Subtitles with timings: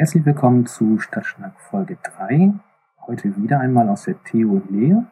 [0.00, 2.54] Herzlich willkommen zu Stadtschnack Folge 3.
[3.06, 5.04] Heute wieder einmal aus der Theo Lehe.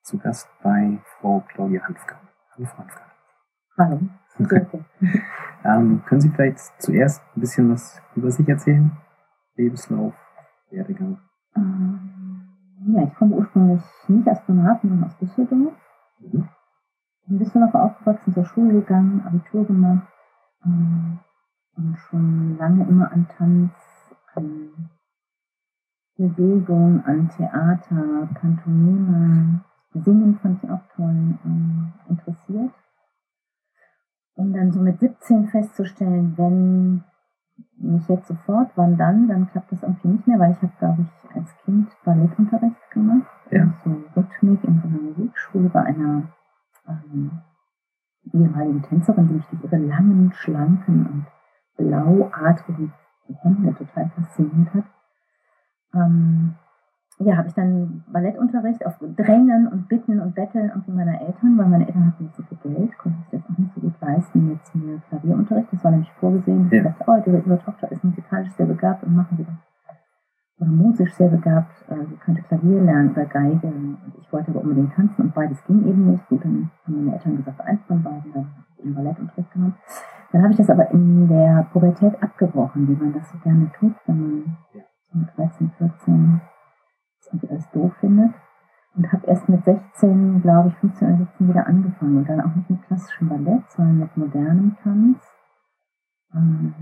[0.00, 2.18] Zu Gast bei Frau Claudia Hanfka.
[2.56, 3.02] Hallo Frau Hanfka.
[3.76, 4.00] Hallo.
[5.66, 8.92] ähm, können Sie vielleicht zuerst ein bisschen was über sich erzählen?
[9.56, 10.14] Lebenslauf,
[10.70, 11.18] Werdegang?
[11.54, 12.48] Ähm,
[12.96, 15.74] ja, ich komme ursprünglich nicht aus Bremerhaven, sondern aus Düsseldorf.
[16.20, 16.48] Mhm.
[17.28, 20.08] In Düsseldorf aufgewachsen, zur Schule gegangen, Abitur gemacht
[20.64, 21.18] ähm,
[21.76, 23.83] und schon lange immer an Tanz an
[26.16, 29.64] Bewegung, an Theater, Pantomime,
[29.94, 32.72] Singen fand ich auch toll äh, interessiert.
[34.36, 37.04] Um dann so mit 17 festzustellen, wenn
[37.76, 41.02] nicht jetzt sofort, wann dann, dann klappt das irgendwie nicht mehr, weil ich habe, glaube
[41.02, 43.30] ich, als Kind Ballettunterricht gemacht.
[43.50, 43.72] Ja.
[43.84, 46.22] So Rhythmik in so einer Musikschule bei einer
[46.88, 47.30] ähm,
[48.32, 51.26] ehemaligen Tänzerin, die mich durch ihre langen, schlanken und
[51.76, 52.92] blauadrigen
[53.28, 54.84] die Hände total fasziniert hat.
[55.94, 56.54] Ähm,
[57.20, 61.66] ja, habe ich dann Ballettunterricht auf Drängen und Bitten und Betteln irgendwie meiner Eltern, weil
[61.66, 64.50] meine Eltern hatten nicht so viel Geld, konnten sich das auch nicht so gut leisten,
[64.50, 65.72] jetzt mir Klavierunterricht.
[65.72, 66.68] Das war nämlich vorgesehen.
[66.70, 66.78] Ja.
[66.78, 69.54] Ich dachte, oh, ihre, ihre Tochter ist musikalisch sehr begabt und machen sie das.
[70.66, 73.72] Musisch sehr begabt, äh, sie könnte Klavier lernen oder Geige.
[74.20, 76.28] Ich wollte aber unbedingt tanzen und beides ging eben nicht.
[76.28, 79.74] Gut, dann haben meine Eltern gesagt, eins von beiden, dann habe ich eben Ballettunterricht genommen.
[80.32, 83.94] Dann habe ich das aber in der Pubertät abgebrochen, wie man das so gerne tut,
[84.06, 84.56] wenn man
[85.12, 86.40] mit 13, 14
[87.32, 88.32] das alles doof findet.
[88.96, 92.18] Und habe erst mit 16, glaube ich, 15 oder 17 wieder angefangen.
[92.18, 95.18] Und dann auch nicht mit klassischem Ballett, sondern mit modernem Tanz.
[96.32, 96.74] Ähm,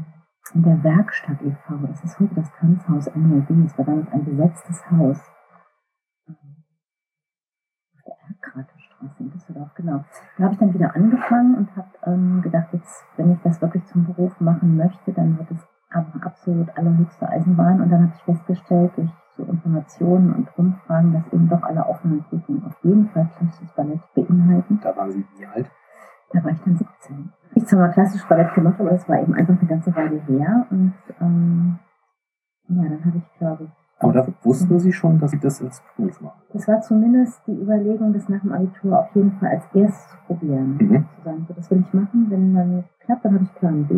[0.54, 4.90] in der Werkstatt e.V., das ist heute das Tanzhaus NLW, das war damals ein besetztes
[4.90, 5.18] Haus.
[6.28, 6.36] Auf
[8.06, 10.04] der Erkratestraße in Düsseldorf, genau.
[10.36, 13.84] Da habe ich dann wieder angefangen und habe ähm, gedacht, jetzt, wenn ich das wirklich
[13.86, 17.80] zum Beruf machen möchte, dann wird es aber absolut allerhöchste Eisenbahn.
[17.80, 22.22] Und dann habe ich festgestellt, durch so Informationen und Umfragen, dass eben doch alle offenen
[22.24, 24.80] Prüfungen auf jeden Fall klassisches Ballett beinhalten.
[24.82, 25.70] Da waren Sie wie alt?
[26.32, 27.32] Da war ich dann 17.
[27.54, 30.66] Ich zwar mal klassisch Ballett gemacht, aber das war eben einfach eine ganze Weile her.
[30.70, 31.78] Und ähm,
[32.68, 33.70] ja, dann habe ich, glaube ich,
[34.02, 36.42] aber da wussten Sie schon, dass Sie das als Beruf machen?
[36.52, 40.16] Das war zumindest die Überlegung, das nach dem Abitur auf jeden Fall als erstes zu
[40.26, 40.76] probieren.
[40.80, 41.06] Mhm.
[41.16, 42.26] Zu sagen, so, das will ich machen.
[42.28, 43.94] Wenn dann klappt, dann habe ich Plan B.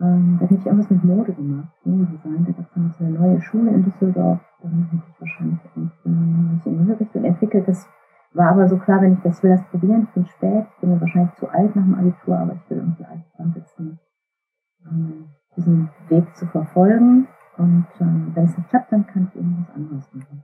[0.00, 2.46] Ähm, da hätte ich irgendwas mit Mode gemacht, Modedesign.
[2.46, 4.40] Da gab es dann so eine neue Schule in Düsseldorf.
[4.62, 7.66] Dann hätte ich wahrscheinlich mich in diese Richtung entwickelt.
[7.66, 7.88] Das
[8.32, 10.04] war aber so klar, wenn ich das will, das probieren.
[10.04, 13.04] Ich bin spät, ich bin wahrscheinlich zu alt nach dem Abitur, aber ich will irgendwie
[13.04, 13.24] alt
[13.54, 13.98] sitzen,
[14.86, 17.26] ähm, diesen Weg zu verfolgen.
[17.56, 20.42] Und ähm, wenn es nicht klappt, dann kann ich irgendwas anderes machen.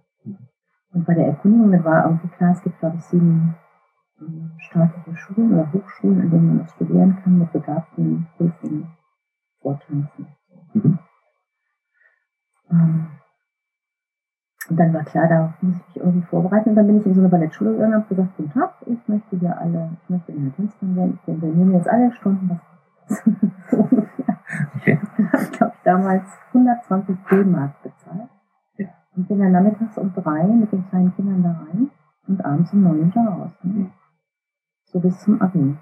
[0.92, 3.54] Und bei der Erkundigung, da war irgendwie klar, es gibt, glaube ich, sieben
[4.20, 8.88] ähm, staatliche Schulen oder Hochschulen, an denen man das studieren kann mit begabten Hilfen
[9.60, 10.26] vortanzen.
[10.72, 10.98] Mhm.
[12.70, 13.06] Ähm,
[14.68, 16.70] und dann war klar, da muss ich mich irgendwie vorbereiten.
[16.70, 19.08] Und dann bin ich in so eine Ballettschule gegangen und habe gesagt, guten Tag, ich
[19.08, 23.22] möchte hier alle, ich möchte in der Tänzerin werden, ich übernehme jetzt alle Stunden, was.
[24.76, 24.98] Okay.
[25.42, 26.24] ich glaube ich damals
[26.54, 28.28] 120 D-Mark bezahlt.
[28.78, 28.86] Ja.
[29.16, 31.90] Und bin dann nachmittags um drei mit den kleinen Kindern da rein
[32.28, 33.50] und abends um neun da raus.
[33.64, 33.72] Ne?
[33.72, 33.90] Mhm.
[34.84, 35.76] So bis zum Abi.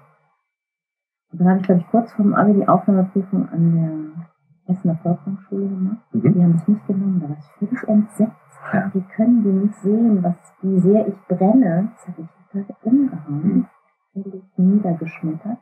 [1.31, 4.25] Und dann habe ich, glaube ich, kurz vor dem Abi die Aufnahmeprüfung an
[4.65, 5.97] der Essener Volkshochschule gemacht.
[6.11, 6.33] Mhm.
[6.33, 8.89] Die haben es nicht genommen, da war ich völlig entsetzt ja.
[8.93, 11.91] Wie können die nicht sehen, was, wie sehr ich brenne?
[11.95, 13.67] Das habe ich total umgehauen,
[14.13, 15.57] völlig niedergeschmettert.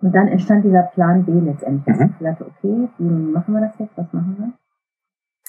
[0.00, 1.96] Und dann entstand dieser Plan B letztendlich.
[1.96, 2.14] Mhm.
[2.18, 3.96] Ich dachte, okay, wie machen wir das jetzt?
[3.96, 4.52] Was machen wir?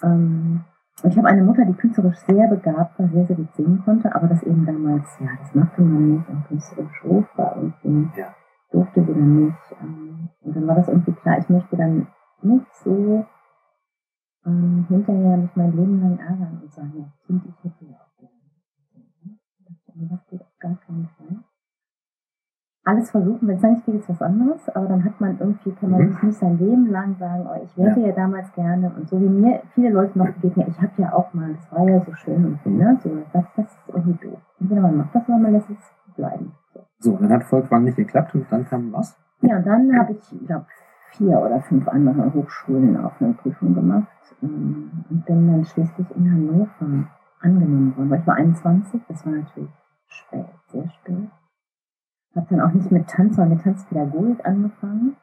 [0.09, 0.61] Ähm,
[1.03, 4.13] und ich habe eine Mutter, die künstlerisch sehr begabt war, sehr, sehr gut singen konnte,
[4.13, 8.35] aber das eben damals, ja, das machte man nicht und künstlerisch hoch war irgendwie, ja.
[8.71, 9.75] durfte sie dann nicht.
[9.81, 12.07] Ähm, und dann war das irgendwie klar, ich möchte dann
[12.41, 13.25] nicht so
[14.49, 18.17] ähm, hinterher mich mein Leben lang ärgern und sagen, ja, Kind, ich hätte ja auch
[18.17, 18.33] gerne.
[20.09, 21.37] Das geht auf gar keinen Fall.
[22.85, 25.91] Alles versuchen, wenn es nicht geht, ist was anderes, aber dann hat man irgendwie, kann
[25.91, 26.11] man mhm.
[26.13, 28.07] sich nicht sein Leben lang sagen, oh, ich wäre ja.
[28.07, 28.13] ja.
[28.13, 31.53] damals gerne und so wie mir viele Leute noch begegnen, ich habe ja auch mal,
[31.53, 32.97] das war ja so schön und so, ne?
[33.03, 34.39] so das, das ist irgendwie doof.
[34.59, 36.53] Entweder man macht das oder man lässt es bleiben.
[36.73, 39.15] So, so dann hat Volkwang nicht geklappt und dann kam was?
[39.41, 40.65] Ja, und dann habe ich, glaube
[41.11, 44.07] vier oder fünf andere Hochschulen auf eine Prüfung gemacht
[44.41, 47.09] ähm, und bin dann schließlich in Hannover
[47.41, 48.09] angenommen worden.
[48.09, 49.69] Weil ich war 21, das war natürlich
[50.07, 51.29] spät, sehr spät.
[52.35, 55.15] Habe dann auch nicht mit Tanz, sondern mit Tanzpädagogik angefangen.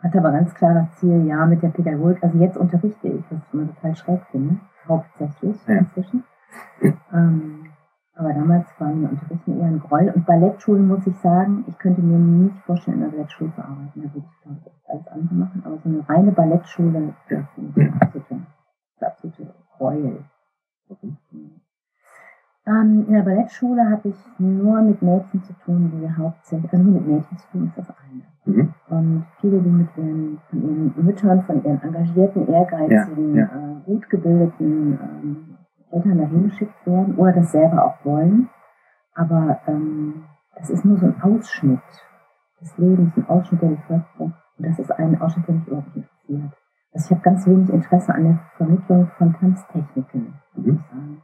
[0.00, 3.40] Hatte aber ganz klar das Ziel, ja, mit der Pädagogik, also jetzt unterrichte ich, was
[3.46, 6.24] ich immer total schräg finde, hauptsächlich inzwischen.
[7.12, 7.61] Ähm,
[8.14, 10.12] aber damals war mir Unterrichten eher ein Groll.
[10.14, 14.02] Und Ballettschulen muss ich sagen, ich könnte mir nicht vorstellen, in einer Ballettschule zu arbeiten.
[14.02, 18.40] Da würde ich, alles andere machen, aber so eine reine Ballettschule, das finde ich absolute,
[19.00, 20.24] absolute Gräuel.
[22.64, 27.00] Ähm, in der Ballettschule habe ich nur mit Mädchen zu tun, die hauptsächlich, also nur
[27.00, 28.22] mit Mädchen zu tun ist das eine.
[28.44, 28.74] Mhm.
[28.88, 33.78] Und viele, die mit ihren, von ihren Müttern, von ihren engagierten, ehrgeizigen, ja, ja.
[33.78, 35.58] Äh, gut gebildeten ähm,
[35.92, 38.48] Eltern dahin geschickt werden oder das selber auch wollen.
[39.14, 40.24] Aber ähm,
[40.56, 41.80] das ist nur so ein Ausschnitt
[42.60, 44.34] des Lebens, ein Ausschnitt der Bevölkerung.
[44.58, 46.52] Und das ist ein Ausschnitt, der mich überhaupt interessiert.
[46.92, 51.22] Also ich habe ganz wenig Interesse an der Vermittlung von Tanztechniken, würde ich sagen.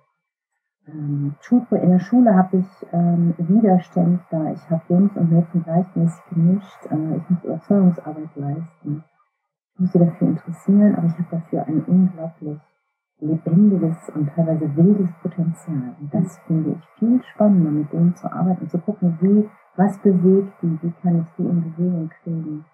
[0.87, 1.35] Ähm,
[1.71, 4.51] in der Schule habe ich ähm, Widerstände da.
[4.53, 6.87] Ich habe Jungs und Mädchen gleichmäßig gemischt.
[6.91, 9.05] Äh, ich muss Überzeugungsarbeit leisten.
[9.75, 12.61] Ich muss sie dafür interessieren, aber ich habe dafür ein unglaublich
[13.21, 15.97] lebendiges und teilweise wildes Potenzial.
[16.01, 19.99] Und das finde ich viel spannender, mit denen zu arbeiten und zu gucken, wie, was
[20.03, 22.65] bewegt die, wie kann ich die in Bewegung kriegen.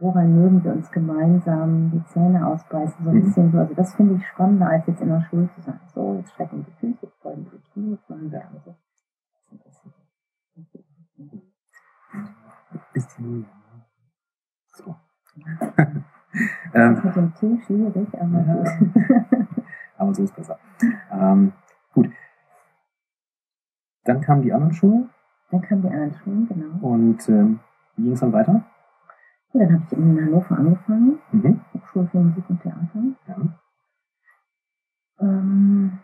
[0.00, 3.22] Woran mögen wir uns gemeinsam die Zähne ausbeißen, so ein mhm.
[3.22, 3.58] bisschen so.
[3.58, 6.64] Also das finde ich spannender, als jetzt in der Schule zu sagen, so, jetzt strecken
[6.64, 8.76] die Füße, jetzt folgen die Knie, jetzt machen wir also.
[12.92, 13.46] Bisschen
[14.66, 14.96] So.
[16.72, 18.54] das mit dem Tee schwierig, aber ja.
[18.54, 19.58] gut.
[19.98, 20.58] aber so ist besser.
[21.12, 21.52] Ähm,
[21.92, 22.10] gut.
[24.04, 25.10] Dann kamen die anderen Schulen.
[25.50, 26.86] Dann kamen die anderen Schulen, genau.
[26.86, 27.60] Und ähm,
[27.96, 28.64] wie ging es dann weiter?
[29.52, 31.60] Ja, dann habe ich in Hannover angefangen, mhm.
[31.74, 33.02] Hochschule für Musik und Theater.
[33.26, 33.36] Ja.
[35.20, 35.98] Ähm,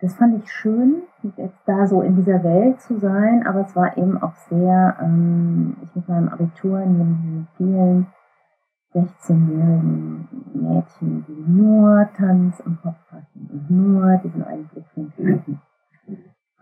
[0.00, 1.04] das fand ich schön,
[1.36, 5.76] jetzt da so in dieser Welt zu sein, aber es war eben auch sehr, ähm,
[5.82, 8.08] ich mit meinem Abitur neben vielen
[8.94, 15.60] 16-jährigen Mädchen, die nur Tanz im Kopf hatten und nur diesen einen Blick für den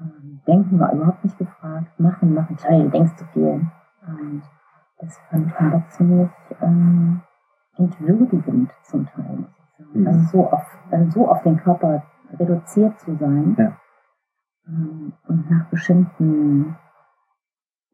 [0.00, 3.66] ähm, Denken war überhaupt nicht gefragt, machen, machen, Teil, denkst zu viel.
[4.06, 4.42] Und
[4.98, 6.30] das fand ich dann doch ziemlich
[6.60, 7.20] ähm,
[7.76, 10.00] entwürdigend zum Teil, muss ich sagen.
[10.00, 10.06] Mhm.
[10.06, 12.02] Also so auf, dann so auf den Körper
[12.38, 13.76] reduziert zu sein ja.
[14.66, 16.76] ähm, und nach bestimmten,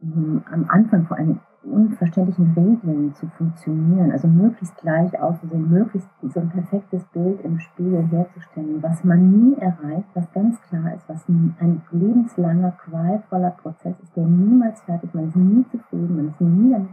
[0.02, 6.40] ähm, am Anfang vor allem unverständlichen Regeln zu funktionieren, also möglichst gleich auszusehen, möglichst so
[6.40, 11.28] ein perfektes Bild im Spiegel herzustellen, was man nie erreicht, was ganz klar ist, was
[11.28, 16.72] ein lebenslanger, qualvoller Prozess ist, der niemals fertig, man ist nie zufrieden, man ist nie
[16.72, 16.90] damit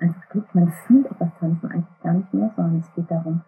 [0.00, 3.42] einfach glücklich, man fühlt auch das Tanzen eigentlich gar nicht mehr, sondern es geht darum,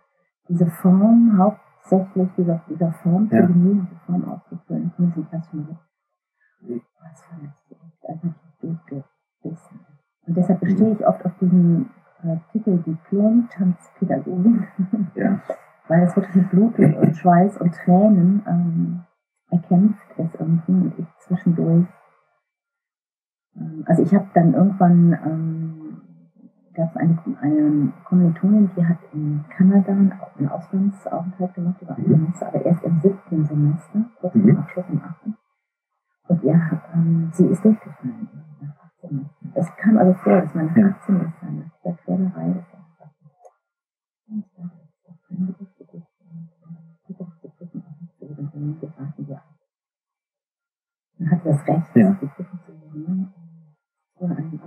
[0.49, 3.41] diese Form hauptsächlich dieser, dieser Form ja.
[3.41, 4.93] zu genießen, diese Form auszufüllen.
[4.93, 5.69] Ich muss nicht das schon
[6.61, 7.75] was verletzt,
[8.07, 9.81] einfach durchgebissen.
[10.27, 11.91] Und deshalb bestehe ich oft auf diesem
[12.23, 14.67] äh, Titel Diplom-Tanzpädagogin.
[15.15, 15.41] Ja.
[15.89, 19.01] Weil es wirklich mit Blut und Schweiß und Tränen ähm,
[19.51, 21.87] erkämpft ist irgendwie und ich zwischendurch.
[23.57, 25.81] Ähm, also ich habe dann irgendwann ähm,
[26.75, 32.03] gab es eine, eine Kommilitonin, die hat in Kanada auch einen Auslandsaufenthalt gemacht über ein
[32.03, 32.09] mhm.
[32.09, 34.57] Semester, aber erst im siebten Semester, kurz mhm.
[34.57, 35.37] Abschluss im achten.
[36.29, 38.29] Und ja, ähm, sie ist durchgefallen.
[39.55, 42.65] Es kam also vor, dass man nach 18 ist, nach der Quälerei des
[51.21, 52.17] man hat das Recht, ja.
[52.21, 53.35] die Prüfung zu nehmen.
[54.17, 54.61] Oder einen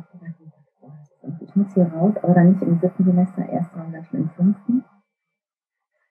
[1.42, 4.84] Ich muss hier raus, aber dann nicht im siebten Semester, erst dann schon im fünften.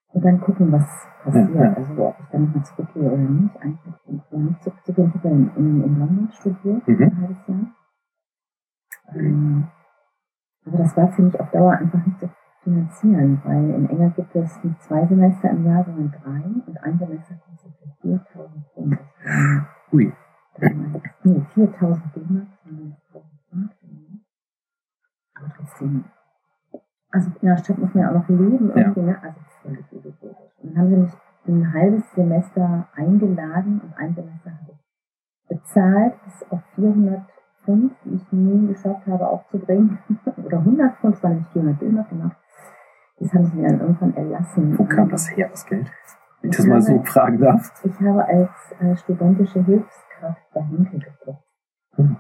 [0.08, 0.84] Und dann gucken, was
[1.22, 1.55] passiert.
[1.55, 1.74] Ja, ja.
[1.74, 3.56] Also ob ich dann nochmal zurückgehe oder nicht.
[3.60, 3.94] Eigentlich
[4.31, 5.08] oder nicht zurückzugehen.
[5.08, 7.03] Ich habe in, in, in London studiert, mhm.
[7.03, 7.81] ein halbes Jahr.
[9.17, 9.69] Ähm,
[10.65, 12.31] aber das war für mich auf Dauer einfach nicht zu
[12.63, 16.99] finanzieren, weil in England gibt es nicht zwei Semester im Jahr, sondern drei und ein
[16.99, 18.99] Semester kostet 4000 Pfund.
[19.93, 20.13] Ui.
[20.59, 22.47] Damals, nee, 4000 D-Mark,
[25.35, 26.05] aber trotzdem.
[27.11, 29.07] Also in der Stadt muss man ja auch noch leben irgendwie, ja.
[29.07, 29.23] ne?
[29.23, 30.53] Also völlig illusorisch.
[30.63, 31.13] Und dann haben sie mich
[31.47, 34.83] ein halbes Semester eingeladen und ein Semester habe ich
[35.49, 37.31] bezahlt bis auf 400
[37.65, 39.99] Pfund, die ich nie geschafft habe aufzubringen,
[40.45, 42.31] oder 100 Pfund, das waren nicht 400 Döner, genau.
[43.19, 44.79] Das haben sie mir dann irgendwann erlassen.
[44.79, 45.91] Wo kam das her, das Geld?
[46.41, 47.73] Wenn ich das mal so fragen darf.
[47.85, 48.51] Ich habe als
[48.81, 51.45] äh, studentische Hilfskraft bei Henkel geguckt.
[51.95, 52.17] Hm.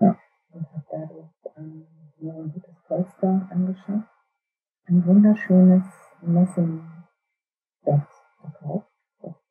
[0.00, 0.16] Ja.
[0.50, 1.86] Und habe dadurch ähm,
[2.18, 4.08] mir ein gutes Polster angeschafft.
[4.86, 5.84] Ein wunderschönes
[6.22, 6.82] Messingbett
[8.42, 8.93] gekauft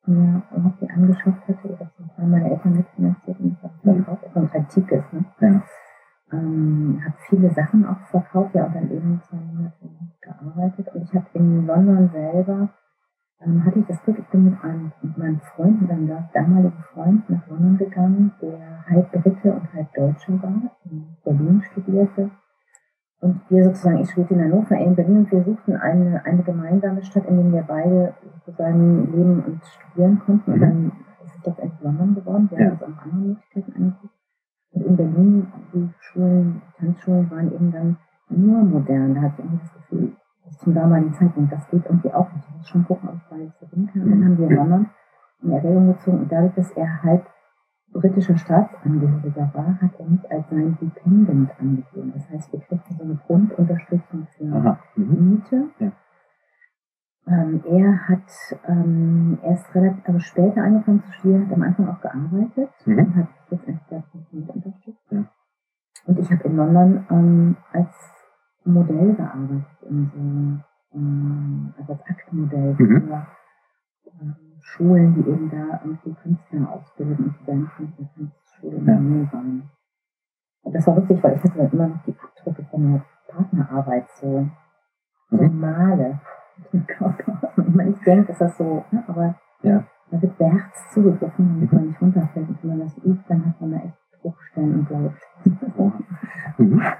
[0.06, 4.48] mir irgendwie angeschafft hatte oder zum Teil meine Eltern mitfinanziert und das ich verkauft, also
[4.52, 5.24] antikes, ne?
[5.40, 5.62] Ja.
[6.32, 9.88] Ähm, habe viele Sachen auch verkauft, ja, und dann eben zwei Monate
[10.20, 10.88] gearbeitet.
[10.94, 12.70] Und ich habe in London selber,
[13.40, 16.82] ähm, hatte ich das Glück, ich bin mit, einem, mit meinem Freund, mit einem damaligen
[16.92, 22.30] Freund nach London gegangen, der halb Brite und halb Deutscher war, in Berlin studierte
[23.20, 26.42] Und wir sozusagen, ich studierte in Hannover, er in Berlin und wir suchten eine, eine
[26.42, 28.14] gemeinsame Stadt, in der wir beide
[28.46, 30.52] sozusagen leben und studieren konnten.
[30.52, 30.60] Und Mhm.
[30.60, 30.92] dann
[31.24, 32.50] ist es letztendlich London geworden.
[32.50, 32.64] Wir Ja.
[32.66, 34.14] haben uns auch andere Möglichkeiten angeguckt.
[34.72, 37.96] Und in Berlin, die Schulen, die Tanzschulen waren eben dann
[38.28, 39.14] nur modern.
[39.14, 40.12] Da hatte ich irgendwie das Gefühl,
[40.44, 42.44] dass zum damaligen Zeitpunkt, das geht irgendwie auch nicht.
[42.48, 44.02] Ich muss schon gucken, ob ich beides verbinden kann.
[44.02, 44.86] Und dann haben wir in London
[45.42, 47.26] in Erwägung gezogen und dadurch, dass er halb
[47.92, 52.12] britischer Staatsangehöriger war, hat er mich als sein Dependent angegeben.
[52.14, 54.78] Das heißt, wir kriegten so eine Grundunterstützung für Aha.
[54.96, 55.30] Mhm.
[55.30, 55.68] Miete.
[55.78, 55.92] Ja.
[57.26, 62.00] Ähm, er hat ähm, erst relativ also später angefangen zu studieren, hat am Anfang auch
[62.00, 62.98] gearbeitet Mhm.
[62.98, 63.60] und hat das
[64.32, 65.06] mit unterstützt.
[65.10, 65.24] Ja.
[66.06, 67.94] Und ich habe in London ähm, als
[68.64, 73.08] Modell gearbeitet, in so, ähm, also als Aktmodell Mhm.
[73.08, 73.26] für
[74.20, 78.84] ähm, Schulen, die eben da irgendwie Künstler ausbilden und die dann von der Tanzschule in
[78.86, 79.00] der Ja.
[79.00, 79.70] Nähe waren.
[80.62, 84.10] Und das war lustig, weil ich hatte dann immer noch die Abdrücke von der Partnerarbeit
[84.20, 84.46] so,
[85.30, 85.58] so Mhm.
[85.60, 86.20] male
[86.72, 87.52] dem Körper.
[87.56, 89.04] Man nicht denkt, ist das so, ne?
[89.06, 89.84] aber Ja.
[90.10, 92.48] da wird beherzt zugegriffen, damit man nicht runterfällt.
[92.48, 95.14] Und wenn man das übt, dann hat man da echt Bruchstellen und.
[96.58, 96.82] Mhm.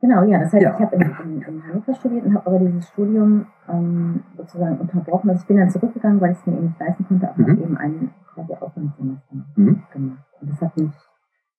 [0.00, 0.74] Genau, ja, das heißt, Ja.
[0.74, 5.30] ich habe in, in, in Hannover studiert und habe aber dieses Studium ähm, sozusagen unterbrochen.
[5.30, 7.50] Also ich bin dann zurückgegangen, weil ich es mir eben nicht leisten konnte, aber Mhm.
[7.50, 9.82] habe eben ein quasi Auslandssemester Mhm.
[9.92, 10.24] gemacht.
[10.40, 10.92] Und das hat mich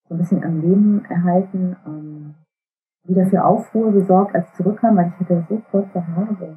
[0.09, 2.35] so ein bisschen am Leben erhalten, ähm,
[3.05, 6.55] wieder für Aufruhr gesorgt, als ich zurückkam, weil ich hatte so kurze Haare, so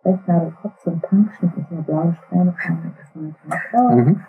[0.00, 2.92] Sprechnadelkopf, so ein Punkschnitt mit so einer blauen Strähne vorne.
[2.98, 4.20] Das war natürlich, oh, Mhm.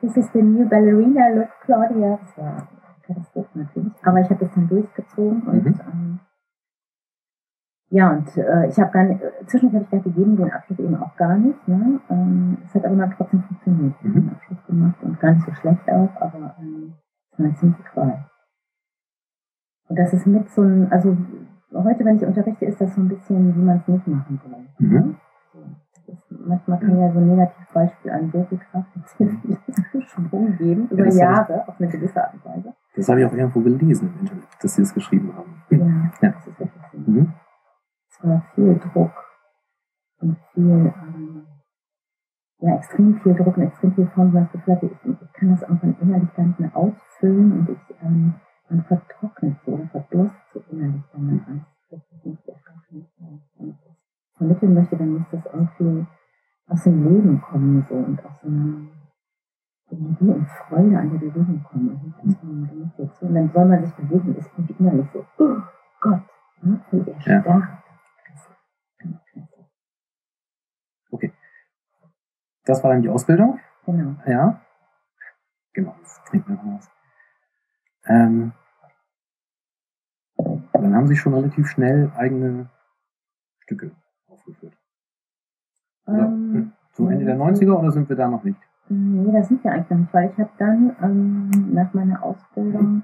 [0.00, 2.18] this is the new ballerina look, Claudia.
[2.22, 2.66] Das war eine
[3.06, 3.92] Katastrophe natürlich.
[4.04, 5.80] Aber ich habe das dann durchgezogen und Mhm.
[5.92, 6.20] ähm,
[7.90, 10.78] ja, und äh, ich habe gar nicht, äh, zwischendurch habe ich gar gegeben, den Abschluss
[10.80, 11.68] eben auch gar nicht.
[11.68, 12.00] Ne?
[12.10, 13.94] Ähm, es hat aber dann trotzdem funktioniert.
[14.00, 14.20] Ich habe Mhm.
[14.22, 16.94] den Abschluss gemacht und gar nicht so schlecht auch, aber ähm,
[17.30, 18.24] es war eine ziemliche Qual.
[19.88, 21.16] Und das ist mit so ein, also
[21.74, 24.66] heute, wenn ich unterrichte, ist das so ein bisschen, wie man es nicht machen soll.
[24.78, 25.16] Mhm.
[26.06, 28.88] Das manchmal kann ja so ein Negativbeispiel an sehr viel Kraft
[30.08, 32.74] Schwung geben, über ich- Jahre, auf eine gewisse Art und Weise.
[32.96, 35.62] Das habe ich auch irgendwo gelesen im Internet, dass Sie das geschrieben haben.
[35.70, 36.10] Ja, Ja.
[36.20, 36.98] das ist wirklich so.
[37.10, 37.32] Mhm.
[38.10, 39.12] Es war viel Druck
[40.20, 41.46] und viel, ähm,
[42.60, 45.32] ja, extrem viel Druck und extrem viel Form, weil ich das Gefühl hatte, ich, ich
[45.32, 48.34] kann das irgendwann innerlich gar nicht mehr ausfüllen und ich, ähm,
[48.68, 51.66] man vertrocknet so oder verdurstet so innerlich dann daran.
[51.90, 53.08] Das ist nicht ergreifend.
[53.58, 53.96] Wenn ich das
[54.36, 56.06] vermitteln möchte, dann muss das irgendwie
[56.66, 58.88] aus dem Leben kommen so und aus so einer
[59.90, 63.28] Energie und Freude an der Bewegung kommen und nicht aus so einer Demonstration.
[63.28, 65.62] Und dann soll man sich bewegen und ist irgendwie innerlich so, oh
[66.00, 66.22] Gott,
[66.62, 67.34] ne, völlig Ja.
[67.34, 67.84] erstarrt.
[72.66, 73.60] Das war dann die Ausbildung.
[73.84, 74.16] Genau.
[74.26, 74.60] Ja.
[75.74, 76.93] Genau, das trinken wir was.
[78.06, 78.52] Ähm,
[80.72, 82.68] dann haben Sie schon relativ schnell eigene
[83.60, 83.92] Stücke
[84.28, 84.76] aufgeführt.
[86.06, 86.26] Oder?
[86.26, 88.58] Ähm, So Ende der 90er oder sind wir da noch nicht?
[88.88, 93.02] nee, das sind wir eigentlich noch nicht, weil ich habe dann ähm, nach meiner Ausbildung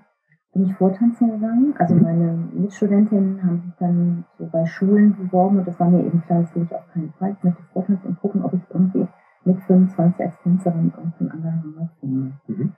[0.52, 1.74] bin ich vortanzen gegangen.
[1.78, 2.02] Also Mhm.
[2.02, 6.42] meine Mitstudentinnen haben sich dann so bei Schulen beworben und das war mir eben klar,
[6.42, 7.32] das will ich auf keinen Fall.
[7.38, 9.08] Ich möchte vortanzen und gucken, ob ich irgendwie
[9.44, 12.32] mit 25 als Tänzerin irgendein Engagement finde.
[12.46, 12.72] Mhm.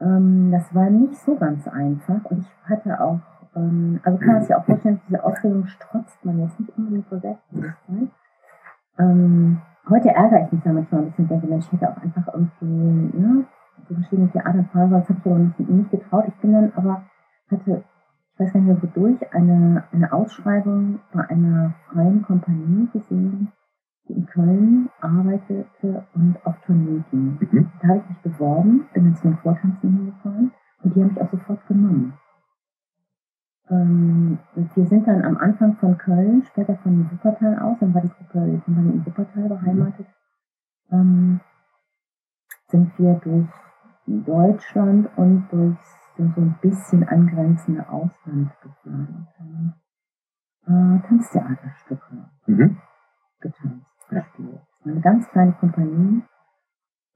[0.00, 3.20] Ähm, das war nicht so ganz einfach und ich hatte auch,
[3.54, 7.18] ähm, also kann man sich auch vorstellen, diese Ausbildung strotzt man jetzt nicht unbedingt vor
[7.18, 8.10] Selbstbewusstsein.
[8.98, 12.28] Ähm, heute ärgere ich mich da manchmal ein bisschen denke, Mensch, ich hätte auch einfach
[12.32, 13.44] irgendwie, ne,
[13.88, 16.24] so verschiedene Theaterfahren, das habe ich aber nicht, nicht getraut.
[16.28, 17.02] Ich bin dann aber,
[17.50, 17.84] hatte,
[18.34, 23.52] ich weiß gar nicht mehr wodurch, eine, eine Ausschreibung bei einer freien Kompanie gesehen,
[24.08, 27.38] die in Köln arbeitete und auf Tournee ging.
[27.40, 27.70] Mhm.
[27.80, 31.20] Da habe ich mich beworben, bin dann zu den Vortanzen hingefahren und die haben mich
[31.20, 32.14] auch sofort genommen.
[33.68, 34.38] Ähm,
[34.74, 38.62] wir sind dann am Anfang von Köln, später von Wuppertal aus, dann war die Gruppe,
[38.66, 40.06] die in Wuppertal beheimatet,
[40.92, 41.40] ähm,
[42.68, 43.48] sind wir durch
[44.06, 45.76] Deutschland und durch
[46.16, 49.74] so ein bisschen angrenzende Ausland gefahren
[50.66, 52.78] äh, Tanztheaterstücke Mhm.
[53.40, 54.24] getanzt, Ja.
[54.38, 56.22] war eine ganz kleine Kompanie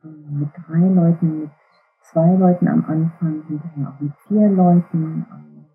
[0.05, 1.51] ähm, mit drei Leuten, mit
[2.03, 5.27] zwei Leuten am Anfang, hinterher auch mit vier Leuten.
[5.31, 5.67] Ähm,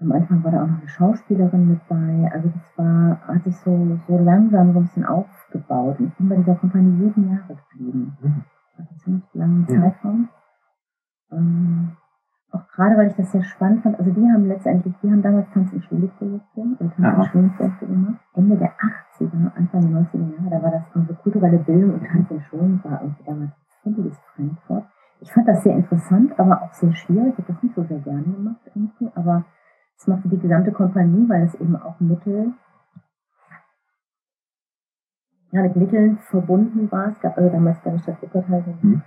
[0.00, 2.30] Am Anfang war da auch noch eine Schauspielerin mit bei.
[2.32, 5.98] Also das war, hat sich so, so langsam so ein bisschen aufgebaut.
[6.00, 8.16] Und ich bin bei dieser Kompanie sieben Jahre geblieben.
[8.20, 8.44] Mhm.
[8.76, 9.80] Also einen ziemlich langen Ja.
[9.80, 10.28] Zeitraum.
[11.30, 11.96] Ähm,
[12.54, 13.98] auch gerade, weil ich das sehr spannend fand.
[13.98, 17.24] Also die haben letztendlich, die haben damals Tanz in Schule-Projekte und Tanz in.
[17.24, 18.20] Schulen-Projekte gemacht.
[18.34, 18.72] Ende der
[19.18, 22.80] 80er, Anfang der 90er Jahre, da war das unsere kulturelle Bildung und Tanz in Schulen
[22.84, 24.84] war irgendwie damals völliges Fremdwort.
[25.20, 27.34] Ich fand das sehr interessant, aber auch sehr schwierig.
[27.38, 29.44] Ich habe das nicht so sehr gerne gemacht irgendwie, aber
[29.96, 32.52] Das machte die gesamte Kompanie, weil es eben auch Mittel,
[35.52, 37.08] ja, mit Mitteln verbunden war.
[37.08, 39.02] Es gab also damals bei der Stadt Wuppertal mhm.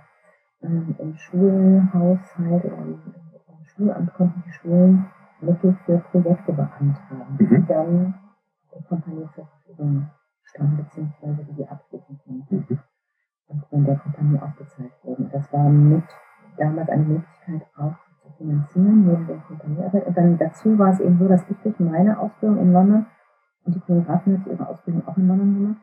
[0.62, 3.00] ähm, im Schulhaushalt im
[3.78, 5.06] Schulamt konnten die Schulen
[5.40, 7.48] Mittel für Projekte beantragen, mhm.
[7.48, 8.14] die dann
[8.74, 10.10] der Kompanie zur Verfügung
[10.42, 12.66] standen, beziehungsweise die die abrufen konnten.
[12.68, 12.78] Mhm.
[13.46, 15.30] Und von der Kompanie ausgezahlt wurden.
[15.30, 16.04] Das war mit
[16.58, 20.06] damals eine Möglichkeit auch zu finanzieren, neben der Kompaniearbeit.
[20.06, 23.06] Und dann dazu war es eben so, dass ich durch meine Ausbildung in London,
[23.64, 25.82] und die Choreografin hat ihre Ausbildung auch in London gemacht,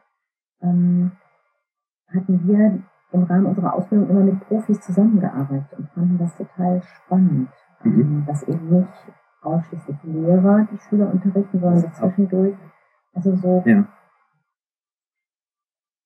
[0.62, 1.12] ähm,
[2.14, 7.50] hatten wir im Rahmen unserer Ausbildung immer mit Profis zusammengearbeitet und fanden das total spannend,
[7.84, 8.24] mhm.
[8.26, 12.56] dass eben nicht ausschließlich Lehrer die Schüler unterrichten, sondern so zwischendurch,
[13.14, 13.86] also so ja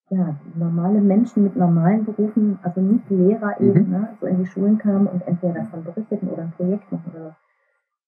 [0.10, 3.92] ja, normale Menschen mit normalen Berufen, also nicht Lehrer eben, mhm.
[3.92, 7.12] ne, so in die Schulen kamen und entweder davon berichteten oder ein Projekt machen.
[7.16, 7.38] Oder,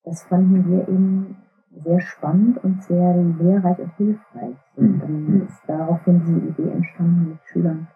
[0.04, 1.38] das fanden wir eben
[1.84, 4.58] sehr spannend und sehr lehrreich und hilfreich.
[4.76, 5.42] Und dann mhm.
[5.44, 7.88] ist daraufhin diese Idee entstanden, mit Schülern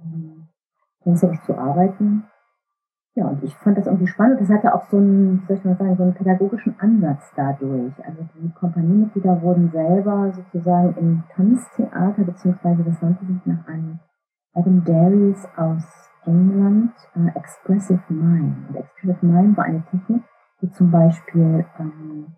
[0.00, 0.48] ähm,
[1.02, 2.24] tänzerisch zu arbeiten.
[3.14, 4.40] Ja, und ich fand das irgendwie spannend.
[4.40, 7.92] Das hatte auch so einen, soll ich mal sagen, so einen pädagogischen Ansatz dadurch.
[8.06, 14.00] Also die Kompaniemitglieder wurden selber sozusagen im Tanztheater, beziehungsweise das nannte sich nach einem
[14.54, 15.84] Adam Darius aus
[16.24, 18.68] England, äh, Expressive Mime.
[18.68, 20.22] Und Expressive Mime war eine Technik,
[20.62, 22.36] die zum Beispiel, ähm,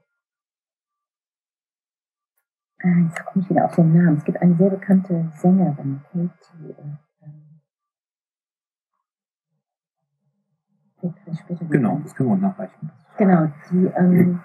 [2.80, 4.16] äh, jetzt komme ich wieder auf den Namen.
[4.16, 6.74] Es gibt eine sehr bekannte Sängerin, Katie,
[11.04, 12.90] äh, Genau, das können wir nachreichen.
[13.16, 14.40] Genau, die, ähm,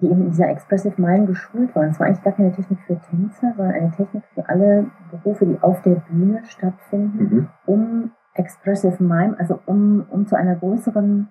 [0.00, 1.90] die eben in dieser Expressive Mind geschult waren.
[1.90, 5.58] Es war eigentlich gar keine Technik für Tänzer, sondern eine Technik für alle Berufe, die
[5.62, 7.48] auf der Bühne stattfinden, mhm.
[7.66, 11.28] um Expressive Mime, also um, um zu einer größeren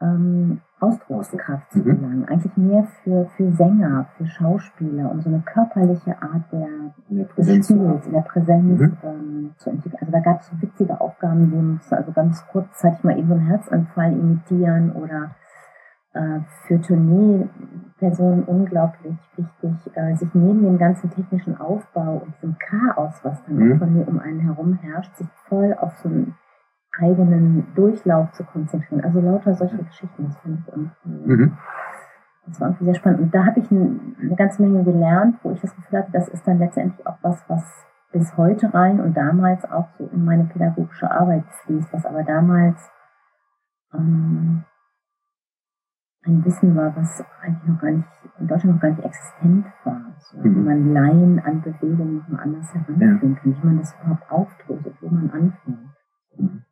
[0.00, 1.84] ähm, Ausdruckskraft zu mhm.
[1.84, 2.24] gelangen.
[2.28, 6.68] Eigentlich mehr für, für Sänger, für Schauspieler und so eine körperliche Art der,
[7.08, 8.96] der Präsenz, Spiels, in der Präsenz mhm.
[9.02, 9.98] ähm, zu entwickeln.
[10.00, 13.34] Also da gab es so witzige Aufgaben, wie musste also ganz kurzzeitig mal eben so
[13.34, 15.30] einen Herzanfall imitieren oder
[16.12, 23.14] äh, für Tourneepersonen unglaublich wichtig, äh, sich neben dem ganzen technischen Aufbau und diesem Chaos,
[23.22, 23.78] was dann mhm.
[23.78, 26.34] von mir um einen herum herrscht, sich voll auf so ein
[26.98, 29.04] eigenen Durchlauf zu konzentrieren.
[29.04, 31.58] Also lauter solche Geschichten, das fand ich irgendwie, mhm.
[32.46, 33.20] das war irgendwie sehr spannend.
[33.20, 36.46] Und da habe ich eine ganze Menge gelernt, wo ich das Gefühl hatte, das ist
[36.46, 37.62] dann letztendlich auch was, was
[38.12, 42.90] bis heute rein und damals auch so in meine pädagogische Arbeit fließt, was aber damals
[43.92, 44.64] ähm,
[46.24, 50.14] ein Wissen war, was eigentlich noch gar nicht, in Deutschland noch gar nicht existent war.
[50.18, 50.44] So, mhm.
[50.44, 53.40] Wie man Laien an Bewegungen noch mal anders heranführen ja.
[53.40, 55.78] kann, wie man das überhaupt aufdröselt, wo man anfängt.
[56.36, 56.62] Mhm.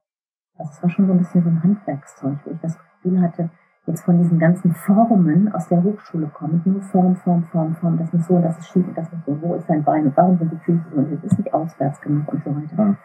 [0.64, 3.50] Also es war schon so ein bisschen so ein Handwerkszeug, wo ich das Gefühl hatte,
[3.86, 8.14] jetzt von diesen ganzen Formen aus der Hochschule kommen, nur Form, Form, Form, Form, das
[8.14, 10.38] ist so, das ist schief und das ist so, wo ist dein Bein und warum
[10.38, 12.96] sind die Füße so und das ist nicht auswärts genug und so weiter.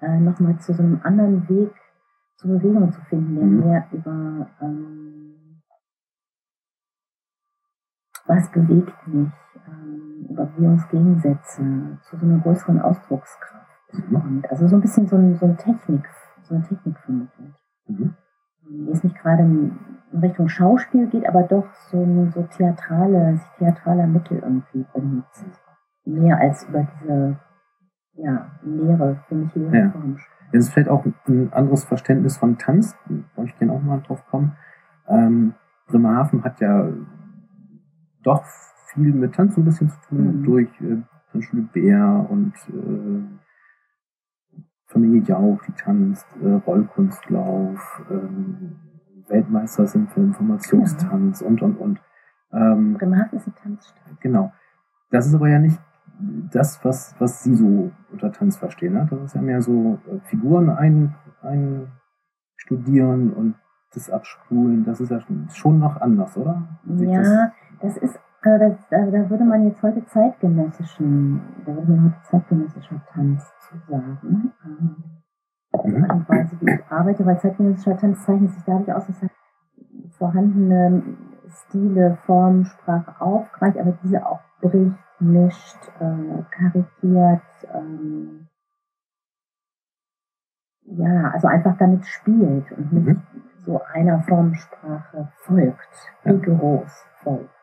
[0.00, 0.08] Ja.
[0.08, 1.72] Äh, Nochmal zu so einem anderen Weg
[2.38, 3.60] zur Bewegung zu finden, der mhm.
[3.60, 5.62] mehr über ähm,
[8.26, 9.30] was bewegt mich,
[9.68, 13.64] ähm, über Bewegungsgegensätze, zu so einer größeren Ausdruckskraft.
[13.92, 14.16] Mhm.
[14.16, 16.08] Und also so ein bisschen so ein, so ein Technik
[16.46, 17.54] so eine Technik vermittelt.
[17.88, 18.14] Mhm.
[18.68, 19.78] Die jetzt nicht gerade in
[20.20, 25.44] Richtung Schauspiel geht, aber doch so, so theatrale, theatraler Mittel irgendwie benutzt.
[26.04, 27.36] Mehr als über diese
[28.14, 29.90] ja, Lehre, für mich Lehre ja.
[29.90, 30.16] Form.
[30.52, 32.96] Das ist vielleicht auch ein anderes Verständnis von Tanz,
[33.34, 34.56] wollte ich gerne auch mal drauf kommen.
[35.08, 35.54] Ähm,
[35.88, 36.88] Bremerhaven hat ja
[38.22, 38.44] doch
[38.92, 40.44] viel mit Tanz so ein bisschen zu tun, mhm.
[40.44, 43.45] durch äh, Tanzschule Bär und äh,
[44.86, 48.76] Familie Jauch, die tanzt, äh, Rollkunstlauf, ähm,
[49.28, 51.46] Weltmeister sind für Informationstanz ja.
[51.46, 52.00] und, und, und.
[52.52, 54.20] Ähm, Bremerhaven ist eine Tanzstadt.
[54.20, 54.52] Genau.
[55.10, 55.80] Das ist aber ja nicht
[56.52, 58.94] das, was, was Sie so unter Tanz verstehen.
[58.94, 59.06] Ne?
[59.10, 63.56] Das ist ja mehr so äh, Figuren ein, einstudieren und
[63.92, 64.84] das abspulen.
[64.84, 65.20] Das ist ja
[65.52, 66.68] schon noch anders, oder?
[66.84, 72.04] Ja, das, das ist das, also da würde man jetzt heute zeitgenössischen, da würde man
[72.04, 74.52] heute zeitgenössischer Tanz zu sagen.
[74.64, 75.04] Ähm,
[75.72, 79.30] Art und Weise, wie ich arbeite, weil zeitgenössischer Tanz zeichnet sich dadurch aus, dass er
[80.18, 81.02] vorhandene
[81.48, 87.42] Stile, Formen, Sprache aufgreift, aber diese auch bricht, mischt, äh, karikiert,
[87.74, 88.48] ähm,
[90.82, 93.22] ja, also einfach damit spielt und nicht mhm.
[93.64, 97.55] so einer Formsprache folgt, rigoros folgt.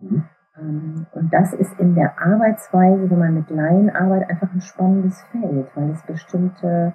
[0.00, 0.24] Mhm.
[0.58, 5.22] Ähm, und das ist in der Arbeitsweise, wenn man mit Laien arbeitet, einfach ein spannendes
[5.32, 6.94] Feld, weil es bestimmte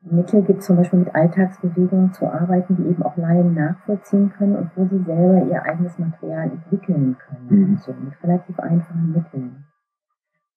[0.00, 4.70] Mittel gibt, zum Beispiel mit Alltagsbewegungen zu arbeiten, die eben auch Laien nachvollziehen können und
[4.76, 7.70] wo sie selber ihr eigenes Material entwickeln können.
[7.70, 7.76] Mhm.
[7.78, 9.64] So mit relativ einfachen Mitteln.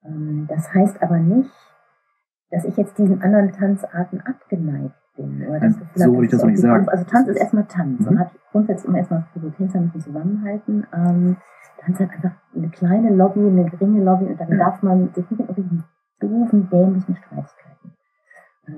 [0.06, 1.52] Ähm, das heißt aber nicht,
[2.52, 6.48] dass ich jetzt diesen anderen Tanzarten abgeneigt Oder das Gefühl so würde ich das auch
[6.48, 6.90] nicht sagen.
[6.90, 8.00] Also Tanz ist erstmal Tanz.
[8.00, 8.06] Mhm.
[8.06, 10.88] Man hat grundsätzlich immer erstmal so Tänzer müssen zusammenhalten.
[10.94, 11.38] Ähm,
[11.80, 15.40] Tanz hat einfach eine kleine Lobby, eine geringe Lobby und dann darf man sich nicht
[15.40, 15.84] in irgendwelchen
[16.20, 17.94] doofen, dämlichen Streitigkeiten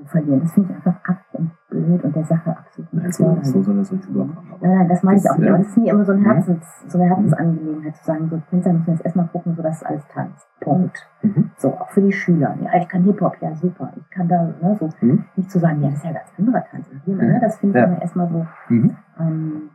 [0.06, 0.40] verlieren.
[0.40, 3.76] Das finde ich einfach ab und blöd und der Sache absolut nicht also, So soll
[3.76, 4.54] das nicht überkommen.
[4.60, 5.48] Nein, nein, das meine ich auch nicht.
[5.48, 6.24] Aber das ist mir immer so, ein mhm.
[6.24, 6.90] Herzens, mhm.
[6.90, 10.46] so eine Herzensangelegenheit zu sagen, so Tänzer müssen jetzt erstmal gucken, so dass alles tanzt.
[10.60, 11.08] Punkt.
[11.22, 11.50] Mhm.
[11.56, 12.56] So, auch für die Schüler.
[12.62, 13.92] Ja, ich kann Hip-Hop, ja super.
[13.96, 15.24] Ich kann da, ne, so, mhm.
[15.36, 16.88] nicht zu sagen, ja, das ist ja ganz anderer Tanz.
[17.06, 17.40] Ne, mhm.
[17.40, 17.88] Das finde ich ja.
[17.90, 18.96] immer erstmal so, mhm.
[19.18, 19.70] ähm,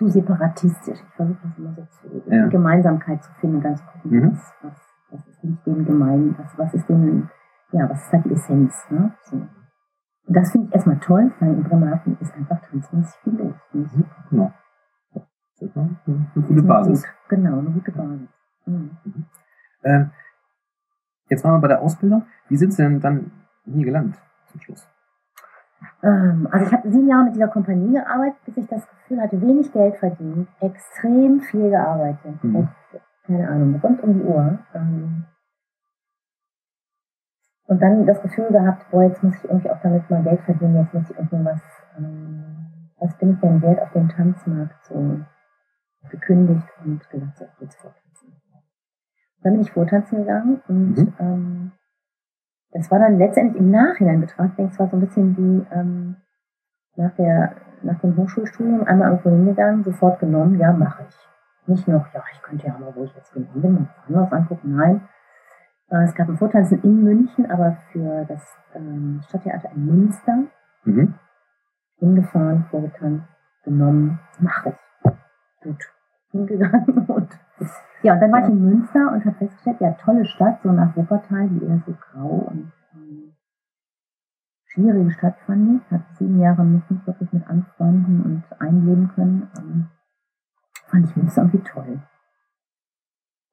[0.00, 0.98] zu separatistisch.
[0.98, 2.46] Ich versuche das immer so zu, ja.
[2.46, 4.72] Gemeinsamkeit zu finden und dann zu gucken, was, was,
[5.10, 7.28] was ist nicht dem gemein, was, was ist dem,
[7.72, 9.14] ja, was ist halt die Essenz, ne?
[9.22, 9.36] So.
[9.36, 13.54] Und das finde ich erstmal toll, weil in Bremerhaven ist einfach tanzmäßig viel los.
[14.30, 14.52] Genau.
[15.12, 17.02] Das ist eine, eine gute Basis.
[17.02, 18.28] Gut, genau, eine gute Basis.
[18.66, 18.90] Mhm.
[19.04, 19.24] Mhm.
[19.84, 20.10] Ähm,
[21.28, 22.26] jetzt waren wir bei der Ausbildung.
[22.48, 23.32] Wie sind Sie denn dann
[23.64, 24.88] nie gelandet zum Schluss?
[26.02, 29.40] Ähm, also ich habe sieben Jahre mit dieser Kompanie gearbeitet, bis ich das Gefühl hatte,
[29.40, 32.42] wenig Geld verdient, extrem viel gearbeitet.
[32.42, 32.56] Mhm.
[32.56, 34.58] Echt, keine Ahnung, rund um die Uhr.
[34.74, 35.24] Ähm,
[37.70, 40.74] und dann das Gefühl gehabt, boah, jetzt muss ich irgendwie auch damit mal Geld verdienen,
[40.74, 41.60] jetzt muss ich irgendwas,
[41.96, 42.66] ähm,
[42.98, 45.20] was bin ich denn wert auf dem Tanzmarkt so
[46.10, 48.32] gekündigt und gesagt, so, jetzt vortanzen.
[49.42, 51.14] Dann bin ich vortanzen gegangen und mhm.
[51.20, 51.72] ähm,
[52.72, 56.16] das war dann letztendlich im Nachhinein betrachtet, denke es war so ein bisschen wie ähm,
[56.96, 61.16] nach, der, nach dem Hochschulstudium einmal irgendwo hingegangen, sofort genommen, ja, mache ich.
[61.68, 64.32] Nicht noch, ja, ich könnte ja mal, wo ich jetzt genommen bin, mal was anderes
[64.32, 64.74] angucken.
[64.74, 65.08] Nein,
[65.98, 68.42] es gab ein Vortanzen in München, aber für das
[68.74, 70.44] ähm, Stadttheater in Münster.
[70.84, 71.14] Mhm.
[71.98, 73.26] Hingefahren, vorgetanzt,
[73.64, 75.12] genommen, mache ich.
[75.62, 75.84] Gut.
[76.30, 77.38] Hingegangen und
[78.02, 78.46] ja, und dann war ja.
[78.46, 81.92] ich in Münster und habe festgestellt, ja, tolle Stadt, so nach Wuppertal, die eher so
[81.92, 83.34] grau und ähm,
[84.66, 85.90] schwierige Stadt fand ich.
[85.90, 89.50] Hat sieben Jahre mich nicht wirklich mit anfreunden und einleben können.
[89.58, 89.88] Ähm,
[90.86, 92.00] fand ich Münster irgendwie toll.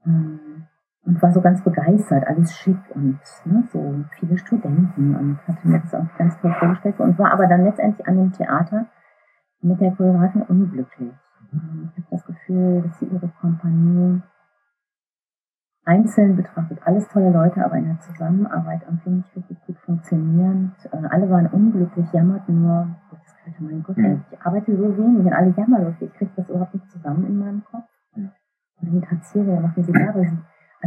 [0.05, 0.67] Ähm,
[1.07, 5.79] und war so ganz begeistert, alles schick und ne, so viele Studenten und hatte mir
[5.79, 8.85] das auch ganz toll vorgestellt und war aber dann letztendlich an dem Theater
[9.61, 11.13] mit der Choreografin unglücklich.
[11.51, 14.21] Ich habe das Gefühl, dass sie ihre Kompanie
[15.85, 20.73] einzeln betrachtet, alles tolle Leute, aber in der Zusammenarbeit irgendwie nicht wirklich gut funktionierend.
[20.91, 22.89] Äh, alle waren unglücklich, jammerten nur.
[23.13, 26.09] Ich dachte, mein Gott, ey, ich arbeite so wenig und alle jammerlustig.
[26.11, 27.85] Ich kriege das überhaupt nicht zusammen in meinem Kopf.
[28.13, 28.31] Und
[28.81, 30.13] den Tanzierer, der macht mir so da,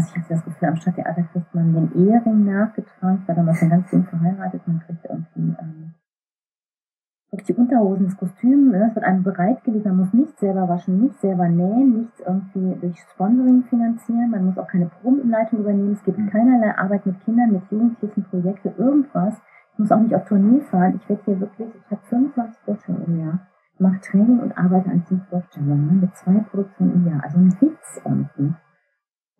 [0.00, 3.68] also ich hatte das Gefühl, am Stadttheater kriegt man den Ehering nachgetragen, weil damals schon
[3.68, 5.94] ganz jung verheiratet, man kriegt irgendwie ähm,
[7.30, 11.00] wirklich die Unterhosen, das Kostüm, ne, das wird einem bereitgelegt, man muss nichts selber waschen,
[11.00, 16.04] nichts selber nähen, nichts irgendwie durch Sponsoring finanzieren, man muss auch keine Probenleitung übernehmen, es
[16.04, 16.30] gibt mhm.
[16.30, 19.34] keinerlei Arbeit mit Kindern, mit Jugendlichen, Projekte, irgendwas.
[19.74, 23.06] Ich muss auch nicht auf Tournee fahren, ich werde hier wirklich, ich habe 25 Vorstellungen
[23.06, 23.46] im Jahr,
[23.78, 27.52] mache Training und arbeite an diesen Vorstellungen ne, mit zwei Produktionen im Jahr, also ein
[27.60, 28.54] Witz irgendwie.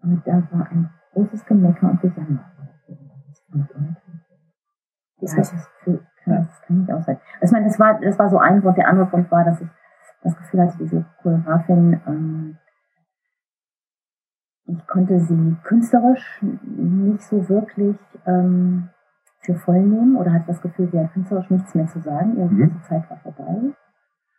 [0.03, 2.41] Und da war ein großes Gemecker und Gesang.
[5.21, 5.51] Das, das,
[5.85, 7.21] kann, das kann nicht aushalten.
[7.41, 8.77] Also ich meine, das war, das war so ein Grund.
[8.79, 9.69] Der andere Grund war, dass ich
[10.23, 12.59] das Gefühl hatte, diese Choreografin, ähm,
[14.67, 18.91] ich konnte sie künstlerisch nicht so wirklich ähm,
[19.41, 22.37] für voll nehmen oder hatte das Gefühl, sie hat künstlerisch nichts mehr zu sagen.
[22.37, 22.61] Ihre mhm.
[22.61, 23.75] ganze Zeit war vorbei.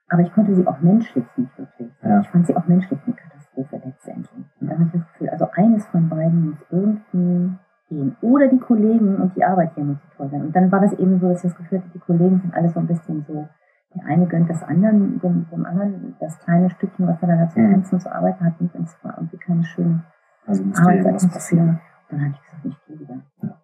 [0.10, 1.92] Aber ich konnte sie auch menschlich nicht wirklich.
[2.02, 2.20] Ja.
[2.20, 4.46] Ich fand sie auch menschlich eine Katastrophe letztendlich.
[4.60, 7.54] Und da habe ich das Gefühl, also eines von beiden muss irgendwie
[7.90, 8.16] gehen.
[8.22, 10.42] Oder die Kollegen und die Arbeit hier muss toll sein.
[10.42, 12.70] Und dann war das eben so, dass ich das Gefühl hatte, die Kollegen sind alle
[12.70, 13.48] so ein bisschen so,
[13.94, 17.60] der eine gönnt das anderen, dem, dem anderen das kleine Stückchen, was er dann dazu
[17.60, 17.74] mhm.
[17.74, 20.04] tanzen und zu arbeiten hat, und es war irgendwie keine schöne
[20.48, 21.80] also Arbeitsatmosphäre.
[22.10, 23.22] Dann habe ich gesagt, ich gehe wieder.
[23.42, 23.62] Ja.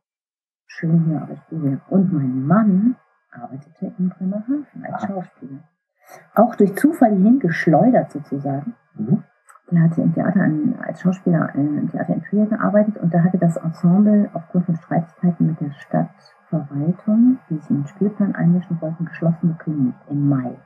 [0.65, 1.81] Schön hier, aber ich gehe wieder.
[1.89, 2.95] Und mein Mann
[3.31, 5.07] arbeitete in Bremerhaven als ah.
[5.07, 5.59] Schauspieler.
[6.35, 8.75] Auch durch Zufall hierhin geschleudert sozusagen.
[8.95, 9.23] Mhm.
[9.69, 13.37] Der hatte im Theater an, als Schauspieler im Theater in Trier gearbeitet und da hatte
[13.37, 19.05] das Ensemble aufgrund von Streitigkeiten mit der Stadtverwaltung, die sich in den Spielplan einmischen wollten,
[19.05, 20.57] geschlossen gekündigt im Mai.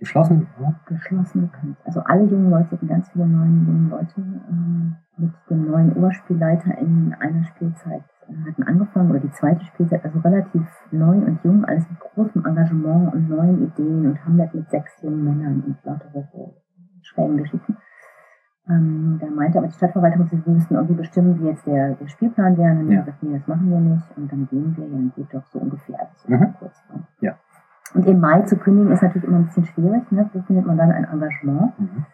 [0.00, 0.46] Geschlossen?
[0.60, 0.74] Ja.
[0.86, 1.80] Geschlossen gekündigt.
[1.86, 7.14] Also alle jungen Leute, ganz viele neue junge Leute ähm, mit dem neuen Oberspielleiter in
[7.18, 11.88] einer Spielzeit äh, hatten angefangen, oder die zweite Spielzeit, also relativ neu und jung, alles
[11.88, 16.54] mit großem Engagement und neuen Ideen und Hamlet mit sechs jungen Männern und lauter so
[17.10, 17.76] schrägen Geschichten.
[18.68, 22.56] Ähm, da meinte aber die Stadtverwaltung, sie müssten irgendwie bestimmen, wie jetzt der, der Spielplan
[22.56, 22.70] wäre.
[22.72, 23.00] Und dann Ja.
[23.00, 24.06] gesagt, nee, das machen wir nicht.
[24.16, 25.98] Und dann gehen wir, ja, dann geht doch so ungefähr.
[26.00, 26.54] Also Mhm.
[26.58, 27.00] kurz vor.
[27.20, 27.34] Ja.
[27.94, 30.10] Und im Mai zu kündigen ist natürlich immer ein bisschen schwierig.
[30.12, 30.30] Ne?
[30.32, 31.78] Wo findet man dann ein Engagement?
[31.80, 32.04] Mhm.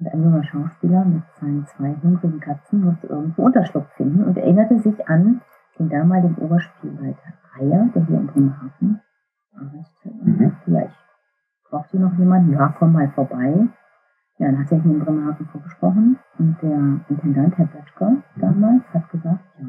[0.00, 4.78] Und ein junger Schauspieler mit seinen zwei hungrigen Katzen musste irgendwo Unterschlupf finden und erinnerte
[4.80, 5.40] sich an
[5.78, 9.00] den damaligen Oberspielleiter Reier, der hier in Bremerhaven
[9.56, 10.08] arbeitete.
[10.10, 10.38] Und Mhm.
[10.50, 10.94] sagte, ja, ich
[11.68, 12.52] brauche hier noch jemanden.
[12.52, 13.66] Ja, komm mal vorbei.
[14.38, 19.44] Ja, dann hat hier in Bremerhaven vorgesprochen und der Intendant, Herr Böttger, damals, hat gesagt,
[19.58, 19.66] ja.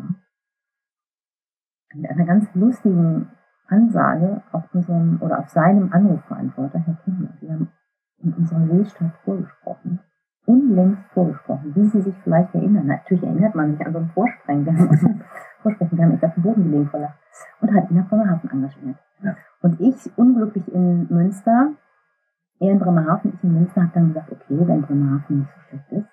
[1.93, 3.29] Mit einer ganz lustigen
[3.67, 7.69] Ansage auf unserem oder auf seinem Anrufverantworter, Herr Kinder, wir haben
[8.17, 9.99] in unserer Seestadt vorgesprochen,
[10.45, 12.87] unlängst vorgesprochen, wie Sie sich vielleicht erinnern.
[12.87, 15.23] Natürlich erinnert man sich an so ein Vorsprechen, wir haben,
[15.61, 17.19] Vorsprechen, wir haben echt auf den Boden gelegen vor Lachen
[17.61, 18.97] und hat ihn nach Bremerhaven engagiert.
[19.21, 19.35] Ja.
[19.61, 21.71] Und ich, unglücklich in Münster,
[22.59, 25.91] er in Bremerhaven, ich in Münster, habe dann gesagt, okay, wenn Bremerhaven nicht so schlecht
[25.91, 26.07] ist,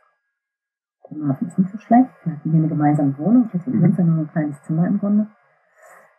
[1.09, 3.83] Bremerhaven ist nicht so schlecht, wir hatten hier eine gemeinsame Wohnung, ich hatte in Mhm.
[3.83, 5.27] Münster nur ein kleines Zimmer im Grunde,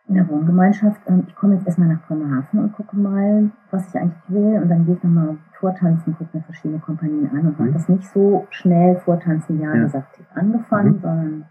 [0.06, 1.00] in der Wohngemeinschaft.
[1.06, 4.60] Ähm, Ich komme jetzt erstmal nach Bremerhaven und gucke mal, was ich eigentlich will.
[4.62, 7.62] Und dann gehe ich nochmal vortanzen, gucke mir verschiedene Kompanien an und Mhm.
[7.64, 9.82] habe das nicht so schnell vortanzen, ja, Ja.
[9.84, 11.00] gesagt, angefangen, Mhm.
[11.00, 11.44] sondern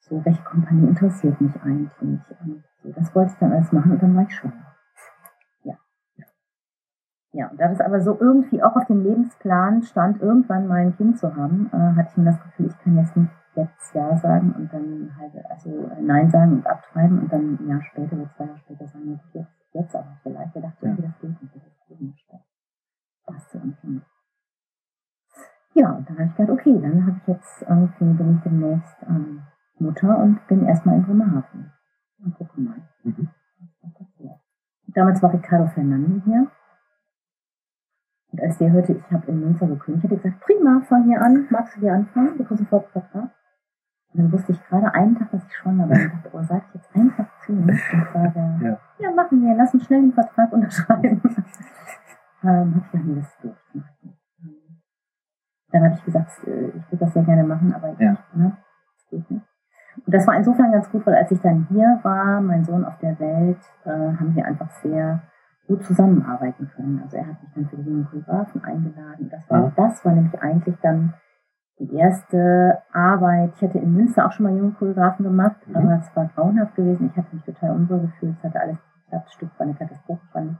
[0.00, 2.20] so, welche Kompanie interessiert mich eigentlich?
[2.40, 4.74] Und so, das wollte ich dann alles machen und dann war ich schwanger.
[7.32, 7.50] Ja.
[7.56, 11.34] Da das aber so irgendwie auch auf dem Lebensplan stand, irgendwann mal ein Kind zu
[11.36, 14.72] haben, äh, hatte ich mir das Gefühl, ich kann jetzt nicht jetzt Ja sagen und
[14.72, 18.44] dann halt, also äh, Nein sagen und abtreiben und dann ein Jahr später oder zwei
[18.44, 20.56] Jahre später sagen, jetzt, jetzt aber vielleicht.
[20.56, 20.92] Ich dachte, Ja.
[20.92, 22.26] okay, das geht nicht, das ist komisch.
[23.26, 24.06] Das irgendwie nicht.
[25.74, 28.96] Ja, und dann habe ich gedacht, okay, dann habe ich jetzt irgendwie, bin ich demnächst
[29.08, 29.42] ähm,
[29.78, 31.72] Mutter und bin erstmal in Bremerhaven.
[32.24, 33.28] Und gucke mal, Mhm.
[34.18, 34.40] da.
[34.88, 36.46] Damals war Ricardo Fernando hier.
[38.38, 41.20] Und als der hörte, ich habe in Münster gekündigt, hat er gesagt, prima, fang hier
[41.20, 42.36] an, magst du hier anfangen?
[42.38, 43.30] Du kriegst sofort Vertrag.
[44.14, 45.96] Und dann wusste ich gerade einen Tag, dass ich schwanger war.
[45.96, 47.78] Und dachte, oh, sag ich jetzt einfach zu und
[48.12, 48.78] sage, Ja.
[48.98, 49.10] ja.
[49.14, 51.20] machen wir, lass uns schnell den Vertrag unterschreiben.
[52.44, 53.50] ähm, hab ich nee, das ich.
[53.74, 54.80] Ähm,
[55.72, 58.16] Dann habe ich gesagt, äh, ich würde das sehr gerne machen, aber ich, Ja.
[58.34, 58.56] ne,
[58.96, 59.46] das geht nicht.
[60.06, 62.96] Und das war insofern ganz gut, weil als ich dann hier war, mein Sohn auf
[62.98, 65.20] der Welt, äh, haben wir einfach sehr
[65.68, 67.00] gut zusammenarbeiten können.
[67.02, 69.28] Also er hat mich dann für die jungen Choreografen eingeladen.
[69.30, 69.72] Das war, Ja.
[69.76, 71.14] das war nämlich eigentlich dann
[71.78, 73.52] die erste Arbeit.
[73.54, 75.76] Ich hatte in Münster auch schon mal jungen Choreografen gemacht, Mhm.
[75.76, 77.10] aber es war grauenhaft gewesen.
[77.12, 78.34] Ich habe mich total unwohl gefühlt.
[78.38, 79.26] Es hatte alles geklappt.
[79.26, 80.58] Das Stück war eine Katastrophe, fand ich.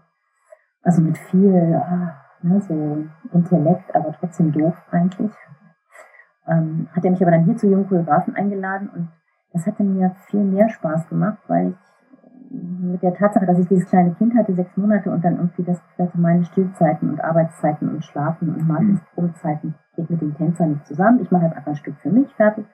[0.85, 2.99] Also mit viel, ah, ne, so
[3.33, 5.33] Intellekt, aber trotzdem doof eigentlich.
[6.47, 9.09] Ähm, hat er mich aber dann hier zu jungen Choreografen eingeladen und
[9.53, 11.77] das hatte mir viel mehr Spaß gemacht, weil ich
[12.50, 15.80] mit der Tatsache, dass ich dieses kleine Kind hatte, sechs Monate und dann irgendwie das
[15.98, 21.20] hatte, meine Stillzeiten und Arbeitszeiten und Schlafen und Martinsprobezeiten geht mit den Tänzern nicht zusammen.
[21.20, 22.66] Ich mache halt einfach ein Stück für mich fertig,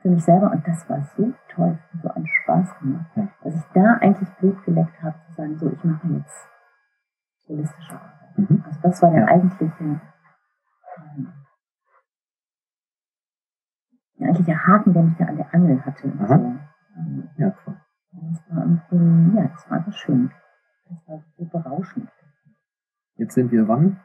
[0.00, 3.06] für mich selber und das war so toll, so einen Spaß gemacht,
[3.42, 6.48] dass ich da eigentlich Blut geleckt habe, zu sagen, so ich mache jetzt
[7.46, 8.38] solistische Arbeit.
[8.38, 8.64] Mhm.
[8.66, 9.26] Also das war der Ja.
[9.28, 10.00] eigentliche, ähm,
[14.18, 16.12] der eigentliche Haken, der mich da an der Angel hatte.
[16.26, 17.52] So, ähm, Ja,
[18.12, 18.30] toll.
[18.30, 20.30] das war irgendwie, ja, das war einfach schön.
[20.88, 22.08] Das war so berauschend.
[23.16, 24.00] Jetzt sind wir wann?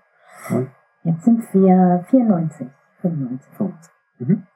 [1.03, 2.67] Jetzt sind wir 94,
[3.01, 3.51] 95.
[3.53, 3.91] 95.
[4.19, 4.47] Mhm.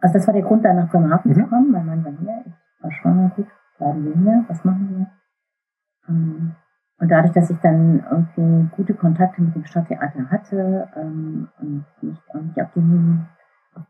[0.00, 1.34] Also das war der Grund, dann nach Bremerhaven Mhm.
[1.34, 1.70] zu kommen.
[1.70, 3.46] Mein Mann war hier, ich war schwanger, gut,
[3.78, 5.06] bleiben wir hier, was machen wir?
[6.08, 6.54] Ähm,
[6.98, 12.18] Und dadurch, dass ich dann irgendwie gute Kontakte mit dem Stadttheater hatte ähm, und mich
[12.32, 12.76] irgendwie auf auf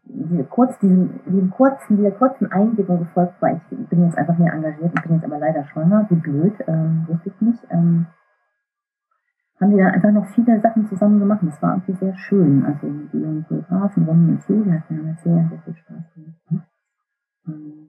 [0.04, 4.52] diese kurz, diesen, diesen kurzen, dieser kurzen Eingebung gefolgt war, ich bin jetzt einfach hier
[4.52, 7.66] engagiert und bin jetzt aber leider schwanger, wie blöd, ähm, wusste ich nicht.
[7.70, 8.06] Ähm,
[9.60, 11.40] haben wir dann einfach noch viele Sachen zusammen gemacht.
[11.42, 12.64] Das war irgendwie sehr schön.
[12.64, 16.66] Also die Fotografen, Ronny und Julia, wir haben jetzt sehr, sehr viel Spaß gemacht.
[17.46, 17.88] Ähm,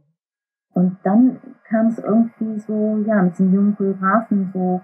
[0.74, 4.82] Und dann kam es irgendwie so, ja, mit den jungen Choreografen so,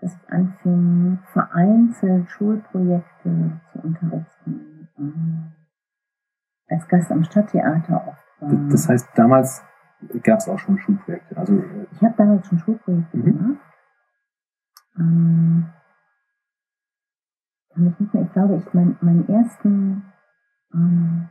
[0.00, 4.88] dass ich anfing, vereinzelt Schulprojekte zu unterrichten.
[4.98, 5.52] Ähm,
[6.70, 8.68] Als Gast am Stadttheater oft war.
[8.70, 9.62] Das heißt, damals
[10.22, 11.36] gab es auch schon Schulprojekte.
[11.36, 13.24] Also äh, Ich habe damals schon Schulprojekte Mhm.
[13.24, 13.58] gemacht.
[14.98, 15.66] Ähm,
[17.74, 20.04] kann ich nicht mehr, ich glaube, ich mein, meinen ersten,
[20.74, 21.28] ähm,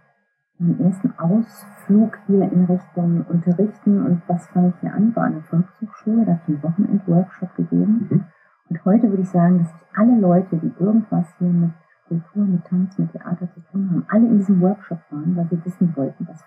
[0.57, 5.33] meinen ersten Ausflug hier in Richtung Unterrichten und was fange ich hier an, war an
[5.33, 8.07] der Volkshochschule, da habe ich einen Wochenend-Workshop gegeben.
[8.09, 8.23] Mhm.
[8.69, 11.71] Und heute würde ich sagen, dass sich alle Leute, die irgendwas hier mit
[12.09, 15.63] Kultur, mit Tanz, mit Theater zu tun haben, alle in diesem Workshop waren, weil sie
[15.63, 16.43] wissen wollten, was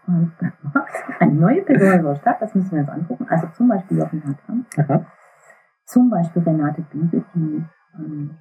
[0.75, 0.91] macht.
[1.21, 3.27] Eine neue unserer Stadt, das müssen wir uns angucken.
[3.29, 5.07] Also zum Beispiel Jochen Hartmann, aha.
[5.85, 7.65] zum Beispiel Renate Biebe, die
[7.97, 8.39] ähm,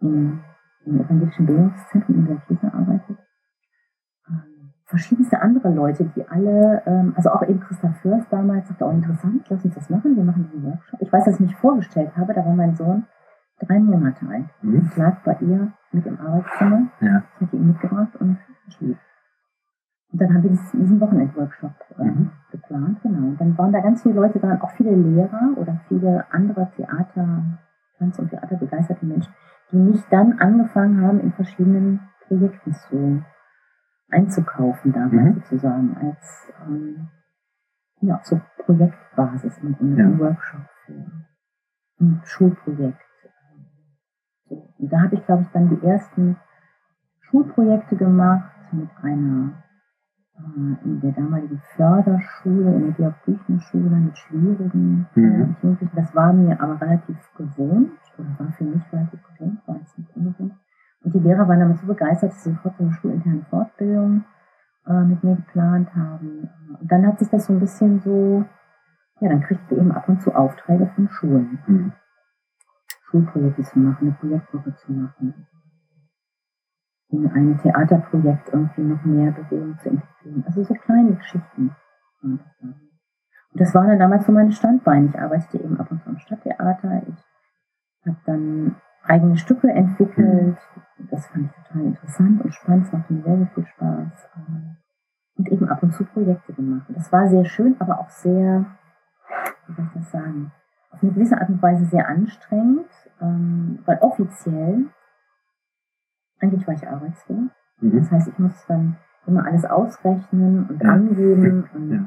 [0.00, 0.40] im,
[0.86, 3.18] im evangelischen Bildungszentrum in Weltkirche arbeitet.
[4.86, 9.46] verschiedenste andere Leute, die alle, ähm, also auch eben Christa Fürst damals sagte, oh interessant,
[9.50, 11.00] lass uns das machen, wir machen diesen Workshop.
[11.02, 13.04] Ich weiß, dass ich mich vorgestellt habe, da war mein Sohn
[13.66, 14.46] drei Monate alt.
[14.62, 14.76] Mhm.
[14.90, 17.22] Ich lag bei ihr mit im Arbeitszimmer, Ja.
[17.36, 18.98] ich hatte ihn mitgebracht und schlief.
[20.12, 22.30] Und dann haben wir diesen, diesen Wochenend-Workshop äh, Mhm.
[22.50, 23.28] geplant, genau.
[23.28, 27.44] Und dann waren da ganz viele Leute dran, auch viele Lehrer oder viele andere Theater,
[27.98, 29.32] Tanz- und Theaterbegeisterte Menschen,
[29.72, 33.22] die mich dann angefangen haben, in verschiedenen Projekten zu
[34.10, 35.34] einzukaufen damals Mhm.
[35.40, 37.08] sozusagen als ähm,
[38.00, 40.08] ja, so Projektbasis im Grunde, Ja.
[40.08, 40.92] ein Workshop für
[42.00, 43.00] ein Schulprojekt.
[44.78, 46.36] Da habe ich, glaube ich, dann die ersten
[47.20, 49.52] Schulprojekte gemacht mit einer
[50.36, 55.56] äh, in der damaligen Förderschule, in der Georg-Büchner-Schule mit schwierigen Mhm.
[55.62, 55.90] Jugendlichen.
[55.94, 60.14] Das war mir aber relativ gewohnt oder war für mich relativ gewohnt, war jetzt nicht
[60.16, 60.54] ungewohnt.
[61.02, 64.24] Und die Lehrer waren damit so begeistert, dass sie sofort so eine schulinterne Fortbildung
[64.86, 66.48] äh, mit mir geplant haben.
[66.80, 68.44] Und dann hat sich das so ein bisschen so,
[69.20, 71.92] ja, dann kriegst du eben ab und zu Aufträge von Schulen, Mhm.
[73.14, 75.46] Schulprojekte zu machen, eine Projektwoche zu machen,
[77.10, 80.44] in ein Theaterprojekt irgendwie noch mehr Bewegung zu integrieren.
[80.46, 81.70] Also so kleine Geschichten.
[82.22, 82.40] Und
[83.52, 85.06] das waren dann damals so meine Standbeine.
[85.06, 87.02] Ich arbeitete eben ab und zu am Stadttheater.
[87.06, 88.74] Ich habe dann
[89.04, 90.58] eigene Stücke entwickelt.
[91.10, 92.86] Das fand ich total interessant und spannend.
[92.86, 94.28] Es machte mir sehr, sehr viel Spaß.
[95.36, 96.86] Und eben ab und zu Projekte gemacht.
[96.88, 98.66] Das war sehr schön, aber auch sehr,
[99.68, 100.50] wie soll ich das sagen,
[100.94, 102.86] auf eine gewisse Art und Weise sehr anstrengend,
[103.20, 104.86] ähm, weil offiziell,
[106.40, 107.50] eigentlich war ich arbeitslos.
[107.80, 107.98] Mhm.
[107.98, 110.90] Das heißt, ich musste dann immer alles ausrechnen und Ja.
[110.92, 112.04] angeben und Ja.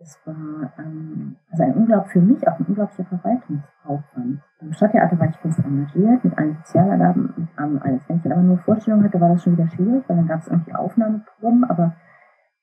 [0.00, 4.40] es war ähm, also ein unglaublich für mich auch ein unglaublicher Verwaltungsaufwand.
[4.60, 8.08] Beim Stadttheater war ich fest engagiert mit allen Sozialergaben und allem alles.
[8.08, 10.40] Wenn ich dann aber nur Vorstellungen hatte, war das schon wieder schwierig, weil dann gab
[10.40, 11.94] es irgendwie Aufnahmeproben, aber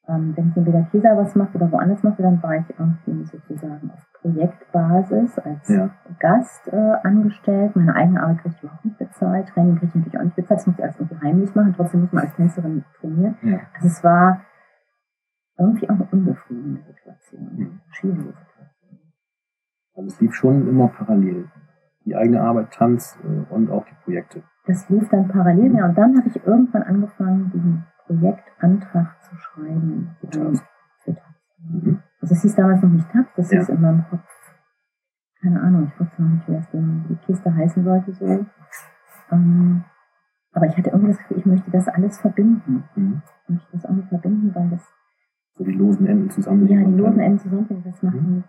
[0.07, 3.89] ähm, wenn ich entweder Kesa was machte oder woanders machte, dann war ich irgendwie sozusagen
[3.91, 5.89] auf Projektbasis als Ja.
[6.19, 7.75] Gast äh, angestellt.
[7.75, 9.47] Meine eigene Arbeit kriege ich überhaupt nicht bezahlt.
[9.49, 10.59] Training kriege ich natürlich auch nicht bezahlt.
[10.59, 11.73] Das muss ich alles irgendwie heimlich machen.
[11.75, 13.37] Trotzdem muss man als Tänzerin trainieren.
[13.41, 13.59] Ja.
[13.73, 14.41] Also es war
[15.57, 17.49] irgendwie auch eine unbefriedigende Situation.
[17.55, 17.81] Mhm.
[17.91, 18.99] Schwierige Situation.
[19.95, 21.49] Also es lief schon immer parallel.
[22.05, 24.43] Die eigene Arbeit, Tanz äh, und auch die Projekte.
[24.67, 30.15] Das lief dann parallel mehr und dann habe ich irgendwann angefangen, diesen Projektantrag zu schreiben.
[30.29, 30.51] Für.
[31.59, 31.99] Mhm.
[32.21, 33.59] Also es hieß damals noch nicht Takt, das Ja.
[33.59, 34.23] hieß in meinem Kopf,
[35.41, 38.45] keine Ahnung, ich wusste noch nicht, wie das denn, die Kiste heißen sollte so.
[39.31, 39.83] Ähm,
[40.53, 42.83] aber ich hatte irgendwie das Gefühl, ich möchte das alles verbinden.
[42.95, 43.21] Mhm.
[43.43, 44.83] Ich möchte das irgendwie verbinden, weil das,
[45.57, 46.67] So die losen Enden zusammen.
[46.67, 48.35] ja, die losen Enden zusammenbringen, das macht Mhm.
[48.37, 48.45] mich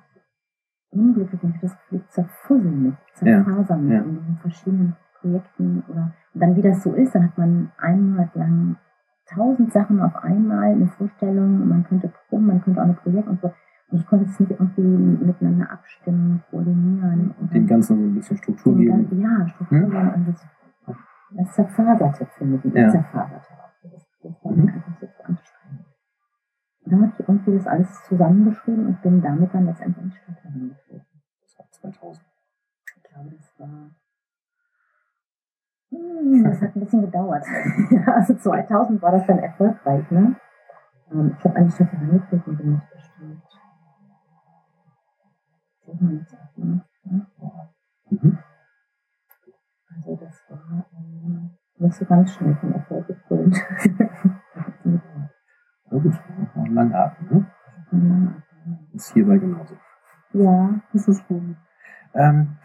[0.90, 3.28] unglücklich ich habe das Gefühl, ich zerfussel mich, ich Ja.
[3.28, 4.02] Ja.
[4.02, 8.10] in diesen verschiedenen Projekten oder, und dann wie das so ist, dann hat man einen
[8.10, 8.76] Monat lang
[9.28, 13.40] tausend Sachen auf einmal, eine Vorstellung, man könnte proben, man könnte auch ein Projekt und
[13.40, 13.52] so.
[13.88, 17.34] Und ich konnte es nicht irgendwie miteinander abstimmen, koordinieren.
[17.40, 19.08] Und Dem Ganzen so ein bisschen Struktur und geben.
[19.10, 19.90] dann, ja, Struktur Hm?
[19.90, 20.12] geben.
[20.14, 20.46] Und das,
[21.30, 22.64] das zerfaserte für mich.
[22.64, 22.82] Ja.
[22.84, 23.70] Das zerfaserte auch.
[23.82, 24.68] Das, das war Mhm.
[24.68, 25.84] einfach so anstrengend.
[26.84, 30.16] Und dann habe ich irgendwie das alles zusammengeschrieben und bin damit dann letztendlich in die
[30.16, 31.06] Stadt herangetreten.
[31.42, 32.24] Das war 2000.
[32.96, 33.90] Ich glaube, das war.
[35.96, 37.44] Hm, Das hat ein bisschen gedauert.
[37.90, 40.36] Ja, also 2000 war das dann erfolgreich, ne?
[41.12, 43.42] Ähm, Ich habe an die Stadt herangetreten bin ich bestimmt.
[45.86, 46.84] 97, ne?
[48.10, 48.38] Mhm.
[49.96, 53.56] Also das war ähm, nicht so ganz schnell von Erfolg gekrönt.
[53.56, 55.02] Das hat ein.
[55.90, 56.12] Na gut,
[56.54, 57.46] noch einen langen Atem,
[57.90, 58.42] ne?
[58.92, 59.74] Ist hierbei genauso.
[60.32, 61.56] Ja, Das ist gut.
[62.14, 62.56] Ähm,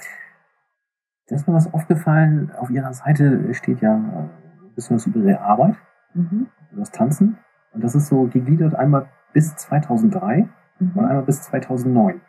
[1.31, 2.51] da ist mir was aufgefallen.
[2.59, 5.75] Auf Ihrer Seite steht ja äh, ein bisschen was über Ihre Arbeit,
[6.13, 6.47] mhm.
[6.71, 7.37] über das Tanzen.
[7.71, 10.49] Und das ist so gegliedert einmal bis 2003
[10.81, 10.99] und Mhm.
[10.99, 12.19] einmal bis 2009.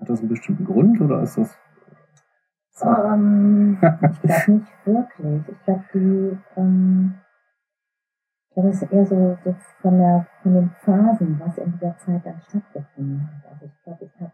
[0.00, 1.58] Hat das einen bestimmten Grund oder ist das...
[2.82, 5.48] Ähm, ich glaube nicht wirklich.
[5.48, 7.14] Ich glaube, die, ähm,
[8.48, 11.96] ich glaube, es ist eher so, so von der, von den Phasen, was in dieser
[11.98, 13.52] Zeit dann stattgefunden hat.
[13.52, 14.32] Also ich glaube, ich habe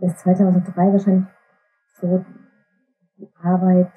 [0.00, 1.26] bis 2003 wahrscheinlich
[2.00, 2.24] so
[3.18, 3.92] die Arbeit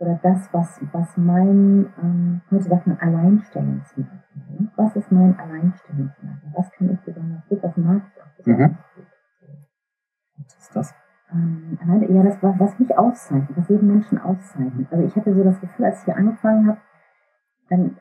[0.00, 4.22] oder das, was, was mein, ähm, heute sagt man Alleinstellungsmerkmal.
[4.50, 4.70] Ne?
[4.76, 6.52] Was ist mein Alleinstellungsmerkmal?
[6.56, 7.62] Was kann ich besonders gut?
[7.62, 9.06] Was mag ich auch besonders gut?
[10.36, 10.94] Was ist das?
[11.32, 11.78] Ähm,
[12.08, 14.86] ja, das war, was mich auszeichnet, was jeden Menschen auszeichnet.
[14.90, 16.78] Also ich hatte so das Gefühl, als ich hier angefangen habe,
[17.68, 17.98] dann,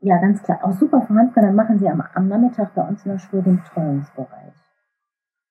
[0.00, 3.12] ja, ganz klar, auch super verhandelt, dann machen sie am, am Nachmittag bei uns in
[3.12, 4.61] der Schule den Betreuungsbereich.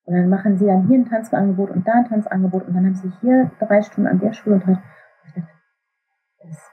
[0.04, 2.94] Und dann machen sie dann hier ein Tanzangebot und da ein Tanzangebot und dann haben
[2.94, 4.76] sie hier drei Stunden an der Schule und drei,
[5.24, 5.48] ich dachte,
[6.42, 6.70] das,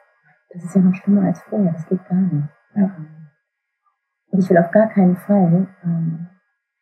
[0.53, 2.49] Das ist ja noch schlimmer als vorher, das geht gar nicht.
[2.75, 2.89] Ja.
[4.32, 6.27] Und ich will auf gar keinen Fall ähm,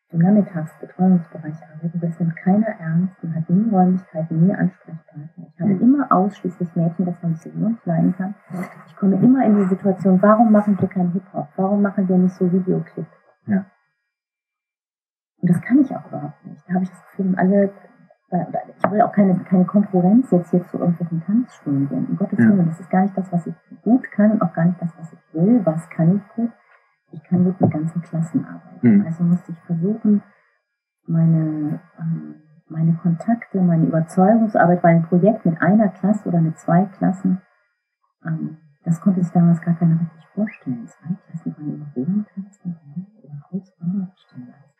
[0.09, 5.47] im Nachmittagsbetreuungsbereich arbeiten, das nimmt keiner ernst und hat nie Räumlichkeiten, nie Ansprechpartner.
[5.53, 5.81] Ich habe Mhm.
[5.81, 8.35] immer ausschließlich Mädchen, das man sich nur leiden kann.
[8.87, 11.49] Ich komme immer in die Situation, warum machen wir keinen Hip-Hop?
[11.57, 13.05] Warum machen wir nicht so Videoclip?
[13.47, 13.65] Ja.
[15.47, 16.63] Und das kann ich auch überhaupt nicht.
[16.67, 17.71] Da habe ich das Gefühl, alle,
[18.29, 22.05] ich will auch keine, keine Konkurrenz jetzt hier zu irgendwelchen Tanzschulen gehen.
[22.07, 22.49] Um Gottes Ja.
[22.49, 24.97] Willen, das ist gar nicht das, was ich gut kann und auch gar nicht das,
[24.97, 25.65] was ich will.
[25.65, 26.51] Was kann ich gut?
[27.11, 28.97] Ich kann gut mit ganzen Klassen arbeiten.
[28.97, 29.05] Mhm.
[29.05, 30.21] Also musste ich versuchen,
[31.05, 32.35] meine, ähm,
[32.67, 37.41] meine Kontakte, meine Überzeugungsarbeit, weil ein Projekt mit einer Klasse oder mit zwei Klassen,
[38.25, 40.85] ähm, das konnte sich damals gar keiner richtig vorstellen.
[40.85, 42.77] Zwei Klassen waren über Röhrentanzen,
[43.23, 44.76] über Holzbahn, das stimmt alles gar nicht.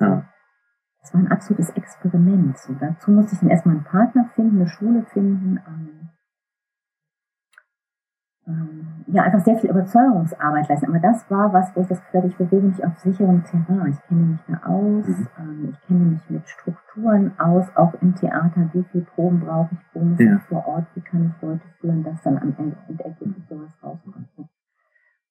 [0.00, 0.24] Ja.
[1.00, 2.58] Das war ein absolutes Experiment.
[2.58, 5.58] So, dazu musste ich dann erstmal einen Partner finden, eine Schule finden.
[5.66, 6.08] Ähm,
[8.46, 10.86] ähm, ja, einfach sehr viel Überzeugungsarbeit leisten.
[10.88, 13.92] Aber das war was, wo ich das Gefühl hatte, ich bewege mich auf sicherem Terrain.
[13.92, 15.28] Ich kenne mich da aus, Mhm.
[15.38, 18.70] ähm, ich kenne mich mit Strukturen aus, auch im Theater.
[18.72, 20.36] Wie viel Proben brauche ich, wo muss Ja.
[20.36, 24.28] ich vor Ort, wie kann ich Leute führen, dass dann am Ende Endergebnis sowas rauskommt.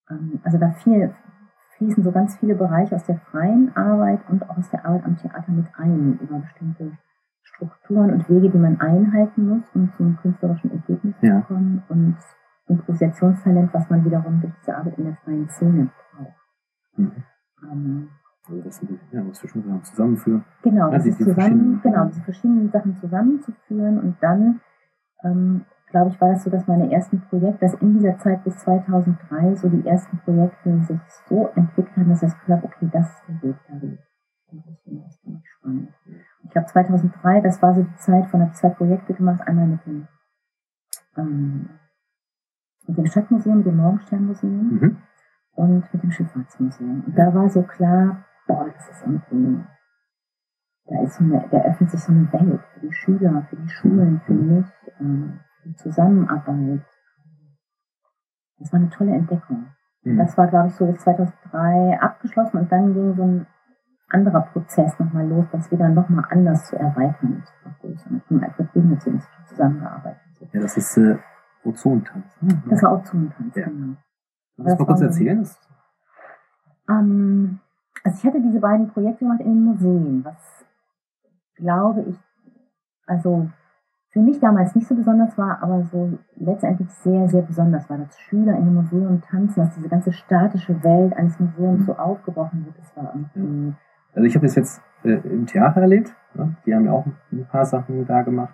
[0.09, 1.13] Ähm, also da viel,
[1.77, 5.17] fließen so ganz viele Bereiche aus der freien Arbeit und auch aus der Arbeit am
[5.17, 6.91] Theater mit ein, über bestimmte
[7.43, 11.41] Strukturen und Wege, die man einhalten muss, um zum künstlerischen Ergebnis Ja.
[11.41, 12.17] zu kommen und
[12.67, 16.33] Improvisationstalent, was man wiederum durch diese Arbeit in der freien Szene braucht.
[16.97, 17.11] Mhm.
[17.71, 18.09] Ähm,
[18.49, 20.43] Also das sind, ja, was wir schon gesagt haben, zusammenführen.
[20.63, 24.61] Genau, Ja, das die- ist die zusammen, verschiedenen- genau, diese verschiedenen Sachen zusammenzuführen und dann,
[25.23, 28.57] ähm, glaube ich, war das so, dass meine ersten Projekte, dass in dieser Zeit bis
[28.59, 32.89] 2003 so die ersten Projekte sich so entwickelt haben, dass ich das Gefühl habe, okay,
[32.91, 34.51] das ist der Weg, da will ich.
[34.51, 35.93] in die Richtung, Das finde ich spannend.
[36.43, 39.67] Ich glaube 2003, das war so die Zeit, von habe ich zwei Projekte gemacht, einmal
[39.67, 40.07] mit dem,
[41.17, 41.69] ähm,
[42.87, 44.97] mit dem Stadtmuseum, dem Morgensternmuseum Mhm.
[45.55, 47.03] und mit dem Schifffahrtsmuseum.
[47.05, 49.63] Und da war so klar, boah, das ist irgendwie,
[50.85, 53.69] da ist so eine, da öffnet sich so eine Welt für die Schüler, für die
[53.69, 54.67] Schulen, für mich,
[55.01, 56.81] ähm, die Zusammenarbeit.
[58.59, 59.67] Das war eine tolle Entdeckung.
[60.03, 60.17] Mhm.
[60.17, 63.47] Das war, glaube ich, so bis 2003 abgeschlossen und dann ging so ein
[64.09, 68.17] anderer Prozess nochmal los, das wieder nochmal anders zu erweitern und zu vergrößern.
[68.17, 68.99] Ich habe mit Alfred Wegener
[69.45, 70.21] zusammengearbeitet.
[70.53, 71.17] Ja, das ist äh,
[71.63, 72.25] Ozontanz.
[72.41, 72.61] ne?
[72.69, 73.65] Das war Zungentanz, Ja.
[73.65, 73.95] genau.
[74.55, 75.47] Kannst du mal kurz erzählen?
[76.89, 77.59] Ähm,
[78.03, 80.65] also ich hatte diese beiden Projekte gemacht in den Museen, was
[81.55, 82.17] glaube ich,
[83.07, 83.49] also
[84.11, 88.17] für mich damals nicht so besonders war, aber so letztendlich sehr, sehr besonders war, dass
[88.19, 92.77] Schüler in einem Museum tanzen, dass diese ganze statische Welt eines Museums so aufgebrochen wird.
[92.79, 93.75] Das war irgendwie,
[94.13, 96.15] also ich habe das jetzt äh, im Theater erlebt.
[96.33, 96.55] Ne?
[96.65, 98.53] Die haben ja auch ein paar Sachen da gemacht.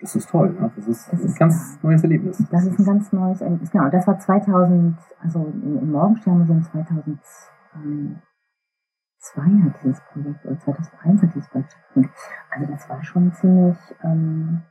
[0.00, 0.50] Das ist toll.
[0.58, 0.70] Ne?
[0.76, 2.38] Das ist Das ein ist ganz neues Erlebnis.
[2.50, 3.70] das ist ein ganz neues Erlebnis.
[3.70, 8.20] Genau, und das war 2000, also im im Morgensternmuseum 2002
[9.64, 12.10] hat dieses Projekt, oder 2001 hat dieses Projekt stattgefunden.
[12.50, 14.62] Also das war schon ziemlich, ähm,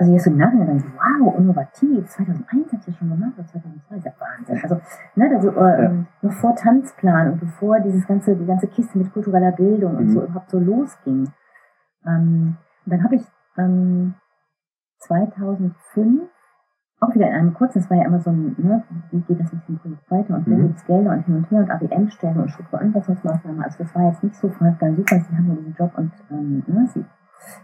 [0.00, 4.12] also jetzt im Nachhinein wow, innovativ, 2001 hat sie schon gemacht, oder 2002, ist ja
[4.18, 4.60] Wahnsinn.
[4.62, 4.80] Also,
[5.16, 9.12] ne, also, äh, ähm, noch vor Tanzplan und bevor dieses ganze, die ganze Kiste mit
[9.12, 10.10] kultureller Bildung und Mhm.
[10.10, 11.28] so überhaupt so losging.
[12.06, 13.24] Ähm, und dann habe ich
[13.56, 14.14] ähm,
[15.00, 16.22] 2005
[17.00, 19.52] auch wieder in einem kurzen, das war ja immer so ein, ne, wie geht das
[19.52, 20.62] mit dem Projekt weiter und Mhm.
[20.68, 23.62] gibt's Gelder und hin und her und ABM-Stellen und Strukturanpassungsmaßnahmen.
[23.62, 26.12] Also das war jetzt nicht so von ganz super, sie haben ja diesen Job und
[26.30, 27.04] ähm, ne, sie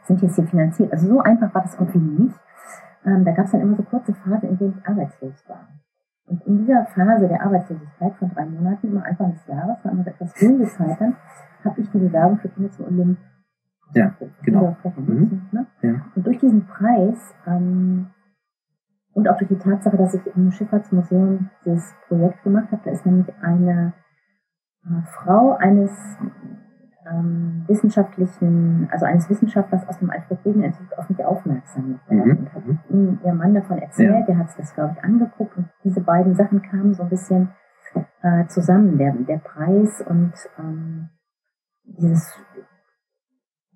[0.07, 0.93] sind jetzt hier finanziert.
[0.93, 2.37] Also so einfach war das irgendwie nicht.
[3.05, 5.68] Ähm, da gab es dann immer so kurze Phasen, in denen ich arbeitslos war.
[6.27, 10.05] Und in dieser Phase der Arbeitslosigkeit von drei Monaten, immer Anfang des Jahres, war immer
[10.05, 11.16] so etwas ruhige Zeit, dann
[11.64, 13.18] habe ich die Bewerbung für Kinder zum Olymp.
[13.93, 14.77] Ja, genau.
[14.97, 15.43] Mhm.
[15.53, 15.66] Ne?
[15.83, 16.07] Ja.
[16.16, 18.09] Und durch diesen Preis ähm,
[19.12, 23.07] und auch durch die Tatsache, dass ich im Schifffahrtsmuseum dieses Projekt gemacht habe, da ist
[23.07, 23.93] nämlich eine
[24.85, 25.93] äh, Frau eines
[27.11, 32.39] ähm, wissenschaftlichen, also eines Wissenschaftlers aus dem Alfred Wegener Institut auf mich aufmerksam geworden Mhm.
[32.39, 34.27] und hat ihm ihr Mann davon erzählt, Ja.
[34.27, 37.51] der hat sich das, glaube ich, angeguckt und diese beiden Sachen kamen so ein bisschen
[38.23, 41.11] äh, zusammen, der, der Preis und ähm,
[41.85, 42.37] dieses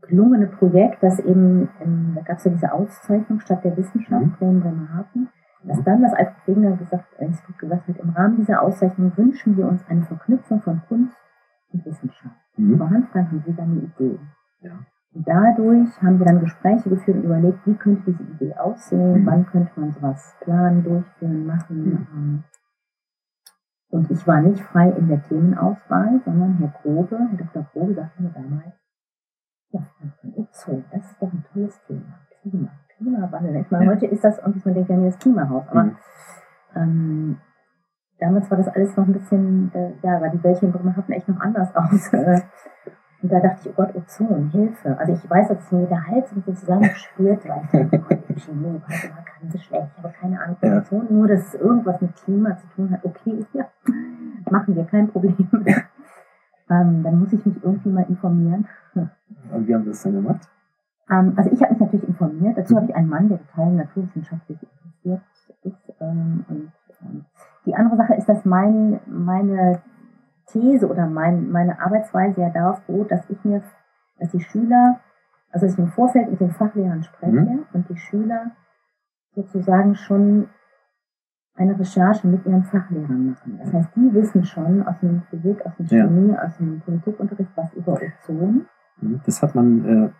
[0.01, 4.49] gelungene Projekt, das eben, ähm, da gab es ja diese Auszeichnung statt der Wissenschaft Mhm.
[4.49, 5.29] in Bremerhaven,
[5.65, 9.67] dass dann das Alfred Wegener gesagt, Institut gesagt hat, im Rahmen dieser Auszeichnung wünschen wir
[9.69, 11.17] uns eine Verknüpfung von Kunst
[11.73, 12.37] und Wissenschaft.
[12.57, 12.73] Mhm.
[12.75, 14.19] Über Handfragen haben wir dann eine Idee.
[14.61, 14.73] Ja.
[15.15, 19.27] Und dadurch haben wir dann Gespräche geführt und überlegt, wie könnte diese Idee aussehen, Mhm.
[19.27, 21.85] wann könnte man sowas planen, durchführen, machen.
[21.85, 22.07] Mhm.
[22.15, 22.45] ähm.
[23.91, 27.63] Und ich war nicht frei in der Themenauswahl, sondern Herr Grobe, Herr Dr.
[27.73, 28.75] Grobe sagte mir damals,
[29.71, 29.81] ja,
[30.53, 32.19] so, das ist doch ein tolles Thema.
[32.43, 33.57] Klima, Klimawandel.
[33.57, 33.91] Ich meine, Ja.
[33.93, 35.69] heute ist das irgendwie, man denkt ja, nee, das Klimahaus.
[35.69, 35.97] Aber Mhm.
[36.75, 37.39] Ähm,
[38.19, 41.15] damals war das alles noch ein bisschen, äh, ja, war die Welt hier in Bremerhaven
[41.15, 42.13] echt noch anders aus.
[43.21, 44.97] Und da dachte ich, oh Gott, Ozon, Hilfe.
[44.97, 48.81] Also ich weiß, dass mir der Hals so zusammenspürt, weil ich dachte, oh Gott, Chemie,
[48.87, 49.89] warte mal, ganz schlecht.
[49.97, 53.05] Ich habe keine Ahnung von Ozon, nur dass es irgendwas mit Klima zu tun hat.
[53.05, 53.67] Okay, ja,
[54.51, 55.37] machen wir, kein Problem.
[56.71, 58.69] ähm, dann muss ich mich irgendwie mal informieren.
[58.95, 60.49] Und wie haben Sie das dann gemacht?
[61.11, 62.57] Ähm, also ich habe mich natürlich informiert.
[62.57, 65.23] Dazu habe ich einen Mann, der total naturwissenschaftlich interessiert
[65.65, 65.95] ist.
[66.01, 67.25] Ähm, und ähm,
[67.69, 69.83] die andere Sache ist, dass mein, meine
[70.47, 73.63] These oder mein, meine Arbeitsweise ja darauf beruht, dass ich mir,
[74.19, 75.01] dass die Schüler,
[75.53, 77.67] also dass ich im Vorfeld mit den Fachlehrern spreche mhm.
[77.75, 78.53] und die Schüler
[79.35, 80.49] sozusagen schon
[81.57, 83.59] eine Recherche mit ihren Fachlehrern machen.
[83.63, 86.43] Das heißt, die wissen schon aus dem Physik, aus dem Chemie, ja.
[86.43, 88.67] aus dem Politikunterricht was über Ozon.
[89.03, 89.21] Mhm.
[89.27, 90.11] Das hat man, äh,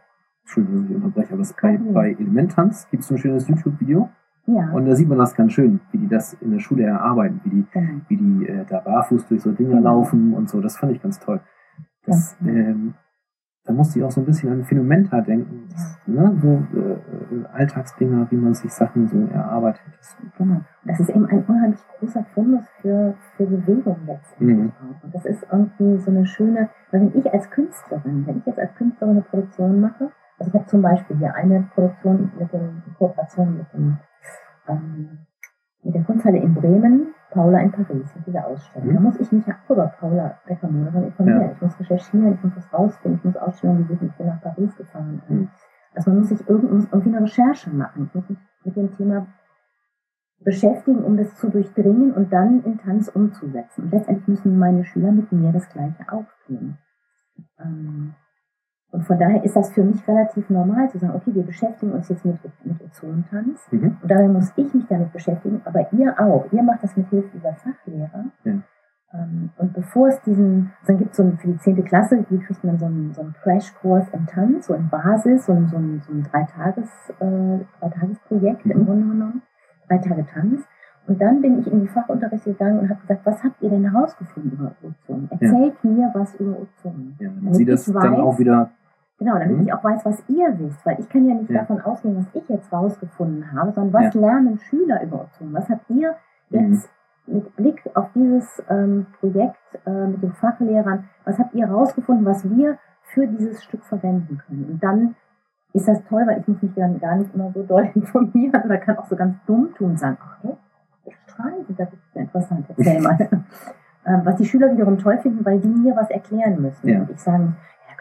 [0.43, 4.11] Entschuldigung, ich unterbreche, aber das bei, bei Elementanz gibt es so ein schönes YouTube-Video.
[4.49, 4.71] Ja.
[4.73, 7.51] Und da sieht man das ganz schön, wie die das in der Schule erarbeiten, wie
[7.51, 8.01] die, genau.
[8.09, 9.83] wie die äh, da barfuß durch so Dinge genau.
[9.83, 10.63] laufen und so.
[10.63, 11.41] Das fand ich ganz toll.
[12.07, 12.53] Das, ja.
[12.53, 12.95] ähm,
[13.67, 15.69] da musste ich auch so ein bisschen an Phänomenta denken.
[16.07, 16.31] Ja.
[16.31, 16.39] Ne?
[16.41, 19.83] So äh, Alltagsdinger, wie man sich Sachen so erarbeitet.
[20.39, 20.63] Genau.
[20.87, 24.73] Das ist eben ein unheimlich großer Fundus für, für Bewegung letztendlich mhm.
[25.03, 28.59] Und das ist irgendwie so eine schöne, weil wenn ich als Künstlerin, wenn ich jetzt
[28.59, 32.83] als Künstlerin eine Produktion mache, also ich habe zum Beispiel hier eine Produktion mit dem
[32.97, 33.99] Kooperation mit dem
[34.69, 35.27] ähm,
[35.83, 38.89] mit der Kunsthalle in Bremen, Paula in Paris, mit dieser Ausstellung.
[38.89, 38.95] Mhm.
[38.95, 41.41] Da muss ich mich ja auch über Paula Beckermoderin informieren.
[41.41, 41.53] Ja.
[41.53, 44.77] Ich muss recherchieren, ich muss was rausfinden, ich muss Ausstellungen besuchen, ich bin nach Paris
[44.77, 45.23] gefahren.
[45.29, 45.49] Mhm.
[45.95, 48.07] Also man muss sich irgendwie, irgendwie eine Recherche machen.
[48.07, 49.27] Ich muss mich mit dem Thema
[50.41, 53.85] beschäftigen, um das zu durchdringen und dann in Tanz umzusetzen.
[53.85, 56.79] Und letztendlich müssen meine Schüler mit mir das Gleiche auch tun.
[57.59, 58.15] Ähm,
[58.91, 62.09] und von daher ist das für mich relativ normal zu sagen, okay, wir beschäftigen uns
[62.09, 63.99] jetzt mit, mit Ozontanz mhm.
[64.01, 66.47] und daher muss ich mich damit beschäftigen, aber ihr auch.
[66.53, 68.25] Ihr macht das mit Hilfe dieser Fachlehrer.
[68.45, 68.55] Ja.
[69.13, 71.85] Ähm, und bevor es diesen, dann gibt es so für die 10.
[71.85, 75.53] Klasse, die kriegt man so einen, so einen Crashkurs im Tanz, so in Basis, so
[75.53, 76.89] ein, so ein, so ein Dreitages,
[77.21, 78.73] äh, Dreitagesprojekt mhm.
[78.73, 79.43] im Grunde genommen,
[79.89, 80.63] drei Tage Tanz.
[81.07, 83.91] Und dann bin ich in die Fachunterricht gegangen und habe gesagt, was habt ihr denn
[83.91, 85.27] herausgefunden über Ozon?
[85.31, 85.91] Erzählt ja.
[85.91, 87.17] mir was über Ozon.
[87.19, 88.71] Ja, damit Sie das weiß, dann auch wieder
[89.19, 89.63] Genau, damit mhm.
[89.65, 91.61] ich auch weiß, was ihr wisst, weil ich kann ja nicht ja.
[91.61, 94.21] davon ausgehen, was ich jetzt rausgefunden habe, sondern was ja.
[94.21, 95.53] lernen Schüler über Ozon?
[95.53, 96.15] Was habt ihr
[96.51, 96.73] mhm.
[96.73, 96.91] jetzt
[97.27, 99.57] mit Blick auf dieses ähm, Projekt
[99.87, 104.65] äh, mit den Fachlehrern, was habt ihr rausgefunden, was wir für dieses Stück verwenden können?
[104.65, 105.15] Und dann
[105.73, 108.79] ist das toll, weil ich muss mich dann gar nicht immer so doll informieren oder
[108.79, 110.57] kann auch so ganz dumm tun und sagen, ach, hey,
[111.27, 113.19] Strahlen sind das ist interessant, erzähl mal.
[114.07, 116.89] ähm, was die Schüler wiederum toll finden, weil die mir was erklären müssen.
[116.89, 117.01] Ja.
[117.01, 117.53] Und ich sage,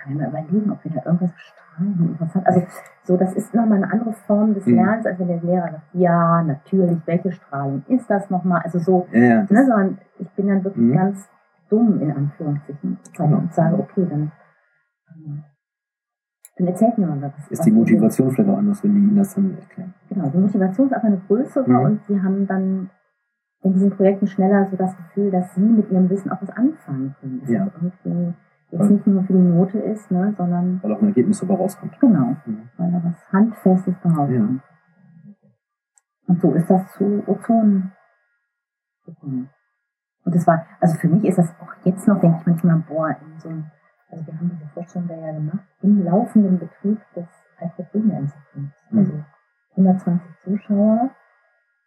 [0.08, 2.10] können wir überlegen, ob wir da irgendwas strahlen.
[2.10, 2.48] Interessant.
[2.48, 2.62] Also,
[3.04, 4.76] so, das ist nochmal eine andere Form des mhm.
[4.76, 8.62] Lernens, als wenn der Lehrer sagt, ja, natürlich, welche Strahlung ist das nochmal?
[8.64, 9.42] Also so, ja, ja.
[9.50, 10.96] Ne, sondern ich bin dann wirklich mhm.
[10.96, 11.30] ganz
[11.70, 14.32] dumm, in Anführungszeichen, und sage, okay, dann,
[15.16, 15.44] ähm,
[16.58, 17.52] dann erzählt mir mal was.
[17.52, 19.94] Ist die Motivation vielleicht auch anders, wenn die Ihnen das dann erklären?
[20.10, 21.80] Genau, die Motivation ist einfach eine größere mhm.
[21.80, 22.90] und sie haben dann
[23.64, 27.16] in diesen Projekten schneller so das Gefühl, dass sie mit ihrem Wissen auch was anfangen
[27.20, 27.42] können.
[27.42, 27.66] Das ja.
[27.66, 28.34] ist irgendwie
[28.72, 30.82] jetzt nicht nur für die Note ist, ne, sondern.
[30.84, 32.00] Weil auch ein Ergebnis dabei rauskommt.
[32.00, 32.36] Genau.
[32.46, 32.70] Mhm.
[32.78, 34.38] Weil da was Handfestes behauptet.
[34.38, 34.60] Ja.
[36.28, 37.92] Und so ist das zu Ozon
[39.06, 39.50] gekommen.
[40.26, 43.10] Und das war, also für mich ist das auch jetzt noch, denke ich manchmal, boah,
[43.10, 43.72] in so einem,
[44.10, 47.28] also wir haben diese Vorstellung da ja gemacht, im laufenden Betrieb des
[47.60, 48.86] Alfred Wegener Instituts.
[48.92, 49.00] Mhm.
[49.00, 49.24] Also
[49.78, 51.12] 120 Zuschauer,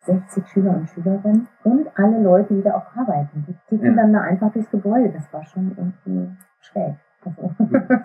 [0.03, 3.45] 60 Schüler und Schülerinnen und alle Leute, die da auch arbeiten.
[3.47, 4.03] Die ticken ja.
[4.03, 5.11] dann da einfach durchs Gebäude.
[5.13, 6.97] Das war schon irgendwie schräg.
[7.25, 7.55] Also.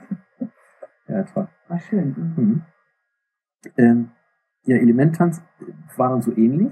[1.08, 1.48] Ja, toll.
[1.68, 2.16] War schön.
[2.18, 2.44] Mhm.
[2.44, 2.62] mhm.
[3.78, 4.12] Ähm,
[4.64, 5.42] ja, Elementtanz
[5.98, 6.72] war dann so ähnlich?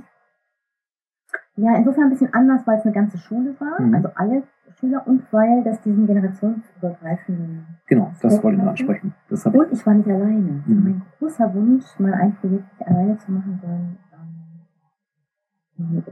[1.56, 3.94] Ja, insofern ein bisschen anders, weil es eine ganze Schule war, mhm.
[3.94, 4.44] also alle
[4.80, 7.66] Schüler und weil das diesen generationsübergreifenden.
[7.88, 9.14] Genau, das wollte ich noch ansprechen.
[9.30, 10.64] Das und ich war nicht alleine.
[10.66, 10.84] Mhm.
[10.84, 13.98] mein großer Wunsch, mal ein Projekt alleine zu machen, sondern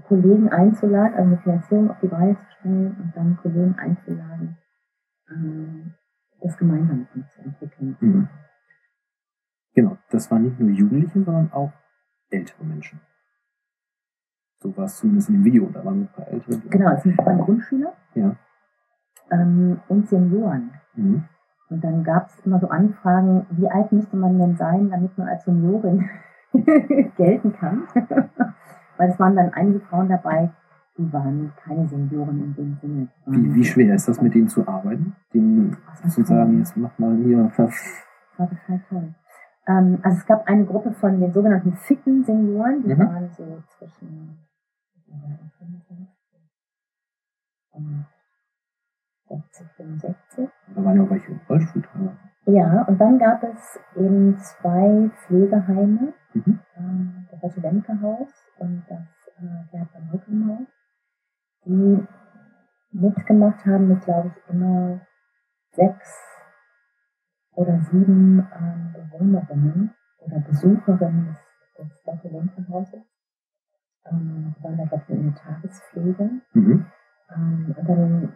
[0.08, 4.58] Kollegen einzuladen, also eine Finanzierung auf die Beine zu stellen und dann Kollegen einzuladen,
[5.30, 5.94] ähm,
[6.42, 7.98] das gemeinsam zu entwickeln.
[8.00, 8.30] Mhm.
[9.74, 11.72] Genau, das waren nicht nur Jugendliche, sondern auch
[12.30, 13.00] ältere Menschen.
[14.60, 16.58] So war es zumindest in dem Video, da waren ein paar ältere.
[16.70, 18.36] Genau, es waren Grundschüler ja.
[19.32, 20.72] ähm, und Senioren.
[20.96, 21.24] Mhm.
[21.70, 25.30] Und dann gab es immer so Anfragen, wie alt müsste man denn sein, damit man
[25.30, 26.10] als Seniorin
[27.16, 27.88] gelten kann.
[29.02, 30.52] Weil es waren dann einige Frauen dabei,
[30.96, 33.08] die waren keine Senioren in dem Sinne.
[33.26, 35.16] Wie, wie schwer ist das, mit denen zu arbeiten?
[35.34, 35.76] Den
[36.08, 37.52] zu sagen, jetzt mach mal hier.
[37.58, 37.74] Das
[38.38, 39.16] war total toll.
[39.66, 43.00] Ähm, also es gab eine Gruppe von den sogenannten fitten Senioren, die mhm.
[43.00, 44.38] waren so zwischen
[47.72, 48.06] Und
[49.30, 50.48] 60, 65.
[50.76, 52.18] Da waren ja auch welche Rollstuhlträger.
[52.46, 56.60] Ja, und dann gab es eben zwei Pflegeheime, Mhm.
[56.78, 60.68] ähm, das Regidentehaus und das äh, Gärtner Haus,
[61.66, 62.08] die
[62.92, 65.02] mitgemacht haben mit, glaube ich, immer
[65.72, 66.20] sechs
[67.54, 71.28] oder sieben ähm, Bewohnerinnen oder Besucherinnen
[71.78, 73.02] des, des Dottelenkenhauses.
[74.06, 76.30] Ähm, die waren da, glaube ich, in der Tagespflege.
[76.54, 76.86] Mhm.
[77.36, 78.34] Ähm, und dann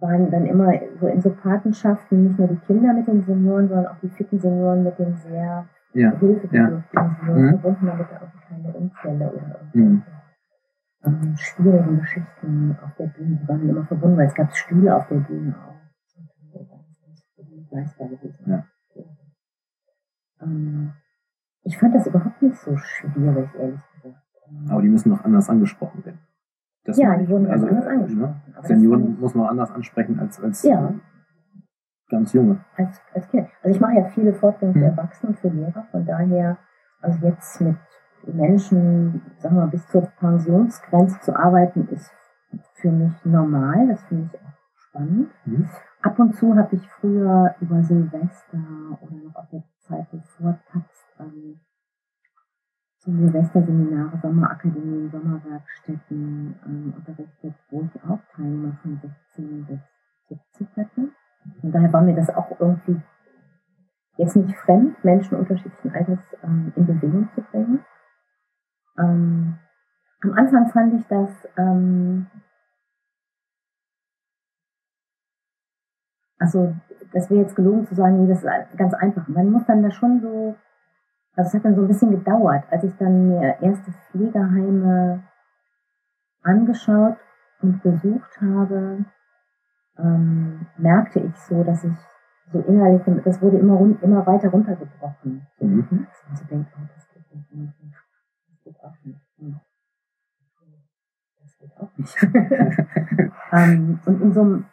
[0.00, 3.86] waren dann immer so in so Patenschaften nicht nur die Kinder mit den Senioren, sondern
[3.86, 6.10] auch die fitten Senioren mit den sehr Ja.
[6.18, 7.50] hilfebedürftigen Senioren Mhm.
[7.50, 9.82] verbunden, damit da auch keine Unfälle oder Mhm.
[9.82, 10.16] irgendwelche
[11.04, 15.06] ähm, schwierigen Geschichten auf der Bühne, die waren immer verbunden, weil es gab Stühle auf
[15.08, 15.76] der Bühne auch.
[17.70, 18.38] Leistbar gewesen.
[18.46, 18.64] Ja.
[20.42, 20.92] Ähm,
[21.62, 24.22] ich fand das überhaupt nicht so schwierig, ehrlich gesagt.
[24.70, 26.18] Aber die müssen noch anders angesprochen werden.
[26.86, 28.42] Das Ja, die wurden ganz also, anders äh, angesprochen.
[28.54, 28.62] Ne?
[28.62, 30.88] Senioren muss man anders ansprechen als, als Ja.
[30.88, 30.94] äh,
[32.08, 32.64] ganz junge.
[32.76, 33.48] als, als Kinder.
[33.62, 34.98] Also ich mache ja viele Fortbildungen für Mhm.
[34.98, 36.58] Erwachsene und für Lehrer, von daher,
[37.02, 37.76] also jetzt mit
[38.26, 42.10] Menschen, sagen wir mal, bis zur Pensionsgrenze zu arbeiten, ist
[42.74, 44.52] für mich normal, das finde ich auch
[44.88, 45.28] spannend.
[45.44, 45.68] Mhm.
[46.02, 48.58] Ab und zu habe ich früher über Silvester
[49.00, 50.84] oder noch auf der Zeit bevor Taz
[51.18, 51.58] ähm,
[53.06, 59.80] so Silvesterseminare, Sommerakademien, Sommerwerkstätten ähm, unterrichtet, wo ich auch Teilnehmer von 16 bis
[60.58, 61.08] 70 hatte.
[61.60, 63.00] Von daher war mir das auch irgendwie
[64.16, 67.84] jetzt nicht fremd, Menschen unterschiedlichen Alters ähm, in Bewegung zu bringen.
[68.98, 69.58] Ähm,
[70.22, 72.26] am Anfang fand ich das ähm,
[76.38, 76.74] also
[77.12, 79.26] das wäre jetzt gelogen zu sagen, nee, das ist ganz einfach.
[79.28, 80.56] Man muss dann da schon so,
[81.36, 85.22] also es hat dann so ein bisschen gedauert, als ich dann mir erste Pflegeheime
[86.42, 87.16] angeschaut
[87.60, 89.04] und besucht habe,
[89.98, 91.96] ähm, merkte ich so, dass ich
[92.52, 95.46] so innerlich, das wurde immer, run- immer weiter runtergebrochen.
[95.58, 96.06] Mhm.
[96.08, 97.74] Dass man so denkt, oh, das geht nicht,
[98.48, 99.20] das geht auch nicht.
[99.38, 99.60] Hm.
[101.42, 102.16] Das geht auch nicht.
[103.52, 104.64] ähm, und in so einem,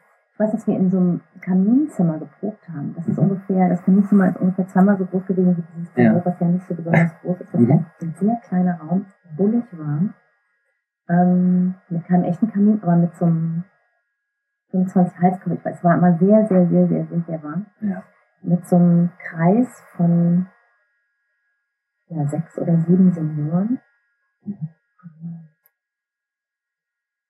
[0.44, 2.94] weiß, dass wir in so einem Kaminzimmer geprobt haben.
[2.96, 3.24] Das ist Mhm.
[3.30, 6.26] ungefähr, das Kaminzimmer ist ungefähr zweimal so groß gewesen wie dieses Büro, Ja.
[6.26, 7.54] was ja nicht so besonders groß ist.
[7.54, 7.72] Das Mhm.
[7.74, 9.06] heißt, ein sehr kleiner Raum,
[9.38, 10.14] bullig warm.
[11.10, 13.64] Ähm, mit keinem echten Kamin, aber mit so einem
[14.72, 15.56] 25 Heizkörper.
[15.60, 17.66] Ich weiß, es war immer sehr, sehr, sehr, sehr, sehr, sehr warm.
[17.82, 18.04] Ja.
[18.42, 20.48] Mit so einem Kreis von
[22.08, 23.80] ja, sechs oder sieben Senioren.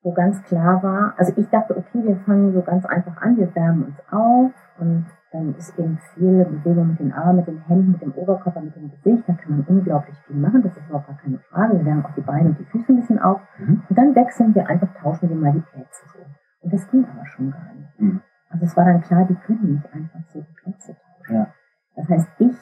[0.03, 3.53] Wo ganz klar war, also ich dachte, okay, wir fangen so ganz einfach an, wir
[3.55, 7.93] wärmen uns auf und dann ist eben viel Bewegung mit den Armen, mit den Händen,
[7.93, 9.23] mit dem Oberkörper, mit dem Gesicht.
[9.27, 11.77] Da kann man unglaublich viel machen, das ist überhaupt gar keine Frage.
[11.77, 13.41] Wir wärmen auch die Beine und die Füße ein bisschen auf.
[13.57, 13.81] Mhm.
[13.89, 16.19] Und dann wechseln wir einfach, tauschen wir mal die Plätze so.
[16.61, 17.99] Und das ging aber schon gar nicht.
[17.99, 18.21] Mhm.
[18.49, 21.35] Also es war dann klar, die können nicht einfach so die Plätze tauschen.
[21.35, 21.47] Ja.
[21.95, 22.57] Das heißt, ich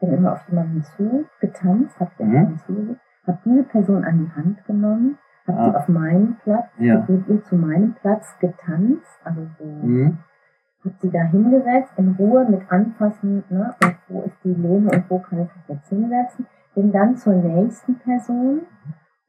[0.00, 2.96] bin immer auf jemanden zugetanzt, habe Mhm.
[3.26, 5.18] Habe diese Person an die Hand genommen,
[5.48, 5.70] habe Ah.
[5.70, 7.04] sie auf meinen Platz, Ja.
[7.08, 10.18] mit ihr zu meinem Platz getanzt, also so, Mhm.
[10.84, 15.04] habe sie da hingesetzt, in Ruhe mit anfassen, ne, und wo ist die Lehne und
[15.10, 18.60] wo kann ich mich jetzt hinsetzen, bin dann zur nächsten Person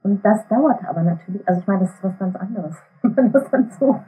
[0.03, 2.75] und das dauerte aber natürlich, also ich meine, das ist was ganz anderes.
[3.03, 3.99] wenn man das dann so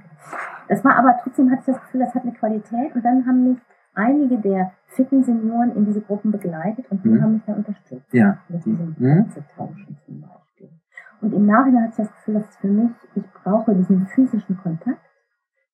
[0.68, 3.44] das war aber trotzdem hatte ich das Gefühl, das hat eine Qualität und dann haben
[3.54, 3.58] mich
[3.96, 7.22] einige der fitten Senioren in diese Gruppen begleitet und die Mhm.
[7.24, 8.14] haben mich dann unterstützt.
[8.14, 8.38] Ja.
[8.50, 9.26] Mit Die, diesem mhm.
[9.26, 10.40] Plätze-Tauschen zum Beispiel.
[11.22, 15.02] Und im Nachhinein hatte ich das Gefühl, dass für mich, ich brauche diesen physischen Kontakt.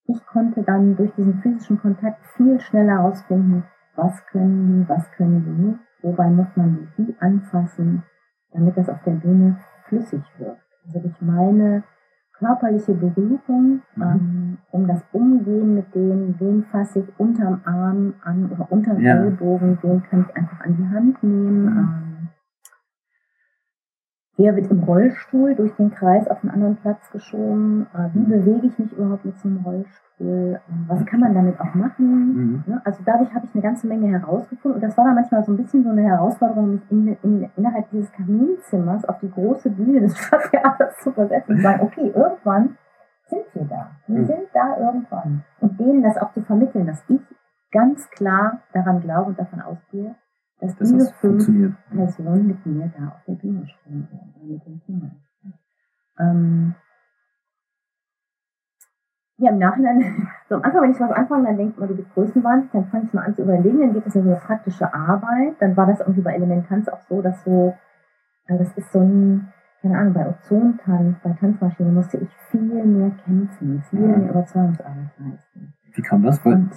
[0.07, 3.63] Ich konnte dann durch diesen physischen Kontakt viel schneller herausfinden,
[3.95, 8.03] was können die, was können die nicht, wobei muss man die wie anfassen,
[8.51, 10.61] damit das auf der Bühne flüssig wirkt.
[10.85, 11.83] Also durch meine
[12.37, 14.01] körperliche Berührung, Mhm.
[14.03, 19.15] ähm, um das Umgehen mit dem, wen fasse ich unterm Arm an oder unterm Ja.
[19.15, 21.61] Ellbogen, wen kann ich einfach an die Hand nehmen.
[21.63, 21.77] Mhm.
[21.77, 22.14] Ähm,
[24.38, 27.88] wer wird im Rollstuhl durch den Kreis auf einen anderen Platz geschoben?
[27.93, 28.29] Äh, wie Mhm.
[28.29, 30.59] bewege ich mich überhaupt mit so einem Rollstuhl?
[30.69, 32.63] Ähm, was kann man damit auch machen?
[32.67, 32.81] Mhm.
[32.83, 34.75] Also dadurch habe ich eine ganze Menge herausgefunden.
[34.81, 37.89] Und das war dann manchmal so ein bisschen so eine Herausforderung, mich in, in, innerhalb
[37.91, 42.77] dieses Kaminzimmers auf die große Bühne des Stadttheaters zu versetzen und sagen, okay, irgendwann
[43.27, 43.91] sind wir da.
[44.07, 44.25] Wir Mhm.
[44.25, 45.43] sind da irgendwann.
[45.59, 47.21] Und denen das auch zu vermitteln, dass ich
[47.71, 50.15] ganz klar daran glaube und davon ausgehe,
[50.60, 51.74] dass Dass diese das fünf funktioniert.
[51.89, 55.22] Personen mit mir da auf der Bühne stehen oder mit den Kindern.
[56.20, 56.76] Ähm,
[59.38, 62.10] ja, im Nachhinein, so am Anfang, wenn ich was anfange, dann denkt man, du bist
[62.14, 64.93] größenwahnsinnig, dann fange ich mal an zu überlegen, dann geht es in so eine praktische
[64.93, 65.56] Arbeit.
[65.60, 67.76] Dann war das irgendwie bei Elementanz auch so, dass so,
[68.47, 69.51] äh, das ist so ein,
[69.82, 74.08] keine Ahnung, bei Ozontanz, bei Tanzmaschinen musste ich viel mehr kämpfen, viel Ja.
[74.18, 75.74] mehr Überzeugungsarbeit leisten.
[75.93, 76.43] Wie kam das?
[76.45, 76.72] Weil, Und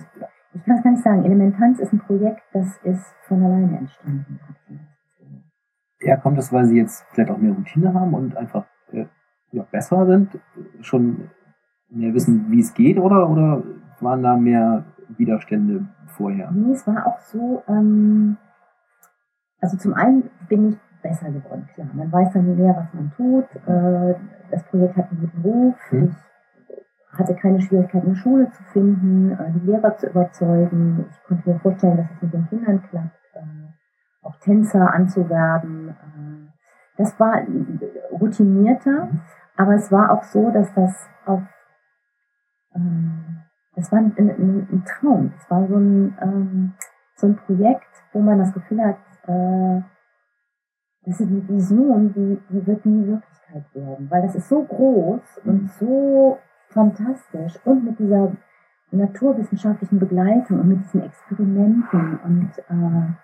[0.58, 4.40] ich kann es gar nicht sagen, Elementanz ist ein Projekt, das ist von alleine entstanden.
[6.00, 9.06] ja, kommt das, weil sie jetzt vielleicht auch mehr Routine haben und einfach äh,
[9.52, 10.38] ja, besser sind,
[10.80, 11.30] schon
[11.88, 13.62] mehr wissen, wie es geht, oder, oder
[14.00, 14.84] waren da mehr
[15.16, 16.50] Widerstände vorher?
[16.50, 18.36] Nee, es war auch so, ähm,
[19.60, 21.88] also zum einen bin ich besser geworden, klar.
[21.94, 23.44] Man weiß dann mehr, was man tut.
[23.66, 24.14] Äh,
[24.50, 25.76] das Projekt hat einen guten Ruf.
[25.90, 26.04] Mhm.
[26.04, 26.27] Ich
[27.18, 31.06] hatte keine Schwierigkeiten, eine Schule zu finden, äh, die Lehrer zu überzeugen.
[31.10, 33.40] Ich konnte mir vorstellen, dass es mit den Kindern klappt, äh,
[34.22, 35.88] auch Tänzer anzuwerben.
[35.90, 36.52] Äh,
[36.96, 37.42] das war
[38.12, 39.08] routinierter,
[39.56, 41.42] aber es war auch so, dass das auf
[43.74, 45.32] das war ein, ein, ein Traum.
[45.36, 46.74] Das war so ein, ähm,
[47.16, 48.98] so ein Projekt, wo man das Gefühl hat,
[51.02, 54.10] das ist eine Vision, die, die wird nie Wirklichkeit werden.
[54.10, 56.38] Weil das ist so groß und so
[56.70, 58.36] fantastisch und mit dieser
[58.90, 63.14] naturwissenschaftlichen Begleitung und mit diesen Experimenten und äh,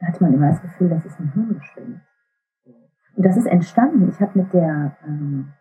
[0.00, 2.00] da hatte man immer das Gefühl, das ist ein Hirngespinst.
[3.16, 4.08] Und das ist entstanden.
[4.08, 5.52] Ich habe mit der ähm,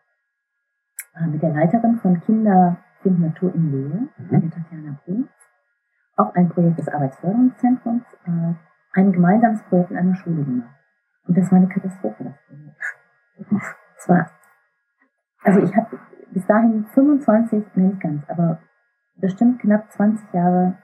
[1.16, 4.52] äh, mit der Leiterin von Kinder finden Natur in Lehe, Mhm.
[4.52, 5.30] Tatjana Bruns,
[6.16, 8.54] auch ein Projekt des Arbeitsförderungszentrums, äh,
[8.94, 10.76] ein gemeinsames Projekt in einer Schule gemacht.
[11.28, 13.62] Und das war eine Katastrophe, das Projekt.
[13.98, 14.30] Es war,
[15.44, 16.00] also ich habe
[16.34, 18.60] bis dahin 25, nein nicht ganz, aber
[19.16, 20.76] bestimmt knapp 20 Jahre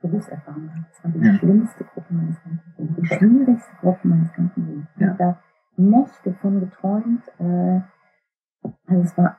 [0.00, 0.66] Berufserfahrung.
[0.68, 0.90] gehabt.
[0.90, 1.32] Das war die Ja.
[1.34, 4.88] schlimmste Gruppe meines ganzen Lebens, die schwierigste Gruppe meines ganzen Lebens.
[4.94, 5.08] Ich Ja.
[5.08, 5.38] habe da
[5.76, 7.22] Nächte von geträumt.
[7.38, 7.80] Äh,
[8.86, 9.38] also es war,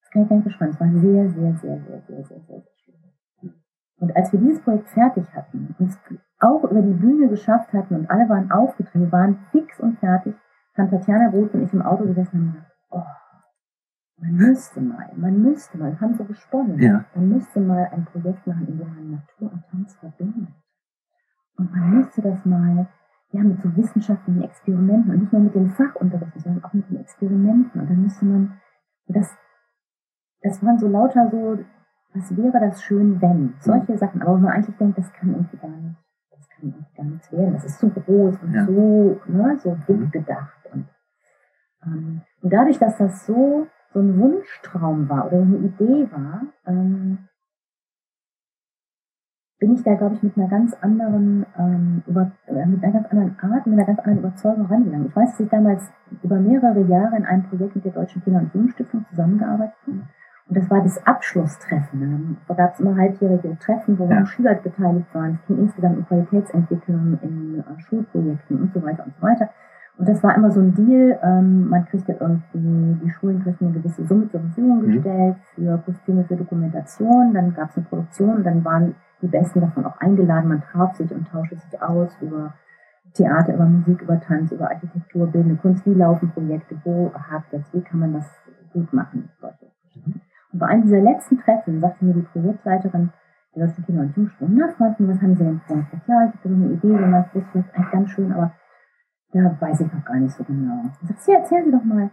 [0.00, 2.40] das kann ich gar nicht beschreiben, es war sehr, sehr, sehr, sehr, sehr, sehr, sehr,
[2.40, 3.54] sehr schwierig.
[4.00, 5.98] Und als wir dieses Projekt fertig hatten und es
[6.40, 10.34] auch über die Bühne geschafft hatten und alle waren aufgetreten, wir waren fix und fertig,
[10.76, 13.02] haben Tatjana Roth und ich im Auto gesessen und haben gedacht, oh,
[14.20, 17.04] man müsste mal, man müsste mal, wir haben so gesponnen, Ja.
[17.14, 20.48] man müsste mal ein Projekt machen, in dem man Natur und Tanz verbindet.
[21.56, 22.86] Und man müsste das mal,
[23.30, 27.00] ja, mit so wissenschaftlichen Experimenten und nicht nur mit den Fachunterrichten, sondern auch mit den
[27.00, 27.80] Experimenten.
[27.80, 28.60] Und dann müsste man,
[29.06, 29.36] das,
[30.42, 31.58] das waren so lauter so,
[32.14, 33.54] was wäre das schön, wenn?
[33.60, 34.22] Solche Sachen.
[34.22, 35.96] Aber wo man eigentlich denkt, das kann irgendwie gar nicht,
[36.30, 37.52] das kann irgendwie gar nichts werden.
[37.52, 38.64] Das ist zu groß und Ja.
[38.64, 40.10] so, ne, so dick Mhm.
[40.10, 40.66] gedacht.
[40.72, 40.88] Und,
[41.84, 46.42] ähm, und dadurch, dass das so, so ein Wunschtraum war oder so eine Idee war,
[46.66, 47.18] ähm,
[49.60, 53.06] bin ich da, glaube ich, mit einer ganz anderen, ähm, über, äh, mit einer ganz
[53.10, 55.08] anderen Art, mit einer ganz anderen Überzeugung rangegangen.
[55.08, 55.82] Ich weiß, dass ich damals
[56.22, 60.00] über mehrere Jahre in einem Projekt mit der Deutschen Kinder- und Jugendstiftung zusammengearbeitet habe.
[60.48, 62.38] Und das war das Abschlusstreffen.
[62.46, 64.24] Da gab es immer halbjährige Treffen, wo Ja.
[64.24, 65.34] Schüler beteiligt waren.
[65.42, 69.50] Es ging insgesamt um Qualitätsentwicklung in äh, Schulprojekten und so weiter und so weiter.
[69.98, 73.78] Und das war immer so ein Deal, ähm, man kriegte irgendwie, die Schulen kriegten eine
[73.78, 74.92] gewisse Summe zur Verfügung Mhm.
[74.92, 79.60] gestellt für Kostüme, für Dokumentation, dann gab es eine Produktion und dann waren die Besten
[79.60, 82.54] davon auch eingeladen, man traf sich und tauschte sich aus über
[83.14, 87.62] Theater, über Musik, über Tanz, über Architektur, bildende Kunst, wie laufen Projekte, wo hakt das,
[87.72, 88.26] wie kann man das
[88.72, 89.66] gut machen, solche.
[90.52, 93.10] Und bei einem dieser letzten Treffen sagte mir die Projektleiterin
[93.56, 95.78] der Deutschen Kinder- und Jugendstunde, na Freundin, was haben Sie denn vor?
[95.78, 98.52] Ich sagte, ja, ich habe so eine Idee, man das ist eigentlich ganz schön, aber
[99.32, 100.82] da weiß ich noch gar nicht so genau.
[101.02, 102.10] Sie, ja, erzählen Sie doch mal.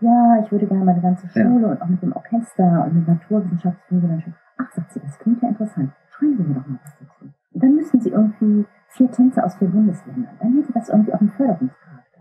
[0.00, 1.44] Ja, ich würde gerne meine ganze Ja.
[1.46, 4.34] Schule und auch mit dem Orchester und mit Naturwissenschaft finden dann schon.
[4.58, 5.92] Ach, sagt sie, das klingt ja interessant.
[6.10, 7.24] Schreiben Sie mir doch mal was dazu.
[7.52, 10.36] Und dann müssen Sie irgendwie vier Tänzer aus vier Bundesländern.
[10.40, 12.20] Dann hätte das irgendwie auch einen Förderungscharakter.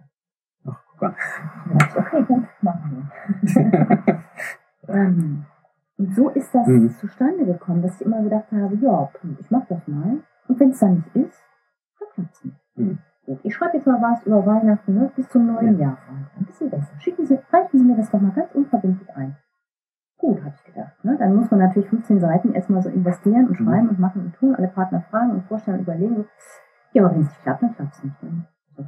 [0.67, 1.15] Ach, guck an.
[1.69, 3.09] Dann dachte ich, okay, gut, machen
[3.43, 4.23] wir.
[4.87, 5.45] ähm,
[5.97, 6.91] und so ist das Mhm.
[6.91, 9.09] zustande gekommen, dass ich immer gedacht habe, ja,
[9.39, 10.17] ich mach das mal.
[10.47, 11.43] Und wenn es dann nicht ist,
[11.99, 12.57] dann klappt's nicht.
[12.75, 12.99] Mhm.
[13.43, 15.97] Ich schreibe jetzt mal was über Weihnachten, ne, bis zum neuen Jahr.
[16.39, 16.93] Ein bisschen besser.
[16.99, 19.35] Schicken Sie, reichen Sie mir das doch mal ganz unverbindlich ein.
[20.17, 21.03] Gut, habe ich gedacht.
[21.03, 21.17] Ne?
[21.19, 23.65] Dann muss man natürlich 15 Seiten erstmal so investieren und Mhm.
[23.65, 26.25] schreiben und machen und tun, alle Partner fragen und vorstellen und überlegen.
[26.93, 28.15] Ja, aber wenn es nicht klappt, dann klappt es nicht.
[28.23, 28.83] Dann so.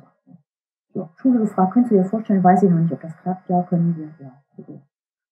[0.93, 3.47] Ja, Schule gefragt, könntest du dir vorstellen, weiß ich noch nicht, ob das klappt.
[3.49, 4.25] Ja, können wir.
[4.25, 4.31] Ja.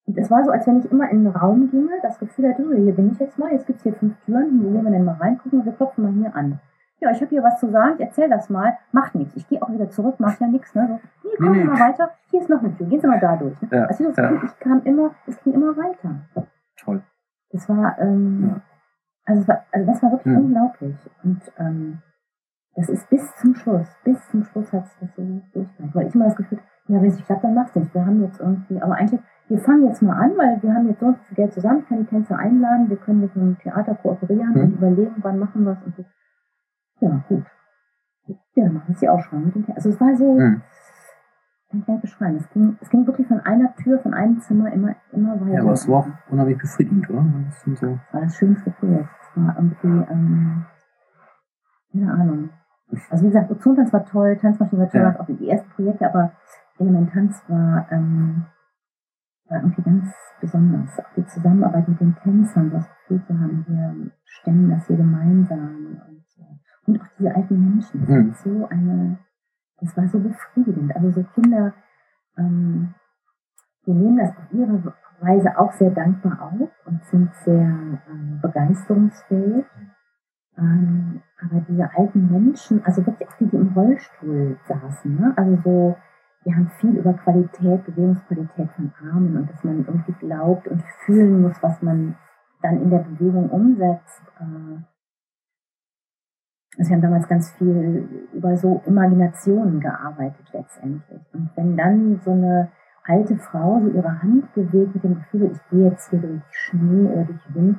[0.05, 2.63] Und es war so, als wenn ich immer in einen Raum ginge, das Gefühl hatte,
[2.63, 5.03] so, hier bin ich jetzt mal, jetzt gibt's hier fünf Türen, wo gehen wir denn
[5.05, 6.59] mal reingucken und wir klopfen mal hier an.
[6.99, 9.35] Ja, ich habe hier was zu sagen, ich erzähl das mal, macht nichts.
[9.35, 10.73] Ich gehe auch wieder zurück, macht ja nichts.
[10.73, 10.99] Ne?
[11.21, 11.63] So, nee, kommen Nee, nee.
[11.65, 13.61] mal weiter, hier ist noch eine Tür, gehen Sie mal da durch.
[13.61, 13.67] Ne?
[13.71, 14.29] Ja, also das ja.
[14.29, 16.15] ging, ich kam immer, es ging immer weiter.
[16.77, 17.03] Toll.
[17.51, 18.61] Das war, ähm, Ja.
[19.25, 20.95] also, es war, also das war wirklich unglaublich.
[21.23, 21.99] Und ähm,
[22.75, 25.21] das ist bis zum Schluss, bis zum Schluss hat sich das so
[25.53, 25.93] durchgehalten.
[25.93, 27.93] Weil ich immer das Gefühl, ja, wenn es nicht klappt, dann mach's nicht.
[27.93, 30.99] Wir haben jetzt irgendwie, aber eigentlich, wir fangen jetzt mal an, weil wir haben jetzt
[30.99, 34.53] so viel Geld zusammen, ich kann die Tänzer einladen, wir können mit einem Theater kooperieren
[34.53, 34.61] Mhm.
[34.61, 36.05] und überlegen, wann machen wir es und so.
[36.99, 37.45] Ja, gut.
[38.55, 38.95] Ja, dann machen
[39.45, 39.75] mit dem Theater.
[39.75, 40.37] Also es war so,
[41.69, 42.37] kann ich nicht beschreiben.
[42.37, 45.53] Es ging, es ging wirklich von einer Tür, von einem Zimmer immer, immer weiter.
[45.53, 47.25] Ja, aber es war auch unheimlich befriedigend, oder?
[47.45, 49.09] Das, so das war das schönste Projekt.
[49.21, 50.65] Es war irgendwie, ähm,
[51.91, 52.49] keine Ahnung.
[53.09, 55.19] Also wie gesagt, Ozontanz war toll, Tanzmaschine war toll, Ja.
[55.19, 56.31] auch die ersten Projekte, aber
[56.79, 58.45] Elementanz war, ähm,
[59.49, 60.97] war irgendwie ganz besonders.
[60.99, 65.97] Auch die Zusammenarbeit mit den Tänzern, das Gefühl zu haben, wir stemmen das hier gemeinsam
[65.99, 66.07] und auch
[67.19, 68.01] diese alten Menschen.
[68.01, 68.27] Das Mhm.
[68.27, 69.17] war so eine,
[69.79, 70.95] das war so befriedigend.
[70.95, 71.73] Also so Kinder,
[72.37, 72.93] ähm,
[73.85, 79.65] die nehmen das auf ihre Weise auch sehr dankbar auf und sind sehr ähm, begeisterungsfähig.
[80.57, 85.33] Ähm, aber diese alten Menschen, also wirklich auch die, die im Rollstuhl saßen, ne?
[85.35, 85.97] also so,
[86.43, 91.41] wir haben viel über Qualität, Bewegungsqualität von Armen und dass man irgendwie glaubt und fühlen
[91.41, 92.15] muss, was man
[92.61, 94.21] dann in der Bewegung umsetzt.
[94.39, 94.81] Äh,
[96.77, 101.21] also wir haben damals ganz viel über so Imaginationen gearbeitet letztendlich.
[101.33, 102.69] Und wenn dann so eine
[103.05, 107.05] alte Frau so ihre Hand bewegt mit dem Gefühl, ich gehe jetzt hier durch Schnee
[107.07, 107.77] oder durch Wind,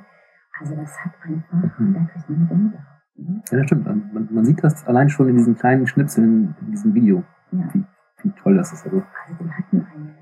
[0.60, 1.94] also das hat einfach, Mhm.
[1.94, 2.84] da kriegt man eine Gänsehaut.
[3.16, 3.42] Ne?
[3.50, 3.84] Ja, das stimmt.
[4.14, 7.22] Man, man sieht das allein schon in diesen kleinen Schnipseln in diesem Video.
[7.52, 7.68] Ja.
[7.72, 7.84] Wie,
[8.22, 8.84] wie toll das ist.
[8.84, 10.14] Also, Also die hatten eine,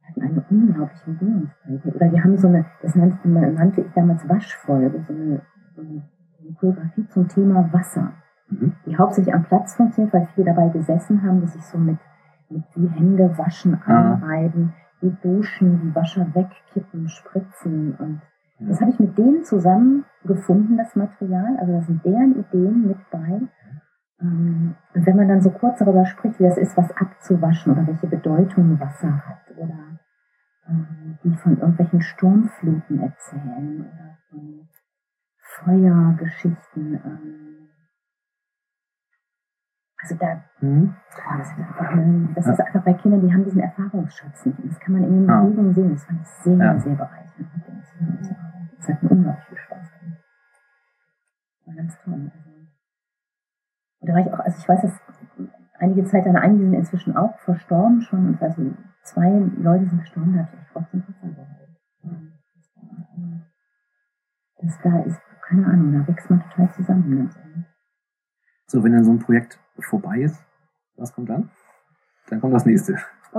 [0.00, 1.94] die hatten eine unglaubliche Bewegungsqualität.
[1.94, 5.42] Oder wir haben so eine, das nannte, nannte ich damals Waschfolge, so eine,
[5.74, 6.02] so eine
[6.54, 8.12] Choreografie zum Thema Wasser.
[8.48, 8.72] mhm.
[8.86, 11.98] die hauptsächlich am Platz funktioniert, weil viele dabei gesessen haben, die sich so mit,
[12.48, 14.14] mit die Hände waschen, Ah.
[14.14, 14.72] einreiben,
[15.02, 17.94] die duschen, die Wasser wegkippen, spritzen.
[17.96, 18.20] Und
[18.58, 18.68] Ja.
[18.68, 21.56] das habe ich mit denen zusammen gefunden, das Material.
[21.58, 23.40] Also da sind deren Ideen mit bei.
[24.20, 27.86] Ähm, Und wenn man dann so kurz darüber spricht, wie das ist, was abzuwaschen oder
[27.86, 29.78] welche Bedeutung Wasser hat oder
[30.68, 34.68] ähm, die von irgendwelchen Sturmfluten erzählen oder von
[35.64, 36.94] Feuergeschichten.
[37.04, 37.68] ähm,
[39.98, 40.94] Also da, Mhm.
[41.38, 44.58] das ist einfach, eine, das ist einfach bei Kindern, die haben diesen Erfahrungsschatz nicht.
[44.58, 45.26] Und das kann man in den.
[45.26, 45.90] Bewegungen sehen.
[45.92, 46.78] Das fand ich sehr, Ja.
[46.78, 47.50] sehr bereichernd.
[48.78, 50.22] Das hat mir unglaublich viel Spaß gemacht.
[51.64, 52.14] War ganz toll.
[52.14, 52.50] Also,
[54.00, 55.00] und da war ich auch, also ich weiß, dass
[55.78, 58.28] einige Zeit dann, einige sind inzwischen auch verstorben schon.
[58.28, 61.52] Und also zwei Leute sind gestorben, da habe ich echt trotzdem Wasser geholt.
[64.58, 67.30] Das da ist, keine Ahnung, da wächst man total zusammen.
[68.66, 70.44] So, wenn dann so ein Projekt vorbei ist,
[70.96, 71.50] was kommt dann?
[72.28, 72.96] Dann kommt das nächste.
[73.32, 73.38] Oh,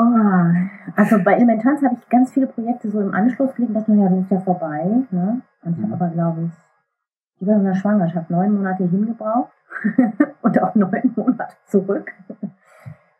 [0.96, 4.08] also bei Elementanz habe ich ganz viele Projekte so im Anschluss gelegt und dachte, ja,
[4.10, 4.86] das ist ja vorbei.
[5.12, 5.42] Ne?
[5.64, 5.92] Und ich Mhm.
[5.92, 9.52] habe aber, glaube ich, über so einer Schwangerschaft neun Monate hingebraucht
[10.42, 12.12] und auch neun Monate zurück.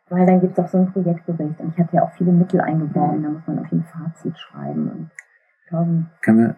[0.08, 2.60] Weil dann gibt es auch so einen Projektbericht und ich hatte ja auch viele Mittel
[2.60, 5.10] eingeworben, da muss man auch ein Fazit schreiben und
[5.68, 6.06] tausend.
[6.22, 6.56] Können wir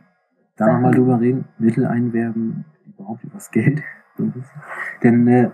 [0.61, 1.49] da nochmal drüber reden?
[1.59, 3.83] Mittel einwerben, überhaupt über das Geld.
[5.03, 5.51] Denn äh,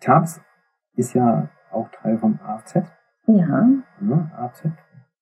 [0.00, 0.40] TAPS
[0.94, 2.82] ist ja auch Teil vom AFZ.
[3.26, 3.66] Ja,
[4.00, 4.30] Ne?
[4.36, 4.68] AFZ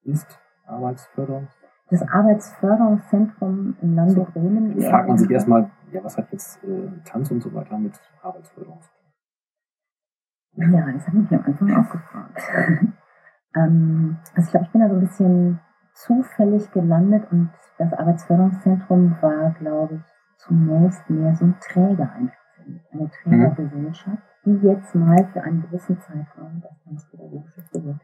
[0.03, 1.49] ist Arbeitsförderung.
[1.91, 4.25] das Arbeitsförderungszentrum im Lande So.
[4.25, 4.79] Bremen.
[4.79, 7.99] Da fragt man sich erstmal, ja, was hat jetzt äh, Tanz und so weiter mit
[8.23, 8.81] Arbeitsförderung?
[8.81, 8.89] zu
[10.57, 10.73] tun?
[10.73, 12.43] Ja, das habe ich mich am Anfang auch gefragt.
[13.57, 15.61] ähm, also ich glaube, ich bin da so ein bisschen
[15.95, 20.03] zufällig gelandet und das Arbeitsförderungszentrum war, glaube ich,
[20.39, 22.45] zunächst mehr so ein Träger einfach.
[22.93, 28.01] Eine Trägergesellschaft, die jetzt mal für einen gewissen Zeitraum das Tanzpädagogische Projekt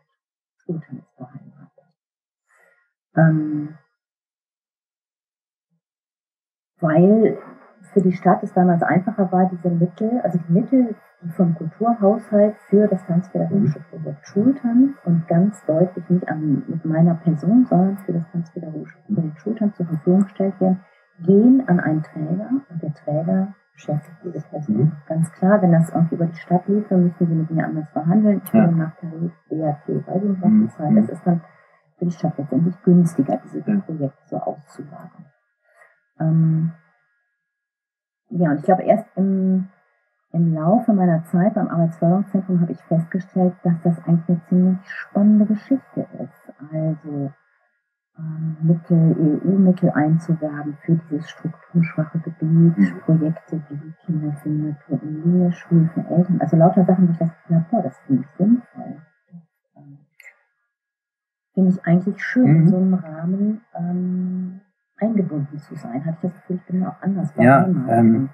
[0.58, 1.84] Schultanz beheimatet.
[3.16, 3.78] Ähm,
[6.80, 7.38] weil
[7.92, 12.56] für die Stadt es damals einfacher war, diese Mittel, also die Mittel, die vom Kulturhaushalt
[12.68, 18.12] für das Tanzpädagogische Projekt Schultanz und ganz deutlich nicht an, mit meiner Person, sondern für
[18.12, 20.80] das Tanzpädagogische Projekt Schultanz zur Verfügung gestellt werden,
[21.20, 24.76] gehen an einen Träger und der Träger beschäftigt diese Person.
[24.76, 24.92] Mhm.
[25.06, 27.88] Ganz klar, wenn das irgendwie über die Stadt lief, dann müssen sie mit mir anders
[27.90, 28.40] verhandeln.
[28.44, 28.66] Ich Ja.
[28.66, 30.42] nach Tarif, BAT, weiß ich nicht,
[30.78, 30.96] was Mhm.
[30.96, 31.40] Das ist dann
[31.98, 33.80] für die Stadt letztendlich günstiger, diese Ja.
[33.80, 35.26] Projekte so auszulagern.
[36.18, 36.72] Ähm,
[38.30, 39.68] ja, und ich glaube, erst im,
[40.32, 45.46] im Laufe meiner Zeit beim Arbeitsförderungszentrum habe ich festgestellt, dass das eigentlich eine ziemlich spannende
[45.46, 46.52] Geschichte ist.
[46.72, 47.32] Also
[48.18, 53.00] ähm, Mittel, EU-Mittel einzuwerben für dieses strukturschwache Gebiet, Mhm.
[53.04, 57.18] Projekte wie Kinder finden Natur in Nähe, Schulen für Eltern, also lauter Sachen, wo ich
[57.18, 57.30] das
[57.70, 58.96] boah, das finde ich sinnvoll.
[59.76, 59.98] Ähm,
[61.54, 62.68] Finde ich eigentlich schön, in Mhm.
[62.68, 64.60] so einem Rahmen ähm,
[65.00, 66.04] eingebunden zu sein.
[66.04, 68.28] Hatte ich das Gefühl, ich bin auch anders Ja, ähm.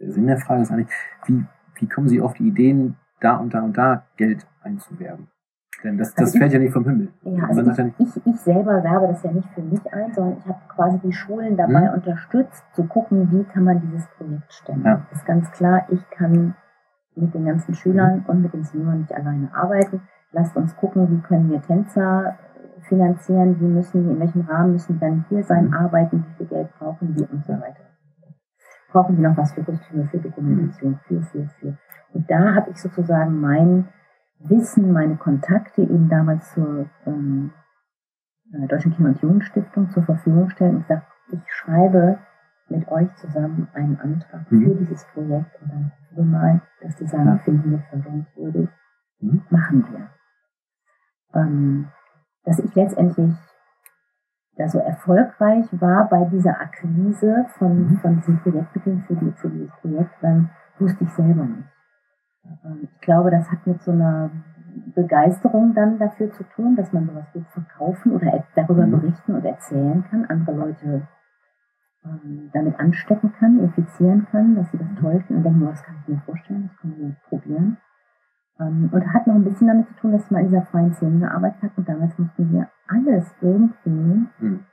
[0.00, 0.88] Der Sinn der Frage ist eigentlich,
[1.26, 1.44] wie,
[1.76, 5.28] wie kommen Sie auf die Ideen, da und da und da Geld einzuwerben?
[5.82, 7.08] Denn das, das Also ich- fällt ja nicht vom Himmel.
[7.22, 10.12] Ja, also sagt ja ich, ich, ich selber werbe das ja nicht für mich ein,
[10.12, 11.94] sondern ich habe quasi die Schulen dabei Mhm.
[11.94, 14.84] unterstützt, zu gucken, wie kann man dieses Projekt stemmen.
[14.84, 15.06] Ja.
[15.12, 16.54] Ist ganz klar, ich kann
[17.14, 20.00] mit den ganzen Schülern und mit den Senioren nicht alleine arbeiten.
[20.30, 22.36] Lasst uns gucken, wie können wir Tänzer
[22.88, 26.46] finanzieren, wie müssen die, in welchem Rahmen müssen die dann hier sein, arbeiten, wie viel
[26.46, 27.84] Geld brauchen die und so weiter.
[28.90, 31.78] Brauchen die noch was für Kostüme, für Dokumentation, für, für, für.
[32.14, 33.88] Und da habe ich sozusagen mein
[34.40, 37.52] Wissen, meine Kontakte eben damals zur ähm,
[38.52, 42.18] äh, Deutschen Kinder- und Jugendstiftung zur Verfügung gestellt und gesagt, ich schreibe
[42.68, 44.62] mit euch zusammen einen Antrag mhm.
[44.62, 47.38] für dieses Projekt und dann wir mal, dass die sagen, ja.
[47.38, 48.68] finden wir förderungswürdig,
[49.20, 49.42] mhm.
[49.50, 50.10] machen wir.
[51.34, 51.88] Ähm,
[52.48, 53.34] dass ich letztendlich
[54.56, 57.98] da so erfolgreich war bei dieser Akquise von, mhm.
[57.98, 61.68] von diesen Projektmitteln für, die, für dieses Projekt, dann wusste ich selber nicht.
[62.64, 64.30] Ähm, ich glaube, das hat mit so einer
[64.94, 68.92] Begeisterung dann dafür zu tun, dass man sowas gut verkaufen oder darüber mhm.
[68.92, 71.06] berichten und erzählen kann, andere Leute
[72.04, 75.82] ähm, damit anstecken kann, infizieren kann, dass sie das toll finden und denken, oh, das
[75.82, 77.76] kann ich mir vorstellen, das können wir probieren.
[78.60, 80.92] Ähm, und hat noch ein bisschen damit zu tun, dass ich mal in dieser freien
[80.94, 84.64] Szene gearbeitet habe und damals mussten wir alles irgendwie mhm.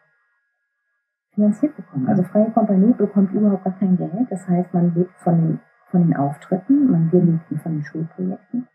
[1.34, 2.08] finanziert bekommen.
[2.08, 4.28] Also Freie Kompanie bekommt überhaupt gar kein Geld.
[4.30, 5.60] Das heißt, man lebt von den,
[5.92, 8.68] von den Auftritten, man, wir lebten von den Schulprojekten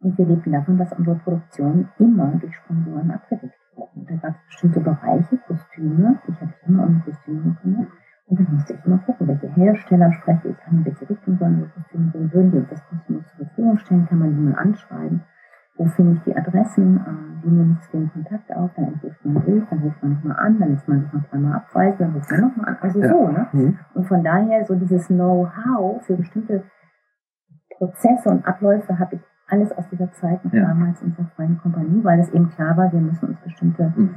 [0.00, 3.90] und wir lebten davon, dass unsere Produktion immer durch Sponsoren abgedeckt wurde.
[3.96, 6.20] Und da gab es bestimmte Bereiche, Kostüme.
[6.28, 7.88] Ich habe mich immer um Kostüme gekümmert.
[8.28, 11.62] Und dann musste ich immer gucken, welche Hersteller spreche ich an, in welche Richtung sollen
[11.62, 14.54] die Kostüme gehen, würden die uns das Kostüm zur Verfügung stellen, kann man die mal
[14.54, 15.22] anschreiben.
[15.76, 16.96] Wo finde ich die Adressen?
[16.96, 18.70] Äh, wie nehme ich den Kontakt auf?
[18.74, 21.28] Dann entwirft man einen Brief, dann ruft man nochmal an, dann lässt man sich noch
[21.28, 22.78] dreimal abweisen, dann ruft man nochmal an.
[22.80, 23.08] Also ja.
[23.08, 23.46] so, ne?
[23.52, 23.78] Mhm.
[23.94, 26.64] Und von daher, so dieses Know-how für bestimmte
[27.76, 30.66] Prozesse und Abläufe habe ich alles aus dieser Zeit noch ja.
[30.66, 34.16] damals in der freien Kompanie, weil es eben klar war, wir müssen uns bestimmte mhm.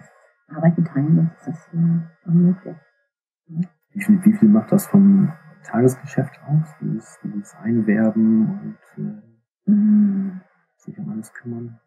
[0.55, 2.77] Arbeiten teilen, sonst ist das hier unmöglich.
[3.47, 3.67] Mhm.
[3.93, 5.31] Wie, viel, wie viel macht das vom
[5.63, 6.67] Tagesgeschäft aus?
[6.81, 10.41] Dieses, dieses Einwerben und äh, mhm.
[10.77, 11.79] sich um alles kümmern?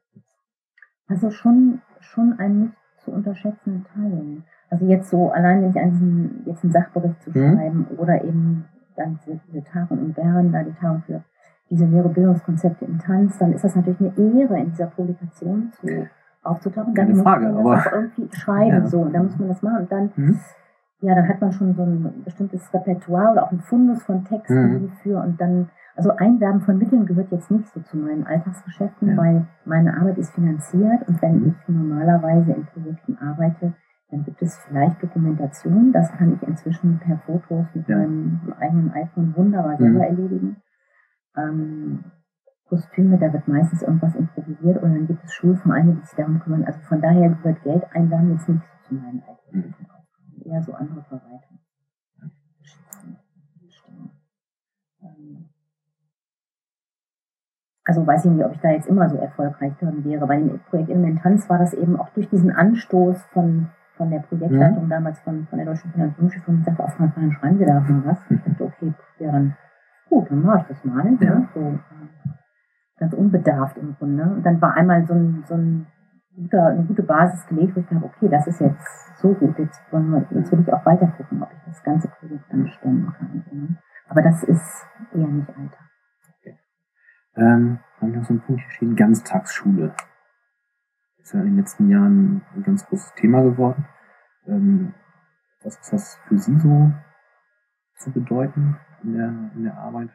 [1.08, 4.42] Also schon, schon ein nicht zu unterschätzender Teil.
[4.70, 7.56] Also jetzt so, allein wenn ich an diesen, jetzt einen Sachbericht zu mhm.
[7.56, 8.64] schreiben oder eben
[8.96, 11.22] dann diese, diese Tagung in Bern, da die Tagung für
[11.68, 16.06] visionäre Bildungskonzepte im Tanz, dann ist das natürlich eine Ehre, in dieser Publikation zu,
[16.42, 16.94] aufzutauchen.
[16.94, 18.86] Dann Keine muss Frage, man das auch irgendwie schreiben, ja.
[18.86, 19.78] so, und dann muss man das machen.
[19.78, 20.40] Und dann, mhm.
[21.02, 24.84] Ja, dann hat man schon so ein bestimmtes Repertoire oder auch ein Fundus von Texten
[24.84, 24.88] mhm.
[25.02, 29.16] für und dann, also Einwerben von Mitteln gehört jetzt nicht so zu meinen Alltagsgeschäften, ja.
[29.16, 31.48] weil meine Arbeit ist finanziert und wenn mhm.
[31.48, 33.74] ich normalerweise in Projekten arbeite,
[34.10, 37.96] dann gibt es vielleicht Dokumentation, das kann ich inzwischen per Fotos mit ja.
[37.96, 40.16] meinem eigenen iPhone wunderbar selber mhm.
[40.16, 40.56] erledigen
[41.36, 42.04] ähm,
[42.68, 46.64] Kostüme, da wird meistens irgendwas improvisiert und dann gibt es Schulvereine, die sich darum kümmern.
[46.64, 49.74] Also von daher gehört Geld einwerben jetzt nicht zu meinen mhm.
[50.46, 51.58] Eher so andere Verwaltung.
[55.02, 55.48] Ähm,
[57.84, 60.26] also weiß ich nicht, ob ich da jetzt immer so erfolgreich drin wäre.
[60.26, 64.84] Bei dem Projekt Elementanz war das eben auch durch diesen Anstoß von, von der Projektleitung
[64.84, 64.90] mhm.
[64.90, 68.18] damals von, von der Deutschen Finanzierungsstiftung, die sagte, auf Frank, schreiben Sie da mal was.
[68.30, 69.56] Ich dachte, okay, ja, dann
[70.08, 71.04] gut, dann mache ich das mal.
[71.04, 71.18] Ne?
[71.20, 71.34] Ja.
[71.34, 71.48] Ne?
[71.54, 71.78] So,
[72.98, 74.22] ganz unbedarft im Grunde.
[74.24, 75.86] Und dann war einmal so, ein, so ein
[76.34, 79.80] guter, eine gute Basis gelegt, wo ich dachte, okay, das ist jetzt so gut, jetzt,
[79.90, 83.12] wollen wir, jetzt will ich auch weiter gucken, ob ich das ganze Projekt dann stemmen
[83.12, 83.78] kann.
[84.08, 85.90] Aber das ist eher nicht Alltag.
[86.38, 86.58] Okay.
[87.36, 89.94] Ähm, haben wir noch so einen Punkt geschrieben, Ganztagsschule.
[91.18, 93.86] Ist ja in den letzten Jahren ein ganz großes Thema geworden.
[94.46, 94.94] Ähm,
[95.62, 96.92] was ist das für Sie so
[97.96, 98.76] zu bedeuten?
[99.04, 100.10] in der, in der Arbeit?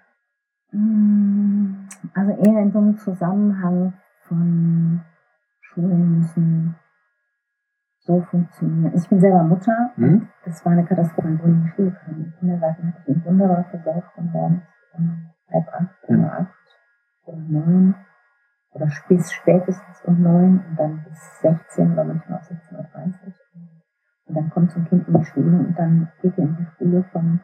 [0.71, 5.01] Mm, also eher in so einem Zusammenhang von
[5.77, 6.75] Schulen müssen
[7.99, 8.93] so funktionieren.
[8.95, 10.27] Ich bin selber Mutter mhm.
[10.45, 12.15] das war eine Katastrophe, wo ich in die Schule kam.
[12.15, 14.63] Im Kindergarten hatte ich ihn wunderbar versorgt von morgens
[14.93, 16.19] um halb acht mhm.
[16.19, 16.79] oder acht
[17.25, 17.95] oder neun
[18.71, 23.33] oder bis spätestens um neun und dann bis 16 oder manchmal auch 16.30 Uhr.
[24.25, 26.67] Und dann kommt so ein Kind in die Schule und dann geht er in die
[26.77, 27.39] Schule von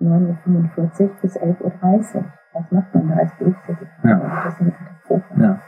[0.00, 2.32] 9.45 Uhr bis 11.30 Uhr.
[2.52, 3.90] Was macht man da als Berufstätige?
[4.04, 4.44] Ja.
[4.44, 5.40] Das ist eine Katastrophe.
[5.40, 5.60] Ja.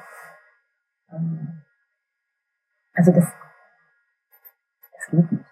[1.12, 1.63] Ähm,
[2.94, 3.24] also das,
[4.92, 5.44] das geht nicht.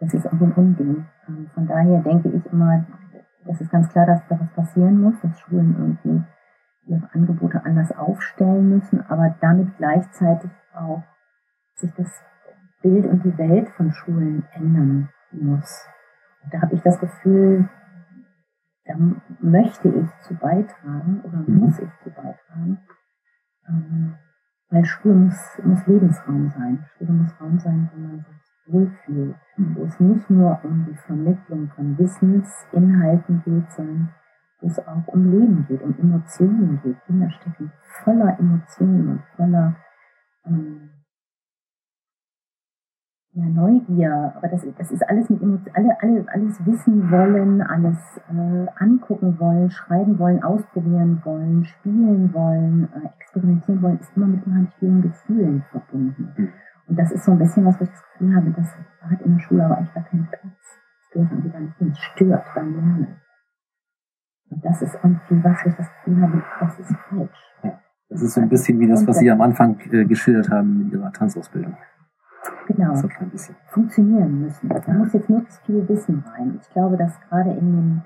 [0.00, 1.06] Das ist auch ein Unding.
[1.26, 2.86] Ähm, von daher denke ich immer,
[3.44, 6.24] das ist ganz klar, dass da was passieren muss, dass Schulen irgendwie
[6.86, 11.02] ihre Angebote anders aufstellen müssen, aber damit gleichzeitig auch
[11.74, 12.08] sich das
[12.82, 15.86] Bild und die Welt von Schulen ändern muss.
[16.50, 17.68] Da habe ich das Gefühl,
[18.84, 18.94] da
[19.40, 21.58] möchte ich zu beitragen oder mhm.
[21.58, 22.78] muss ich zu beitragen.
[23.68, 24.14] Ähm,
[24.70, 26.84] weil Schule muss, muss Lebensraum sein.
[26.96, 29.36] Schule muss Raum sein, wo man sich wohlfühlt.
[29.56, 34.10] Wo es nicht nur um die Vermittlung von Wissensinhalten geht, sondern
[34.60, 36.96] wo es auch um Leben geht, um Emotionen geht.
[37.06, 37.72] Kinder stecken
[38.04, 39.76] voller Emotionen und voller
[40.44, 40.90] ähm,
[43.38, 48.20] ja, Neugier, aber das, das ist alles mit Emotionen, alle, alle, alles wissen wollen, alles
[48.28, 54.44] äh, angucken wollen, schreiben wollen, ausprobieren wollen, spielen wollen, äh, experimentieren wollen, ist immer mit
[54.44, 56.34] unheimlich vielen Gefühlen verbunden.
[56.36, 56.48] Mhm.
[56.88, 59.34] Und das ist so ein bisschen was, wo ich das Gefühl habe, das hat in
[59.34, 60.42] der Schule aber eigentlich gar keinen Platz.
[60.42, 61.90] Das dürfen sie gar nicht hin.
[61.92, 63.16] Es stört beim Lernen.
[64.50, 67.54] Und das ist irgendwie was, wo ich das Gefühl habe, das ist falsch.
[67.62, 67.78] Ja.
[68.08, 70.92] Das ist so ein bisschen wie das, was Sie am Anfang äh, geschildert haben mit
[70.92, 71.76] Ihrer Tanzausbildung.
[72.66, 72.94] Genau.
[72.94, 73.08] So.
[73.68, 74.68] Funktionieren müssen.
[74.68, 76.58] Da muss jetzt möglichst viel Wissen rein.
[76.60, 78.02] Ich glaube, dass gerade in den,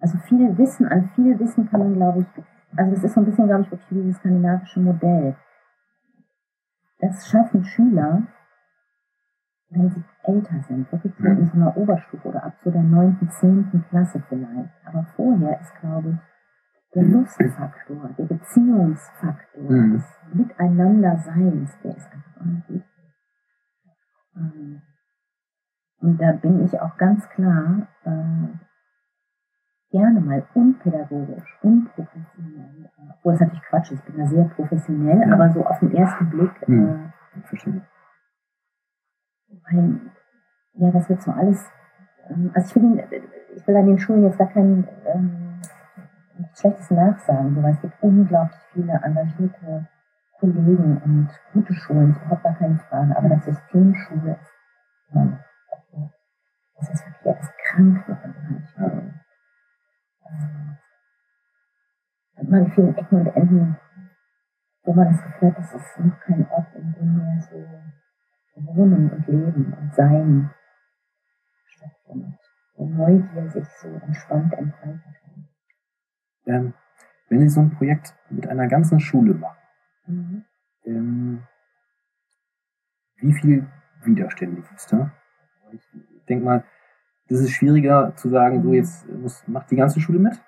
[0.00, 2.44] also viel Wissen, an viel Wissen kann man, glaube ich,
[2.76, 5.36] also das ist so ein bisschen, glaube ich, wirklich wie dieses skandinavische Modell.
[7.00, 8.22] Das schaffen Schüler,
[9.70, 13.28] wenn sie älter sind, wirklich so in so einer Oberstufe oder ab so der neunten,
[13.30, 14.70] zehnten Klasse vielleicht.
[14.86, 19.92] Aber vorher ist, glaube ich, der Lustfaktor, der Beziehungsfaktor, mhm.
[19.94, 22.91] des Miteinanderseins, der ist einfach unheimlich ähm,
[24.34, 28.48] und da bin ich auch ganz klar äh,
[29.90, 32.90] gerne mal unpädagogisch, unprofessionell.
[33.10, 35.34] Obwohl es natürlich Quatsch ist, ich bin da sehr professionell, ja.
[35.34, 36.68] aber so auf den ersten Blick.
[36.68, 37.12] Mhm.
[37.34, 37.80] Äh,
[39.64, 40.00] weil,
[40.74, 41.70] ja, das wird so alles.
[42.28, 43.22] Ähm, also ich will, den,
[43.54, 45.60] ich will an den Schulen jetzt gar kein ähm,
[46.54, 49.86] schlechtes Nachsagen, weil es gibt unglaublich viele engagierte
[50.42, 53.16] Kollegen und gute Schulen, ist überhaupt gar keine Frage.
[53.16, 54.52] Aber das System Schule ist
[55.12, 55.38] immer
[56.76, 58.74] Das ist das ist krank noch unheimlich.
[58.76, 59.20] Ähm,
[62.36, 63.76] hat man in vielen Ecken und Enden,
[64.82, 69.10] wo man das Gefühl hat, das ist noch kein Ort, in dem wir so wohnen
[69.10, 70.50] und leben und sein
[71.66, 72.40] stattfindet.
[72.74, 75.48] Wo Neugier sich so entspannt entfalten kann.
[76.46, 76.74] Ähm,
[77.28, 79.61] wenn Sie so ein Projekt mit einer ganzen Schule machen,
[80.06, 80.44] Mhm.
[80.84, 81.42] Ähm,
[83.16, 83.66] wie viel
[84.02, 85.12] Widerstände gibt es da?
[85.72, 85.88] Ich
[86.28, 86.64] denke mal,
[87.28, 90.42] das ist schwieriger zu sagen, so jetzt muss, macht die ganze Schule mit,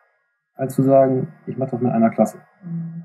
[0.55, 2.39] als zu sagen, ich mache das mit einer Klasse.
[2.63, 3.05] Mhm.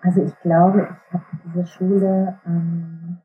[0.00, 3.18] Also ich glaube, ich habe diese Schule ähm,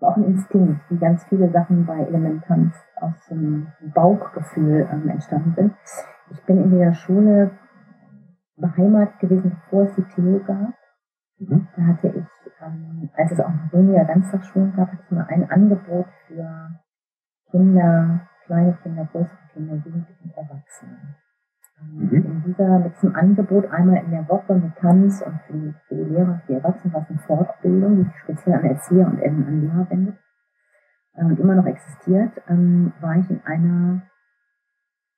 [0.00, 5.74] auch ein Instinkt, wie ganz viele Sachen bei Elementanz aus dem Bauchgefühl ähm, entstanden sind.
[6.30, 7.52] Ich bin in der Schule
[8.56, 10.74] beheimatet gewesen, bevor es die Theo gab.
[11.48, 11.68] Mhm.
[11.76, 15.50] Da hatte ich, ähm, als es auch noch weniger Ganztagsschulen gab, hatte ich mal ein
[15.50, 16.70] Angebot für
[17.50, 21.16] Kinder, kleine Kinder, größere Kinder, Jugendliche und Erwachsene.
[21.80, 22.12] Ähm, mhm.
[22.12, 25.94] In dieser, mit diesem Angebot einmal in der Woche mit Tanz und für die, für
[25.96, 29.60] die Lehrer, für die Erwachsenen was eine Fortbildung, die sich speziell an Erzieher und an
[29.60, 30.16] Lehrer wendet
[31.14, 34.02] äh, und immer noch existiert, ähm, war ich in einer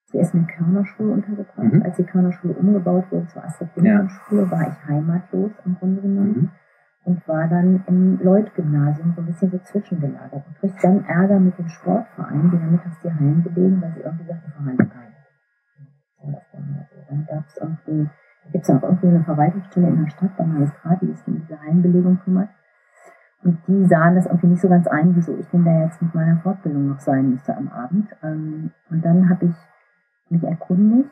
[0.06, 1.72] zuerst in der Körnerschule untergebracht.
[1.72, 1.82] Mhm.
[1.82, 4.50] Als die Körnerschule umgebaut wurde zur Astrid Lindgren Schule, ja.
[4.50, 6.36] war ich heimatlos im Grunde genommen.
[6.36, 6.50] Mhm.
[7.04, 10.44] Und war dann im Lloyd-Gymnasium so ein bisschen so zwischengelagert.
[10.44, 14.00] Und kriegte dann Ärger mit dem Sportverein, die haben mittags die Hallen belegen, weil sie
[14.00, 15.12] irgendwie sagten, Verein geil.
[17.08, 18.10] Dann gab es irgendwie,
[18.44, 21.36] da gibt es auch irgendwie eine Verwaltungsstelle in der Stadt beim Magistrat, die sich um
[21.36, 22.48] diese Hallenbelegung kümmert.
[23.44, 26.12] Und die sahen das irgendwie nicht so ganz ein, wieso ich denn da jetzt mit
[26.12, 28.08] meiner Fortbildung noch sein müsste am Abend.
[28.24, 29.54] Ähm, und dann habe ich
[30.30, 31.10] mich erkundigt,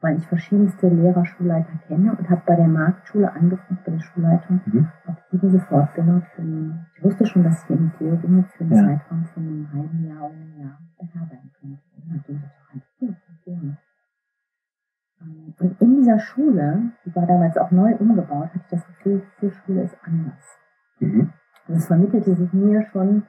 [0.00, 4.60] weil ich verschiedenste Lehrer, Schulleiter kenne und habe bei der Marktschule angefragt, bei der Schulleitung,
[4.66, 4.88] mhm.
[5.06, 8.72] ob die diese Fortbildung für einen, ich wusste schon, dass ich in Theo für einen
[8.72, 8.84] ja.
[8.84, 11.78] Zeitraum von einem halben Jahr oder einem Jahr beherbergen könnte.
[15.20, 19.22] Ähm, und in dieser Schule, die war damals auch neu umgebaut, hatte ich das Gefühl,
[19.40, 20.58] diese Schule ist anders.
[21.00, 21.32] Mhm.
[21.66, 23.24] Und es vermittelte sich mir schon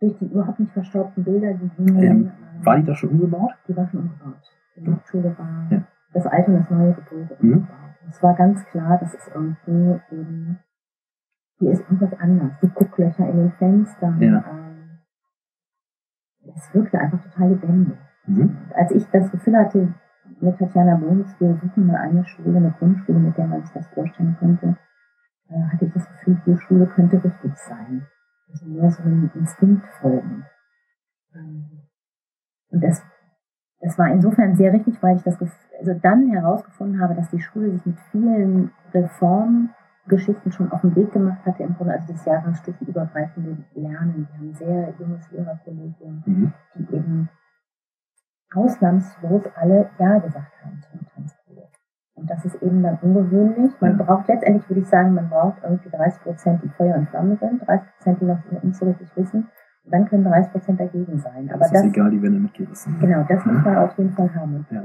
[0.00, 2.02] durch die überhaupt nicht verstaubten Bilder, die hingen.
[2.02, 2.32] Ähm,
[2.64, 3.52] war die da schon umgebaut?
[3.68, 4.42] Die war schon umgebaut.
[4.76, 5.82] Die Hauptschule war ja.
[6.12, 7.52] das alte und das neue Gebäude mhm.
[7.52, 7.78] umgebaut.
[8.08, 10.58] Es war ganz klar, dass es irgendwie eben,
[11.58, 12.52] hier ist irgendwas anders.
[12.62, 14.20] Die Gucklöcher in den Fenstern.
[14.20, 14.44] Ja.
[14.50, 14.98] Ähm,
[16.54, 17.98] es wirkte einfach total lebendig.
[18.26, 18.58] Mhm.
[18.74, 19.94] Als ich das Gefühl hatte,
[20.40, 23.86] mit Tatjana Bonis, wir suchen mal eine Schule, eine Grundschule, mit der man sich das
[23.88, 24.76] vorstellen könnte,
[25.48, 28.06] äh, hatte ich das Gefühl, die Schule könnte richtig sein.
[28.54, 30.46] Also mehr so einem Instinkt folgen.
[31.34, 31.88] Ähm,
[32.70, 33.02] und das,
[33.80, 35.36] das war insofern sehr richtig, weil ich das
[35.78, 41.12] also dann herausgefunden habe, dass die Schule sich mit vielen Reformgeschichten schon auf den Weg
[41.12, 44.28] gemacht hatte, im Grunde also das Jahrgangsstufenübergreifende Lernen.
[44.30, 46.52] Wir haben sehr junges Lehrerkollegium, mhm.
[46.76, 47.28] die eben
[48.54, 51.33] ausnahmslos alle Ja gesagt haben zum Tanzprojekt.
[52.16, 53.72] Und das ist eben dann ungewöhnlich.
[53.80, 57.36] Man braucht letztendlich, würde ich sagen, man braucht irgendwie 30 Prozent, die Feuer und Flamme
[57.36, 59.48] sind, 30 Prozent, die noch nicht so richtig wissen
[59.84, 61.50] Dann können 30 Prozent dagegen sein.
[61.50, 62.98] Aber das das, ist egal, die werden mitgerissen.
[63.00, 64.54] genau, das muss man auf jeden Fall haben.
[64.56, 64.82] Und Ja.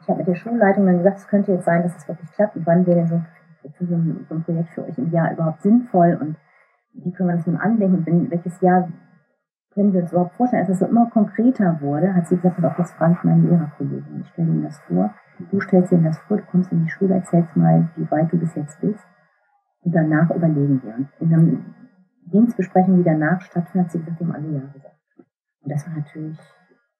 [0.00, 2.56] Ich habe mit der Schulleitung dann gesagt, es könnte jetzt sein, dass es wirklich klappt.
[2.56, 6.18] Und wann wäre denn so, ein, so ein Projekt für euch im Jahr überhaupt sinnvoll?
[6.20, 6.36] Und
[6.94, 8.04] wie können wir das nun andenken?
[8.04, 8.88] Und welches Jahr
[9.72, 10.62] können wir uns überhaupt vorstellen?
[10.62, 14.20] Als es so immer konkreter wurde, hat sie gesagt, auf, jetzt frage ich meinen Lehrerkollegen.
[14.22, 15.14] Ich stelle ihnen das vor.
[15.50, 18.38] Du stellst ihnen das vor, du kommst in die Schule, erzählst mal, wie weit du
[18.38, 19.04] bis jetzt bist.
[19.82, 20.94] Und danach überlegen wir.
[20.94, 21.60] Und in der
[22.32, 24.96] Dienstbesprechung, die danach stattfand, hat sie gesagt, haben alle Ja gesagt.
[25.62, 26.38] Und das war natürlich,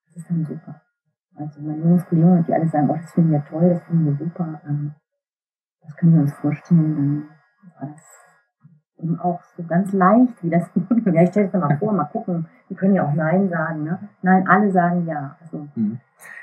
[0.07, 0.81] das ist dann super.
[1.37, 4.17] Also meine Jungs, Kollegen, die alle sagen, oh, das finden wir toll, das finden wir
[4.17, 4.95] super, ähm,
[5.83, 8.23] das können wir uns vorstellen, dann war das
[8.99, 10.71] eben auch so ganz leicht, wie das,
[11.07, 13.85] ja, ich stelle es mir mal vor, mal gucken, die können ja auch Nein sagen,
[13.85, 13.99] ne?
[14.23, 15.37] Nein, alle sagen Ja.
[15.41, 16.01] Also, Mhm.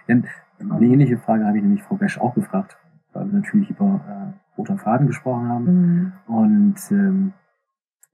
[0.07, 0.16] Ja,
[0.60, 2.77] eine ähnliche Frage habe ich nämlich Frau Besch auch gefragt,
[3.14, 5.65] weil wir natürlich über äh, roter Faden gesprochen haben.
[5.65, 6.11] mhm.
[6.27, 7.34] Und ähm,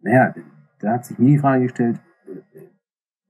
[0.01, 0.34] naja,
[0.80, 2.59] da hat sich mir die Frage gestellt, äh,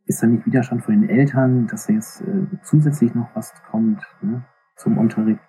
[0.07, 4.01] ist da nicht Widerstand von den Eltern, dass da jetzt äh, zusätzlich noch was kommt
[4.21, 4.43] ne,
[4.75, 5.39] zum Unterricht?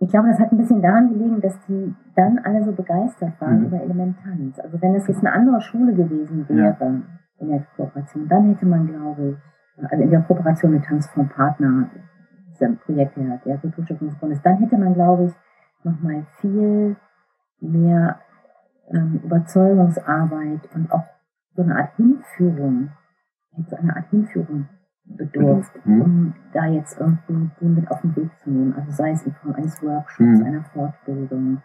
[0.00, 3.60] Ich glaube, das hat ein bisschen daran gelegen, dass die dann alle so begeistert waren
[3.60, 3.66] Mhm.
[3.66, 4.58] über Elementanz.
[4.60, 7.02] Also wenn es jetzt eine andere Schule gewesen wäre
[7.40, 9.36] in der Kooperation, dann hätte man, glaube
[9.76, 11.88] ich, also in der Kooperation mit Tanzfonds Partner,
[12.58, 13.56] diesem Projekt der, der
[14.20, 15.32] Bundes, dann hätte man, glaube ich,
[15.84, 16.96] nochmal viel
[17.60, 18.18] mehr
[18.90, 21.04] ähm, Überzeugungsarbeit und auch
[21.54, 22.90] so eine Art Hinführung,
[23.66, 24.68] so eine Art Hinführung
[25.04, 26.02] bedurft, Mhm.
[26.02, 28.74] um da jetzt irgendwie die mit auf den Weg zu nehmen.
[28.74, 30.44] Also sei es in Form eines Workshops, Mhm.
[30.44, 31.62] einer Fortbildung,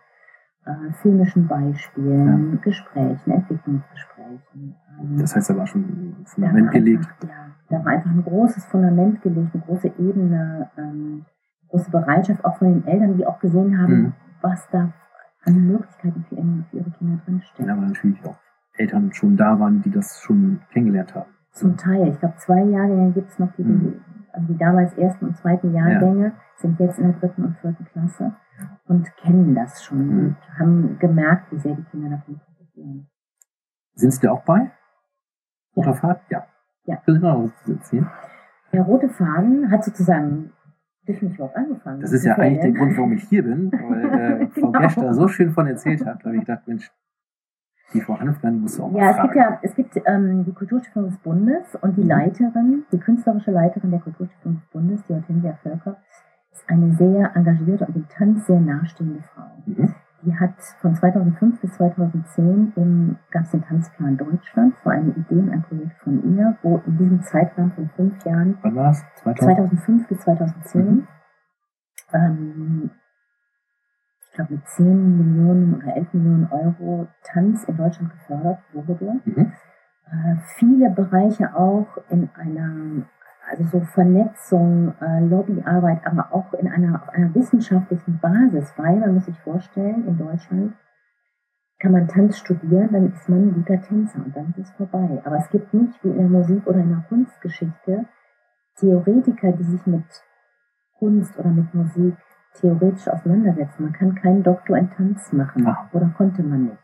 [0.65, 4.12] äh, filmischen Beispielen, Gesprächen, Entwicklungsgesprächen.
[4.55, 7.05] Ähm, Das heißt, da war schon ein da Fundament war gelegt.
[7.05, 11.25] Einfach, ja, da war einfach ein großes Fundament gelegt, eine große Ebene, ähm,
[11.69, 14.13] große Bereitschaft auch von den Eltern, die auch gesehen haben, Mhm.
[14.41, 14.91] was da
[15.45, 17.67] an Möglichkeiten für, ihre- für ihre Kinder drinsteckt.
[17.67, 18.37] Ja, aber natürlich auch
[18.75, 21.29] Eltern schon da waren, die das schon kennengelernt haben.
[21.51, 22.07] Zum Teil.
[22.07, 23.95] Ich glaube, zwei Jahrgänge gibt es noch, die, Mhm.
[24.31, 28.33] also die damals ersten und zweiten Jahrgänge sind jetzt in der dritten und vierten Klasse
[28.85, 30.19] und kennen das schon Mhm.
[30.27, 33.07] und haben gemerkt, wie sehr die Kinder davon profitieren.
[33.95, 34.59] Sind Sie da auch bei?
[34.59, 34.71] Ja.
[35.75, 36.21] Roter Faden?
[36.29, 36.45] Ja.
[36.85, 36.97] Ja.
[37.05, 38.09] Was erzählen?
[38.71, 40.51] Der rote Faden hat sozusagen
[41.05, 42.01] durch mich überhaupt angefangen.
[42.01, 42.71] Das ist ja eigentlich der.
[42.71, 44.79] Grund, warum ich hier bin, weil äh, Frau Genau.
[44.79, 46.91] Gesch da so schön von erzählt hat, weil ich dachte, Mensch,
[47.93, 49.27] die Frau Hanfgang muss auch Ja, es fragen.
[49.31, 52.07] gibt ja, es gibt ähm, die Kulturstiftung des Bundes und die Mhm.
[52.09, 55.97] Leiterin, die künstlerische Leiterin der Kulturstiftung des Bundes, die Hortensia Völker,
[56.51, 59.43] ist eine sehr engagierte und dem Tanz sehr nahestehende Frau.
[59.65, 59.93] Mhm.
[60.25, 65.63] Die hat von 2005 bis 2010 gab es den Tanzplan Deutschland, vor allem Ideen, ein
[65.63, 69.03] Projekt von ihr, wo in diesem Zeitraum von fünf Jahren, Wann war das?
[69.23, 69.37] 2000?
[69.57, 71.07] 2005 bis 2010, Mhm.
[72.13, 72.91] ähm,
[74.21, 79.19] ich glaube mit 10 Millionen oder 11 Millionen Euro Tanz in Deutschland gefördert wurde.
[79.25, 79.51] Mhm.
[80.05, 83.05] Äh, viele Bereiche auch in einer,
[83.49, 89.15] also so Vernetzung, äh, Lobbyarbeit, aber auch in einer, auf einer wissenschaftlichen Basis, weil man
[89.15, 90.73] muss sich vorstellen, in Deutschland
[91.79, 95.21] kann man Tanz studieren, dann ist man ein guter Tänzer und dann ist es vorbei.
[95.25, 98.05] Aber es gibt nicht, wie in der Musik oder in der Kunstgeschichte,
[98.77, 100.05] Theoretiker, die sich mit
[100.97, 102.15] Kunst oder mit Musik
[102.53, 103.83] theoretisch auseinandersetzen.
[103.83, 105.89] Man kann keinen Doktor in Tanz machen Ah.
[105.91, 106.77] oder konnte man nicht.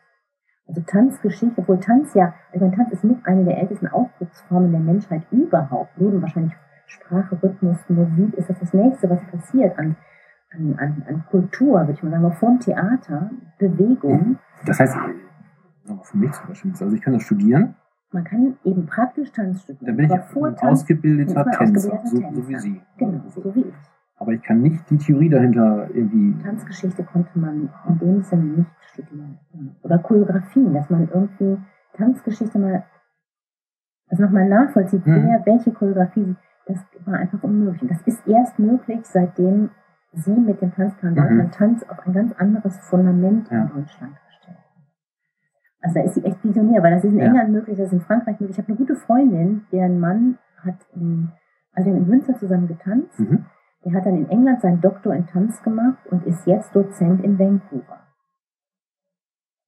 [0.70, 4.80] Also Tanzgeschichte, obwohl Tanz ja, ich meine, Tanz ist mit eine der ältesten Ausdrucksformen der
[4.80, 5.90] Menschheit überhaupt.
[5.98, 6.54] Neben wahrscheinlich
[6.86, 9.96] Sprache, Rhythmus, Musik ist das das nächste, was passiert an,
[10.52, 14.38] an, an, an Kultur, würde ich mal sagen, aber vom Theater, Bewegung.
[14.66, 14.96] Das heißt,
[15.86, 17.76] nochmal für mich zum Beispiel, also ich kann das studieren,
[18.12, 19.86] Man kann eben praktisch Tanz studieren.
[19.88, 22.48] dann bin ich aber vor ein Tanz, ausgebildeter Tänzer, ausgebildeter so, so Tänzer.
[22.48, 22.82] wie Sie.
[22.98, 23.76] Genau, so wie ich.
[24.20, 26.42] Aber ich kann nicht die Theorie dahinter irgendwie.
[26.44, 29.40] Tanzgeschichte konnte man in dem Sinne nicht studieren.
[29.82, 31.58] Oder Choreografien, dass man irgendwie
[31.94, 32.84] Tanzgeschichte mal,
[34.10, 35.26] also nochmal nachvollzieht, Mhm.
[35.26, 36.36] wer welche Choreografie,
[36.68, 37.82] das war einfach unmöglich.
[37.84, 39.70] Und das ist erst möglich, seitdem
[40.12, 41.18] sie mit dem Tanzplan Mhm.
[41.18, 43.62] Deutschland Tanz auf ein ganz anderes Fundament Ja.
[43.64, 44.58] in Deutschland gestellt.
[45.82, 47.26] Also da ist sie echt visionär, weil das ist in Ja.
[47.28, 48.58] England möglich, das ist in Frankreich möglich.
[48.58, 51.32] Ich habe eine gute Freundin, deren Mann hat in,
[51.74, 53.18] also in Münster zusammen getanzt.
[53.20, 53.46] Mhm.
[53.86, 57.40] Der hat dann in England seinen Doktor in Tanz gemacht und ist jetzt Dozent in
[57.40, 58.00] Vancouver.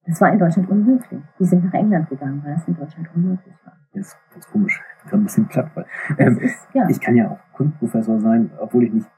[0.04, 1.22] Das war in Deutschland unmöglich.
[1.38, 3.74] Die sind nach England gegangen, weil das in Deutschland unmöglich war.
[3.92, 4.82] Ist ganz komisch.
[5.04, 5.86] Ich bin ein bisschen platt, weil
[6.16, 9.10] Das ähm, ist, ja, ich kann ja auch Kunstprofessor sein, obwohl ich nicht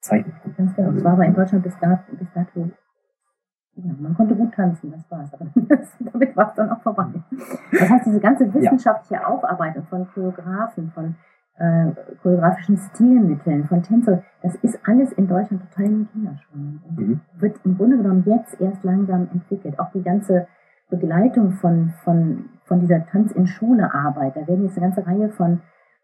[0.00, 0.54] zeichnen kann.
[0.56, 0.92] ganz genau.
[0.92, 2.70] Das war aber in Deutschland bis dato, bis dato
[3.76, 5.32] ja, man konnte gut tanzen, das war's.
[5.34, 7.12] Aber das, damit war es dann auch vorbei.
[7.72, 11.14] Das heißt, diese ganze wissenschaftliche Aufarbeitung von Choreografen, von
[11.58, 11.86] äh,
[12.22, 16.82] choreografischen Stilmitteln, von Tänzern, das ist alles in Deutschland total in den Kinderschuhen.
[16.88, 17.20] Und Mhm.
[17.38, 19.78] wird im Grunde genommen jetzt erst langsam entwickelt.
[19.78, 20.46] Auch die ganze
[20.90, 24.36] Begleitung von, von, von dieser Tanz in Schule Arbeit.
[24.36, 25.60] Da werden jetzt eine ganze Reihe von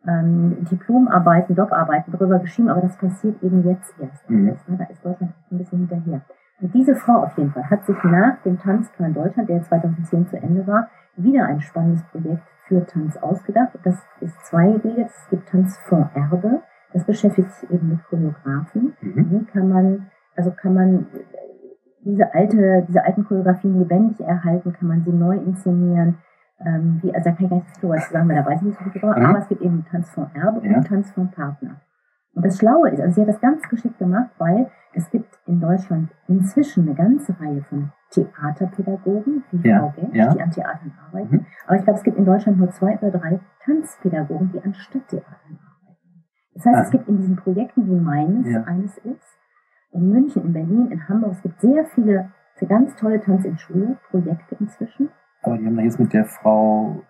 [0.09, 4.29] ähm, Diplomarbeiten, Docarbeiten darüber geschrieben, aber das passiert eben jetzt erst.
[4.29, 4.49] Mhm.
[4.49, 4.77] Alles, ne?
[4.79, 6.23] Da ist Deutschland ein bisschen hinterher.
[6.61, 10.37] Und diese Frau auf jeden Fall hat sich nach dem Tanzplan Deutschland, der 2010 zu
[10.37, 13.79] Ende war, wieder ein spannendes Projekt für Tanz ausgedacht.
[13.85, 15.11] Das ist zweigegliedert.
[15.11, 16.63] Es gibt Tanzfonds Erbe.
[16.93, 18.95] Das beschäftigt sich eben mit Choreografen.
[19.01, 19.31] Mhm.
[19.31, 21.07] Wie kann man, also kann man
[22.05, 26.19] diese alte, diese alten Choreografien lebendig erhalten, kann man sie neu inszenieren.
[26.65, 28.67] Ähm, wie, also da kann ich gar nicht so was sagen, weil da weiß ich
[28.67, 29.19] nicht so viel drüber.
[29.19, 29.27] Mhm.
[29.27, 30.77] Aber es gibt eben Tanzfonds Erbe ja.
[30.77, 31.81] und Tanzfonds Partner.
[32.35, 35.61] Und das Schlaue ist, also sie hat das ganz geschickt gemacht, weil es gibt in
[35.61, 40.33] Deutschland inzwischen eine ganze Reihe von Theaterpädagogen, wie ja, Frau Gesch, ja.
[40.33, 41.37] die an Theatern arbeiten.
[41.37, 41.47] Mhm.
[41.67, 45.35] Aber ich glaube, es gibt in Deutschland nur zwei oder drei Tanzpädagogen, die an Stadttheatern
[45.35, 46.25] arbeiten.
[46.55, 46.83] Das heißt, ah.
[46.83, 48.63] es gibt in diesen Projekten, wie meines ja.
[48.65, 49.39] eines ist,
[49.93, 53.59] in München, in Berlin, in Hamburg, es gibt sehr viele, sehr ganz tolle Tanz in
[53.59, 55.09] Schule Projekte inzwischen.
[55.43, 57.03] Aber die haben da jetzt mit der Frau.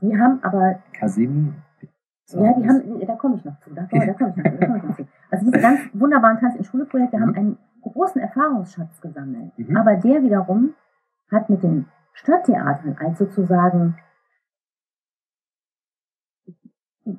[0.00, 0.78] Die haben aber.
[0.92, 1.52] Kasemi?
[2.26, 4.44] So ja, die haben, da komme ich noch zu, da, komme, da komme ich noch
[4.44, 5.06] zu, da komme ich noch zu.
[5.34, 7.22] Also diese ganz wunderbaren Tanz in Schule Projekte mhm.
[7.22, 9.52] haben einen großen Erfahrungsschatz gesammelt.
[9.56, 9.76] Mhm.
[9.76, 10.74] Aber der wiederum
[11.30, 13.96] hat mit den Stadttheatern als sozusagen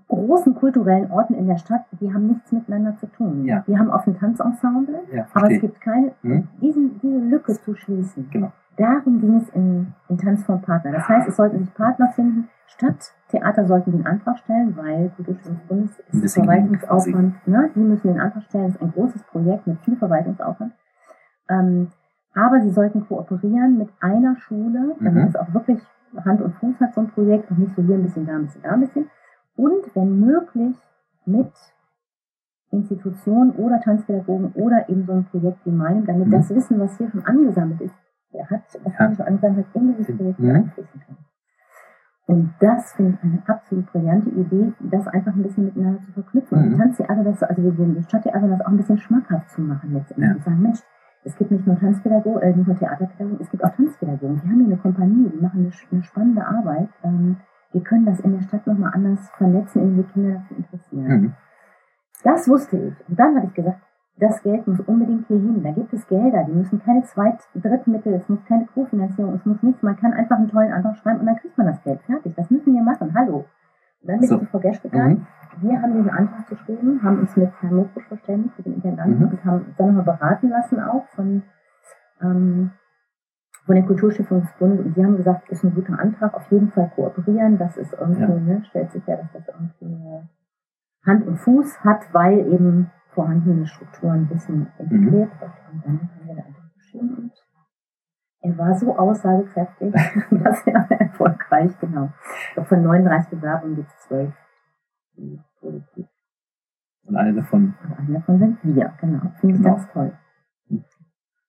[0.08, 3.46] großen kulturellen Orten in der Stadt, die haben nichts miteinander zu tun.
[3.46, 3.64] Ja.
[3.68, 6.48] Die haben oft ein Tanzensemble, ja, aber es gibt keine, hm?
[6.60, 8.30] diesen, diese Lücke zu schließen.
[8.32, 8.52] Genau.
[8.78, 10.92] Darum ging es in, in Tanzform Partner.
[10.92, 12.50] Das heißt, es sollten sich Partner finden.
[12.68, 17.48] Stadttheater sollten den Antrag stellen, weil Kulturstiftungsbundes ist Verwaltungsaufwand.
[17.48, 17.70] Ne?
[17.76, 18.66] Die müssen den Antrag stellen.
[18.66, 20.74] Das ist ein großes Projekt mit viel Verwaltungsaufwand.
[21.50, 21.90] Ähm,
[22.34, 25.30] aber sie sollten kooperieren mit einer Schule, damit mhm.
[25.30, 25.80] es auch wirklich
[26.26, 28.46] Hand und Fuß hat, so ein Projekt, und nicht so hier ein bisschen, da ein
[28.46, 29.10] bisschen, da ein bisschen
[29.56, 30.76] und wenn möglich
[31.26, 31.52] mit
[32.72, 36.32] Institutionen oder Tanzpädagogen oder eben so ein Projekt wie meinem, damit mhm.
[36.32, 37.96] das Wissen, was hier schon angesammelt ist,
[38.36, 39.16] der hat, was ja.
[39.16, 40.56] schon angesammelt hat, in dieses Projekt mhm.
[40.56, 41.18] einfließen kann.
[42.28, 46.60] Und das finde ich eine absolut brillante Idee, das einfach ein bisschen miteinander zu verknüpfen.
[46.60, 46.74] Mhm.
[46.74, 50.30] Und Tanztheater, das, also wir den Stadttheater, das auch ein bisschen schmackhaft zu machen letztendlich.
[50.30, 50.36] Ja.
[50.36, 50.80] Und sagen, Mensch,
[51.24, 54.42] es gibt nicht nur Tanzpädagogen, äh, nicht nur Theaterpädagogen, es gibt auch Tanzpädagogen.
[54.42, 56.90] Wir haben hier eine Kompanie, die machen eine, eine spannende Arbeit.
[57.04, 57.38] Ähm,
[57.72, 61.22] wir können das in der Stadt nochmal anders vernetzen, indem wir Kinder dafür interessieren.
[61.22, 61.34] Mhm.
[62.24, 63.10] Das wusste ich.
[63.10, 63.82] Und dann habe ich gesagt,
[64.18, 65.62] das Geld muss unbedingt hier hin.
[65.62, 69.62] Da gibt es Gelder, die müssen keine Zweit-, Drittmittel, es muss keine Co-Finanzierung, es muss
[69.62, 69.84] nichts.
[69.84, 72.02] Man kann einfach einen tollen Antrag schreiben und dann kriegt man das Geld.
[72.04, 72.34] Fertig.
[72.36, 73.14] Das müssen wir machen.
[73.14, 73.46] Hallo.
[74.02, 74.36] Und dann bin so.
[74.36, 75.28] ich zu Frau Gesch gegangen.
[75.62, 75.70] Mhm.
[75.70, 79.32] Wir haben diesen Antrag geschrieben, haben uns mit Herrn Mokusch verständigt, mit dem Intendanten, mhm.
[79.32, 81.44] und haben uns dann nochmal beraten lassen auch von
[82.22, 82.72] ähm,
[83.66, 87.58] von der Kulturstiftung und die haben gesagt, ist ein guter Antrag, auf jeden Fall kooperieren,
[87.58, 88.28] das ist irgendwie, ja.
[88.28, 90.22] ne, stellt sich ja, dass das irgendwie
[91.04, 95.42] Hand und Fuß hat, weil eben vorhandene Strukturen ein bisschen integriert mhm.
[95.42, 95.54] wird.
[95.72, 97.32] Und dann haben wir da einfach geschrieben und
[98.42, 99.92] er war so aussagekräftig,
[100.32, 102.10] dass er erfolgreich, genau.
[102.56, 104.34] Doch von 39 Bewerbungen gibt es 12
[105.60, 106.06] positiv.
[107.08, 107.74] Und eine davon?
[107.84, 109.32] Und eine davon sind wir, genau.
[109.40, 109.76] Finde ich genau.
[109.76, 110.14] ganz toll.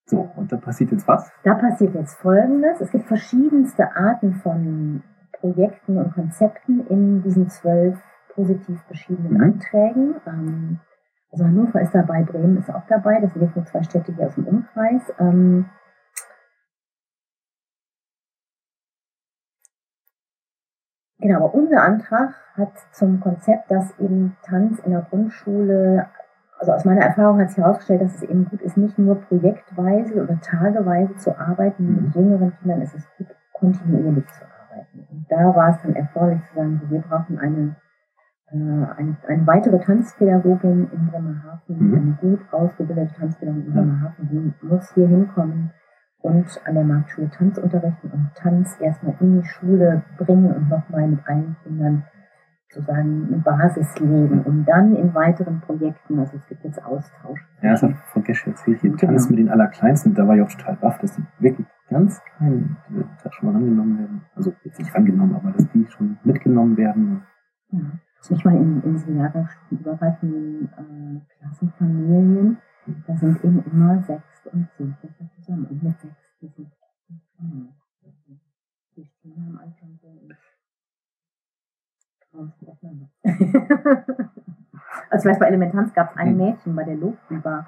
[0.06, 1.30] So, und da passiert jetzt was?
[1.43, 2.80] Da passiert jetzt Folgendes.
[2.80, 5.02] Es gibt verschiedenste Arten von
[5.32, 7.98] Projekten und Konzepten in diesen zwölf
[8.34, 9.43] positiv beschiedenen mhm.
[9.43, 10.14] Anträgen.
[10.26, 10.80] Ähm,
[11.31, 13.20] also Hannover ist dabei, Bremen ist auch dabei.
[13.20, 15.03] Das sind jetzt nur zwei Städte hier aus dem Umkreis.
[15.19, 15.66] Ähm,
[21.19, 26.07] Genau, aber unser Antrag hat zum Konzept, dass eben Tanz in der Grundschule
[26.59, 30.23] also aus meiner Erfahrung hat sich herausgestellt, dass es eben gut ist, nicht nur projektweise
[30.23, 31.86] oder tageweise zu arbeiten.
[31.86, 32.05] Mhm.
[32.05, 35.07] Mit jüngeren Kindern ist es gut, kontinuierlich zu arbeiten.
[35.11, 37.77] Und da war es dann erforderlich zu sagen, wir brauchen eine,
[38.51, 41.94] äh, eine, eine weitere Tanzpädagogin in Bremerhaven, mhm.
[41.94, 45.73] eine gut ausgebildete Tanzpädagogin in Bremerhaven, die muss hier hinkommen
[46.20, 51.09] und an der Marktschule Tanz unterrichten und Tanz erstmal in die Schule bringen und nochmal
[51.09, 52.05] mit allen Kindern
[52.68, 57.40] sozusagen eine Basis legen, um dann in weiteren Projekten, also es gibt jetzt Austausch.
[57.62, 57.85] Ja, das
[58.24, 59.12] Gesche erzählt, hier genau.
[59.12, 62.77] Tanz mit den Allerkleinsten, da war ich auch total baff, dass die wirklich ganz klein
[63.23, 64.23] da schon mal angenommen werden.
[64.35, 67.23] Also jetzt nicht angenommen, aber dass die schon mitgenommen werden.
[67.70, 67.81] Ja.
[68.28, 72.59] Ich meine, in, in diesen jahrgangsübergreifenden äh, Klassenfamilien,
[73.06, 74.97] da sind eben immer sechs und Kinder
[75.36, 75.66] zusammen.
[75.66, 76.72] Und mit sechs, die sind.
[78.97, 80.09] Die stehen am Anfang so
[85.10, 86.36] also ich weiß, bei Elementanz gab es ein hm.
[86.36, 87.66] Mädchen bei der Luft, die war,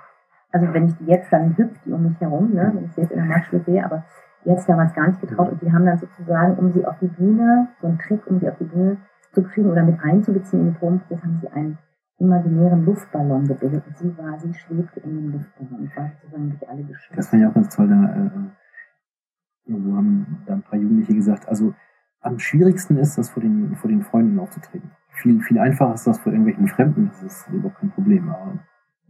[0.53, 3.03] also wenn ich die jetzt dann hüpft, die um mich herum, ne, wenn ich sie
[3.03, 4.05] jetzt in der Marktschule sehe, aber
[4.45, 6.99] die hat sich damals gar nicht getraut und die haben dann sozusagen, um sie auf
[7.01, 8.99] die Bühne, so einen Trick, um sie auf die Bühne
[9.33, 11.79] zu kriegen oder mit einzubeziehen in den Probenprozess, haben sie einen
[12.19, 16.69] imaginären Luftballon gebildet und sie war, sie schwebte in dem Luftballon und war sozusagen durch
[16.69, 17.19] alle geschützt.
[17.19, 21.75] Das fand ich auch ganz toll, da, äh, haben da ein paar Jugendliche gesagt, also
[22.21, 24.91] am schwierigsten ist, das vor den, vor den Freunden aufzutreten.
[25.11, 28.29] Viel, viel einfacher ist das vor irgendwelchen Fremden, das ist überhaupt kein Problem.
[28.29, 28.59] Aber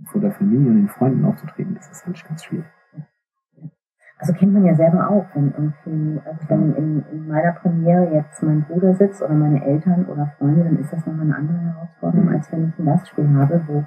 [0.06, 2.66] vor der Familie und den Freunden aufzutreten, das ist ganz, ganz schwierig.
[4.18, 8.42] Also kennt man ja selber auch, wenn irgendwie, also wenn in, in meiner Premiere jetzt
[8.42, 12.28] mein Bruder sitzt oder meine Eltern oder Freunde, dann ist das nochmal eine andere Herausforderung,
[12.30, 13.84] als wenn ich ein Gastspiel habe, wo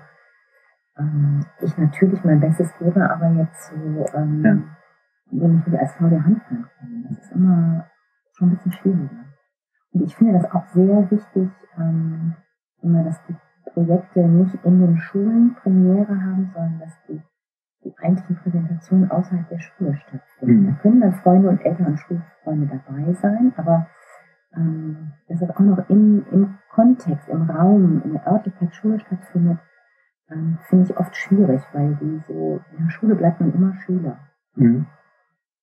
[0.98, 5.38] ähm, ich natürlich mein Bestes gebe, aber jetzt so ähm, ja.
[5.38, 6.66] nämlich nicht als faule Hand kann.
[7.10, 7.86] Das ist immer
[8.32, 9.26] schon ein bisschen schwieriger.
[9.92, 12.36] Und ich finde das auch sehr wichtig, ähm,
[12.82, 13.36] immer, dass die
[13.74, 17.22] Projekte nicht in den Schulen Premiere haben, sondern dass die
[17.84, 20.64] die eigentlichen Präsentationen außerhalb der Schule stattfinden.
[20.64, 20.68] Mhm.
[20.68, 23.88] Da können dann Freunde und Eltern und Schulfreunde dabei sein, aber
[24.56, 29.60] ähm, dass das auch noch im, im Kontext, im Raum, in der Örtlichkeit Schule stattfindet,
[30.30, 34.18] ähm, finde ich oft schwierig, weil die so, in der Schule bleibt man immer Schüler.
[34.56, 34.86] Mhm.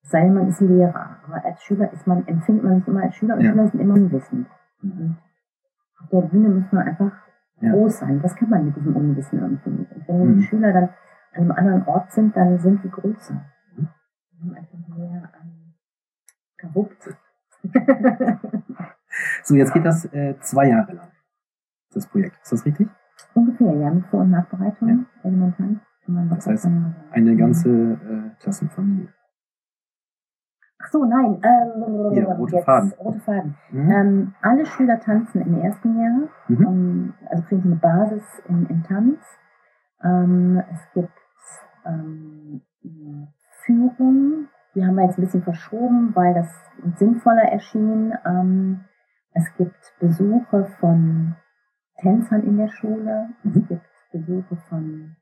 [0.03, 3.15] Sei denn, man ist Lehrer, aber als Schüler ist man, empfindet man sich immer als
[3.15, 3.51] Schüler und ja.
[3.51, 4.49] Schüler sind immer unwissend.
[4.81, 5.17] Mhm.
[6.01, 7.13] Auf der Bühne muss man einfach
[7.61, 7.73] ja.
[7.73, 8.23] groß sein.
[8.23, 9.93] Das kann man mit diesem Unwissen irgendwie nicht.
[9.93, 10.37] Und wenn mhm.
[10.37, 10.89] die Schüler dann
[11.33, 13.41] an einem anderen Ort sind, dann sind die größer.
[13.77, 15.75] Die haben einfach mehr ähm,
[16.57, 17.17] gewuppt.
[19.43, 21.09] so, jetzt geht das äh, zwei Jahre lang,
[21.93, 22.37] das Projekt.
[22.43, 22.89] Ist das richtig?
[23.35, 24.99] Ungefähr, ja, mit Vor- und Nachbereitung, ja.
[25.23, 25.69] elementar.
[26.07, 26.69] Das heißt,
[27.11, 29.13] eine ganze äh, Klassenfamilie.
[30.81, 31.41] Ach so, nein.
[31.43, 32.93] Ähm, ja, rote jetzt, Faden.
[32.99, 33.57] Rote Faden.
[33.71, 33.91] Mhm.
[33.91, 36.29] Ähm, alle Schüler tanzen im ersten Jahr.
[36.49, 36.67] Mhm.
[36.67, 39.19] Um, ähm, also kriegen sie eine Basis in, in Tanz.
[40.05, 41.13] Ähm, es gibt
[41.87, 42.63] ähm,
[43.65, 44.49] Führung.
[44.75, 46.49] Die haben wir jetzt ein bisschen verschoben, weil das
[46.99, 48.15] sinnvoller erschien.
[48.25, 48.85] Ähm,
[49.33, 51.37] es gibt Besuche von
[52.01, 53.29] Tänzern in der Schule.
[53.45, 53.67] Es mhm.
[53.67, 55.17] gibt Besuche von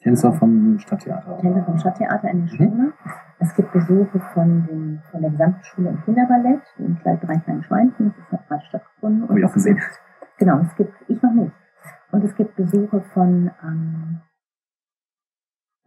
[0.00, 1.38] Tänzer vom Stadttheater.
[1.38, 2.56] Tänzer vom Stadttheater in der mhm.
[2.56, 2.70] Schule.
[2.70, 2.92] Mhm.
[3.38, 8.14] Es gibt Besuche von, den, von der gesamten Schule im Kinderballett, in drei kleinen Schweinchen.
[8.16, 9.28] Das hat gerade stattgefunden.
[9.28, 9.80] Habe ich auch gesehen.
[10.38, 11.52] genau, es gibt, ich noch nicht.
[12.14, 14.20] Und es gibt Besuche von ähm,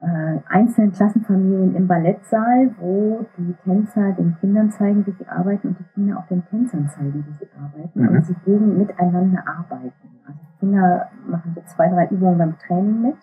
[0.01, 5.79] äh, einzelnen Klassenfamilien im Ballettsaal, wo die Tänzer den Kindern zeigen, wie sie arbeiten und
[5.79, 8.09] die Kinder auch den Tänzern zeigen, wie sie arbeiten mhm.
[8.09, 10.19] und sie gegen miteinander arbeiten.
[10.25, 13.17] Also die Kinder machen so zwei, drei Übungen beim Training mit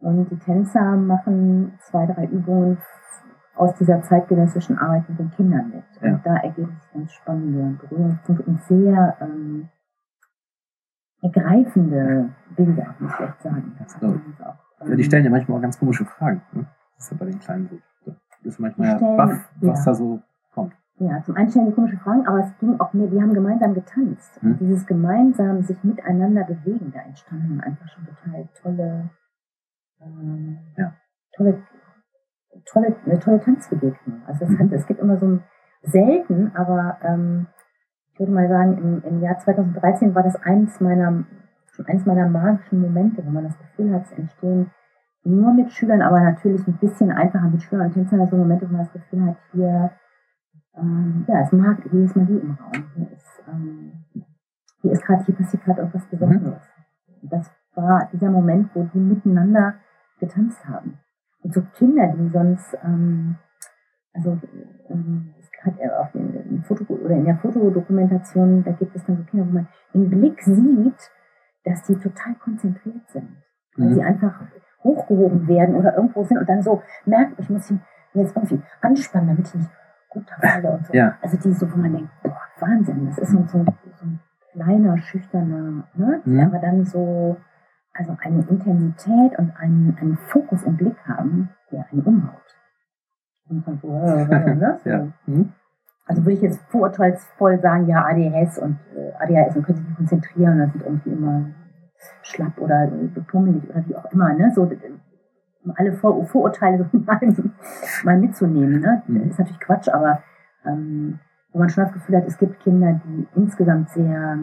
[0.00, 2.78] und die Tänzer machen zwei, drei Übungen
[3.54, 5.84] aus dieser zeitgenössischen Arbeit mit den Kindern mit.
[6.02, 6.14] Ja.
[6.14, 9.68] Und da ergeben sich ganz spannende Berührungspunkte und sehr ähm,
[11.22, 13.76] ergreifende Bilder, muss ich echt sagen.
[14.86, 16.42] Ja, die stellen ja manchmal auch ganz komische Fragen.
[16.52, 16.66] Ne?
[16.96, 17.78] Das ist ja bei den Kleinen so.
[18.44, 19.84] Das ist manchmal stellen, ja baff, was ja.
[19.84, 20.22] da so
[20.54, 20.74] kommt.
[21.00, 23.74] Ja, zum einen stellen die komische Fragen, aber es ging auch mehr, die haben gemeinsam
[23.74, 24.40] getanzt.
[24.40, 24.52] Hm.
[24.52, 29.10] Und dieses gemeinsam sich miteinander bewegen, da entstanden einfach schon total tolle,
[30.00, 30.92] ähm, ja.
[31.36, 31.62] tolle,
[32.64, 34.22] tolle, eine tolle Tanzbegegnung.
[34.26, 34.58] Also es, mhm.
[34.58, 35.42] hat, es gibt immer so ein
[35.82, 37.46] selten, aber ähm,
[38.18, 41.24] ich würde mal sagen, im, im Jahr 2013 war das eins meiner
[41.86, 44.70] eines meiner magischen Momente, wo man das Gefühl hat, es entstehen
[45.24, 48.72] nur mit Schülern, aber natürlich ein bisschen einfacher mit Schülern und Tänzern, so Momente, wo
[48.72, 49.92] man das Gefühl hat, hier,
[50.76, 54.04] ähm, ja, es mag, hier ist Magie im Raum, hier ist, ähm,
[54.80, 56.62] hier ist gerade, hier passiert gerade irgendwas Besonderes.
[57.22, 57.28] Mhm.
[57.28, 59.74] Das war dieser Moment, wo die miteinander
[60.18, 60.98] getanzt haben.
[61.42, 63.36] Und so Kinder, die sonst, ähm,
[64.14, 64.38] also
[64.88, 65.34] ähm,
[65.78, 69.52] er auf den Foto oder in der Fotodokumentation, da gibt es dann so Kinder, wo
[69.52, 71.10] man im Blick sieht,
[71.64, 73.28] dass die total konzentriert sind.
[73.76, 73.94] Weil mhm.
[73.94, 74.40] sie einfach
[74.82, 77.80] hochgehoben werden oder irgendwo sind und dann so merken, ich muss ihn
[78.14, 79.70] jetzt irgendwie anspannen, damit ich nicht
[80.14, 80.94] runterfalle und so.
[80.94, 81.16] Ja.
[81.20, 84.20] Also die so, wo man denkt, boah, Wahnsinn, das ist so, so, so ein
[84.52, 86.20] kleiner, schüchterner, ne?
[86.24, 86.40] Mhm.
[86.40, 87.36] aber dann so,
[87.92, 92.57] also eine Intensität und einen, einen Fokus im Blick haben, der einen umhaut.
[93.48, 94.78] So, äh, äh, ne?
[94.82, 94.90] so.
[94.90, 95.08] ja.
[95.26, 95.52] Mhm.
[96.06, 99.96] Also würde ich jetzt vorurteilsvoll sagen, ja, ADHS und äh, ADHS und können sich nicht
[99.96, 101.50] konzentrieren, das sind irgendwie immer
[102.22, 104.50] schlapp oder bepummelig oder wie auch immer, ne?
[104.54, 107.20] So um alle Vor Vorurteile so mal,
[108.04, 109.02] mal mitzunehmen, ne?
[109.06, 109.30] Mhm.
[109.30, 110.22] ist natürlich Quatsch, aber
[110.64, 111.20] ähm,
[111.52, 114.38] wo man schon das Gefühl hat, es gibt Kinder, die insgesamt sehr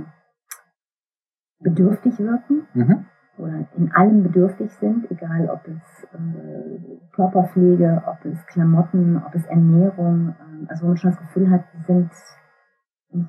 [1.60, 2.68] bedürftig wirken.
[2.74, 3.06] Mhm
[3.38, 6.80] oder in allem bedürftig sind, egal ob es äh,
[7.14, 11.64] Körperpflege, ob es Klamotten, ob es Ernährung, äh, also wo man schon das Gefühl hat,
[11.74, 12.12] die sind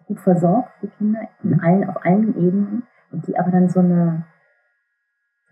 [0.06, 1.60] gut versorgt, die Kinder, in mhm.
[1.60, 4.24] allen, auf allen Ebenen, und die aber dann so eine,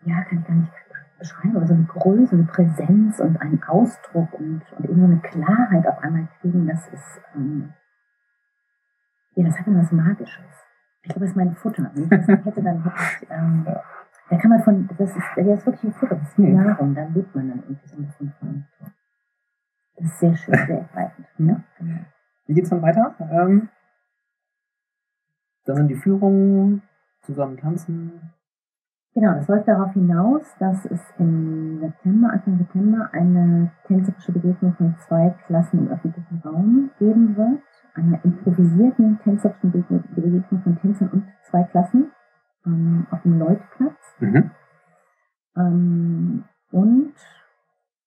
[0.04, 0.72] ja, kann ich gar nicht
[1.18, 5.20] beschreiben, aber so eine Größe, eine Präsenz und einen Ausdruck und, und eben so eine
[5.20, 7.72] Klarheit auf einmal kriegen, das ist, ähm,
[9.36, 10.44] ja, das hat dann was Magisches.
[11.02, 11.90] Ich glaube, das ist mein Futter.
[11.94, 13.66] Wenn ich das nicht hätte, dann hätte ich, ähm,
[14.34, 16.54] da kann man von, das ist, das ist wirklich ein Futter, das ist hm.
[16.54, 18.66] Nahrung, da lebt man dann irgendwie so ein bisschen von.
[19.96, 21.26] Das ist sehr schön, sehr ergreifend.
[21.38, 22.00] Ja, genau.
[22.46, 23.14] Wie geht's dann weiter?
[23.30, 23.68] Ähm,
[25.64, 26.82] Dann sind die Führungen,
[27.22, 28.32] zusammen tanzen.
[29.14, 34.96] Genau, das läuft darauf hinaus, dass es im September, Anfang September, eine tänzerische Begegnung von
[35.06, 37.62] zwei Klassen im öffentlichen Raum geben wird.
[37.94, 42.10] Eine improvisierten tänzerischen Begegnung von Tänzern und zwei Klassen
[42.66, 44.16] ähm, auf dem Leutplatz.
[44.20, 44.50] Mhm.
[45.56, 47.14] Ähm, und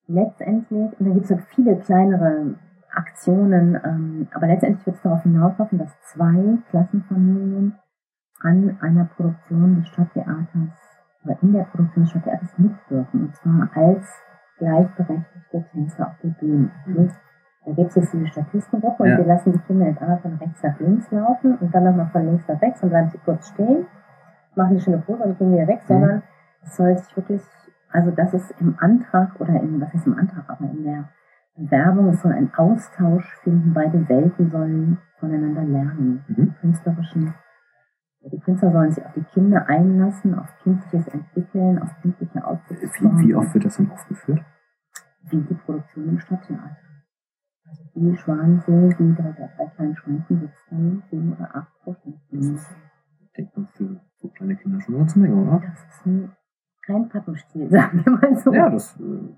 [0.07, 2.55] letztendlich, und da gibt es halt viele kleinere
[2.93, 7.75] Aktionen, ähm, aber letztendlich wird es darauf hinauslaufen, dass zwei Klassenfamilien
[8.41, 10.47] an einer Produktion des Stadttheaters
[11.23, 13.21] oder in der Produktion des Stadttheaters mitwirken.
[13.21, 14.05] Und zwar als
[14.57, 16.71] gleichberechtigte Tänzer auf der Bühne.
[16.85, 17.11] Mhm.
[17.65, 19.11] Da gibt es jetzt diese Statistengruppe ja.
[19.11, 22.09] und wir lassen die Kinder jetzt einmal von rechts nach links laufen und dann nochmal
[22.11, 23.85] von links nach rechts und bleiben sie kurz stehen,
[24.57, 25.87] machen eine schöne Pose und gehen wieder weg, mhm.
[25.87, 26.23] sondern
[26.63, 27.41] es soll sich wirklich,
[27.91, 31.09] also das ist im Antrag oder in, was ist im Antrag, aber in der
[31.55, 36.55] Werbung, es soll ein Austausch finden, beide Welten sollen voneinander lernen, mhm.
[36.59, 37.33] künstlerischen
[38.31, 43.19] die Künstler sollen sich auf die Kinder einlassen, auf kindliches Entwickeln, auf kindliche Ausdrucksformen.
[43.19, 44.41] Wie, wie oft wird das dann aufgeführt?
[45.29, 46.77] Wie die Produktion im Stadttheater.
[47.67, 52.59] Also wie Schwansee, bei der drei kleinen Schweinchen sitzt dann sieben oder acht Vorstellungen.
[53.37, 55.59] Denkt man für so kleine Kinder schon eine ganze Menge, oder?
[55.59, 56.31] Das ist ein,
[56.85, 58.53] kein Pappenstiel, sagen wir mal so.
[58.53, 59.35] Ja, das äh,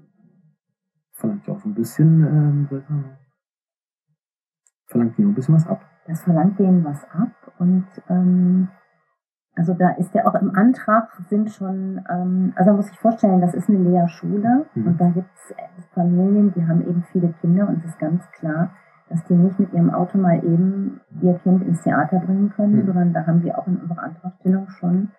[1.14, 2.82] verlangt ja auch so ein bisschen, äh,
[4.88, 5.86] verlangt ihnen ein bisschen was ab.
[6.08, 8.70] Das verlangt denen was ab und ähm,
[9.56, 13.42] also da ist ja auch im Antrag sind schon, ähm, also man muss sich vorstellen,
[13.42, 14.88] das ist eine Lehrschule mhm.
[14.88, 18.72] und da gibt es Familien, die haben eben viele Kinder und es ist ganz klar,
[19.10, 22.86] dass die nicht mit ihrem Auto mal eben ihr Kind ins Theater bringen können, mhm.
[22.86, 25.10] sondern da haben wir auch in unserer Antragstellung schon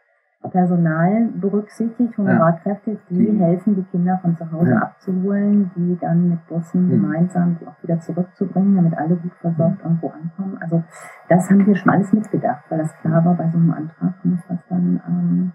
[0.49, 3.45] Personal berücksichtigt, Honorarkräfte, die ja.
[3.45, 4.79] helfen, die Kinder von zu Hause ja.
[4.79, 6.91] abzuholen, die dann mit Bussen mhm.
[6.91, 10.57] gemeinsam die auch wieder zurückzubringen, damit alle gut versorgt irgendwo ankommen.
[10.61, 10.83] Also
[11.29, 14.41] das haben wir schon alles mitgedacht, weil das klar war, bei so einem Antrag muss
[14.49, 15.53] das dann, ähm,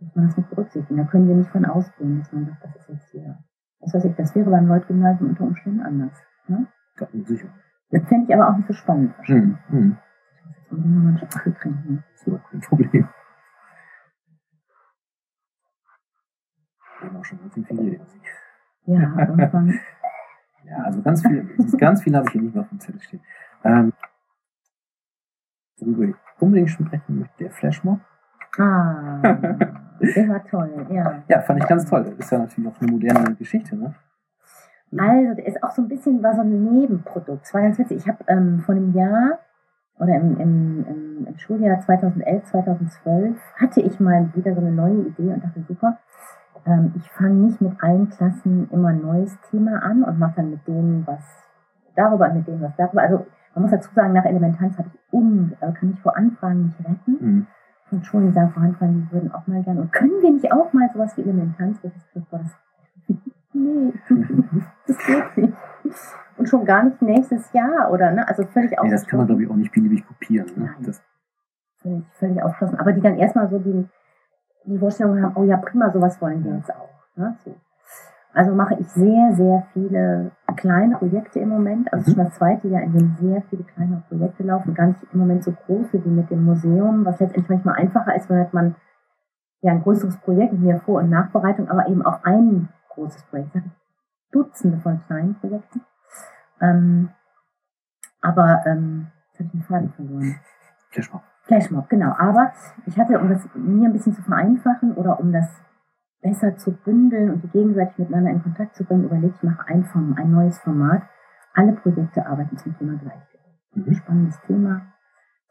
[0.00, 0.96] muss man das mit berücksichtigen.
[0.96, 3.36] Da können wir nicht von ausgehen, dass man sagt, das ist jetzt hier.
[3.80, 6.12] Was weiß ich, das wäre beim Leutgymnasium unter Umständen anders.
[6.48, 6.66] Ne?
[7.12, 7.48] Sicher.
[7.90, 9.58] Das fände ich aber auch nicht so spannend wahrscheinlich.
[9.68, 9.78] Mhm.
[9.78, 9.96] Mhm.
[10.36, 12.04] Ich muss jetzt nochmal einen Kaffee trinken.
[12.12, 13.08] Das ist kein Problem.
[17.00, 18.00] Wir haben auch schon ganz viel Ideen.
[18.84, 19.80] Ja, irgendwann.
[20.64, 21.48] ja, also ganz viel,
[21.78, 23.20] ganz viel habe ich hier nicht mehr auf dem Zettel stehen.
[23.64, 23.92] Ähm,
[25.78, 28.00] worüber ich unbedingt sprechen möchte, der Flashmob.
[28.58, 31.22] Ah, der war toll, ja.
[31.28, 32.04] Ja, fand ich ganz toll.
[32.04, 33.94] Das ist ja natürlich auch eine moderne Geschichte, ne?
[34.96, 37.44] Also, der ist auch so ein bisschen, war so ein Nebenprodukt.
[37.44, 37.98] Es war ganz witzig.
[37.98, 39.38] Ich habe ähm, vor einem Jahr
[39.98, 45.06] oder im, im, im, im Schuljahr 2011, 2012 hatte ich mal wieder so eine neue
[45.06, 45.98] Idee und dachte, super,
[46.66, 50.50] ähm, ich fange nicht mit allen Klassen immer ein neues Thema an und mache dann
[50.50, 51.22] mit denen was
[51.94, 53.02] darüber und mit denen was darüber.
[53.02, 56.66] Also man muss dazu sagen, nach Elementanz habe ich um, äh, kann ich vor Anfragen
[56.66, 57.16] nicht retten.
[57.20, 57.46] Mhm.
[57.90, 59.80] Und schon die sagen vor Anfragen, die würden auch mal gerne.
[59.80, 61.78] Und können wir nicht auch mal sowas wie Elementanz?
[61.82, 62.56] Das ist das,
[63.52, 63.92] nee,
[64.96, 65.58] das geht nicht.
[66.36, 68.12] Und schon gar nicht nächstes Jahr, oder?
[68.12, 68.26] Ne?
[68.26, 68.86] Also völlig ausgeschlossen.
[68.86, 70.46] Nee, das kann man, glaube ich, auch nicht beliebig kopieren.
[70.56, 70.64] Ne?
[70.64, 70.86] Nein.
[70.86, 71.02] Das
[71.82, 72.78] völlig, völlig ausgeschlossen.
[72.78, 73.88] Aber die dann erstmal so die
[74.64, 76.90] die Vorstellung haben, oh ja, prima, sowas wollen wir jetzt auch.
[77.16, 77.36] Ne?
[77.44, 77.54] So.
[78.32, 81.92] Also mache ich sehr, sehr viele kleine Projekte im Moment.
[81.92, 82.14] Also mhm.
[82.14, 84.74] schon das zweite Jahr, in dem sehr viele kleine Projekte laufen.
[84.74, 88.30] Gar nicht im Moment so große wie mit dem Museum, was letztendlich manchmal einfacher ist,
[88.30, 88.76] weil man
[89.62, 93.50] ja ein größeres Projekt mit mehr Vor- und Nachbereitung, aber eben auch ein großes Projekt.
[94.32, 95.82] Dutzende von kleinen Projekten.
[96.60, 97.10] Ähm,
[98.20, 100.40] aber ähm, jetzt habe ich den Faden verloren.
[100.90, 101.22] Flashmob.
[101.44, 102.12] Flashmob, genau.
[102.18, 102.52] Aber
[102.86, 105.48] ich hatte, um das mir ein bisschen zu vereinfachen oder um das
[106.22, 109.84] besser zu bündeln und die gegenseitig miteinander in Kontakt zu bringen, überlegt, ich mache ein,
[109.84, 111.02] Form, ein neues Format.
[111.54, 113.74] Alle Projekte arbeiten zum Thema Gleichgewicht.
[113.74, 113.94] Mhm.
[113.94, 114.82] Spannendes Thema,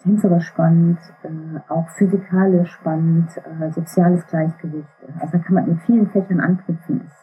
[0.01, 4.89] tänzerisch spannend, äh, auch physikalisch spannend, äh, soziales Gleichgewicht.
[5.19, 7.01] Also da kann man mit vielen Fächern anknüpfen.
[7.05, 7.18] Ist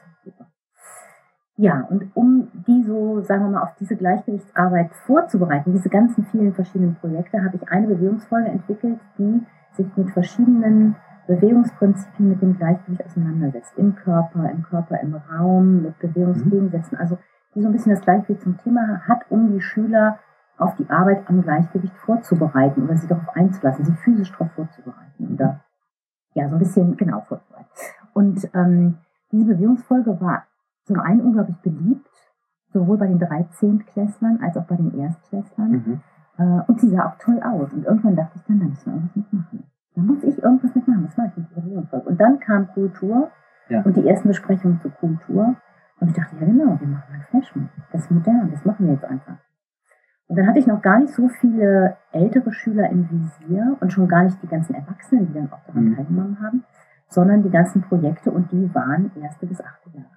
[1.57, 6.53] ja, und um die so, sagen wir mal, auf diese Gleichgewichtsarbeit vorzubereiten, diese ganzen vielen
[6.53, 9.43] verschiedenen Projekte, habe ich eine Bewegungsfolge entwickelt, die
[9.73, 10.97] sich mit verschiedenen
[11.27, 13.73] Bewegungsprinzipien mit dem Gleichgewicht auseinandersetzt.
[13.77, 16.99] Im Körper, im Körper, im Raum, mit Bewegungsgegensätzen.
[16.99, 17.19] Also
[17.55, 20.19] die so ein bisschen das Gleichgewicht zum Thema hat, um die Schüler
[20.59, 25.35] auf die Arbeit am Gleichgewicht vorzubereiten oder sie darauf einzulassen, sie physisch darauf vorzubereiten.
[25.35, 25.61] Oder
[26.35, 27.69] ja, so ein bisschen genau vorzubereiten.
[28.13, 28.99] Und ähm,
[29.33, 30.45] diese Bewegungsfolge war
[30.87, 32.09] zum einen unglaublich beliebt,
[32.73, 35.71] sowohl bei den 13 Klässlern als auch bei den Erstklässlern.
[35.71, 36.01] Mhm.
[36.39, 37.73] Äh, und sie sah auch toll aus.
[37.73, 39.65] Und irgendwann dachte ich dann, da müssen wir irgendwas mitmachen.
[39.95, 41.05] Da muss ich irgendwas mitmachen.
[41.05, 42.09] Was mache ich mit Bewegungsfolge?
[42.09, 43.31] Und dann kam Kultur
[43.69, 43.83] ja.
[43.83, 45.57] und die ersten Besprechungen zur Kultur.
[45.99, 47.69] Und ich dachte, ja genau, wir machen ein Flashmob.
[47.93, 49.39] Das ist modern, das machen wir jetzt einfach.
[50.29, 54.09] Und dann hatte ich noch gar nicht so viele ältere Schüler im Visier und schon
[54.09, 55.97] gar nicht die ganzen Erwachsenen, die dann auch daran Mhm.
[55.97, 56.65] teilgenommen haben,
[57.09, 60.11] sondern die ganzen Projekte und die waren erste bis achte Jahre.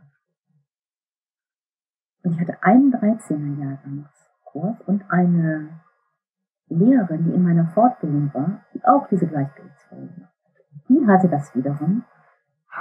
[2.24, 5.70] Und ich hatte einen 13er Jahrgangskurs und eine
[6.68, 10.90] Lehrerin, die in meiner Fortbildung war, die auch diese Gleichgewichtsfolge gemacht hat.
[10.90, 12.04] Die hatte das wiederum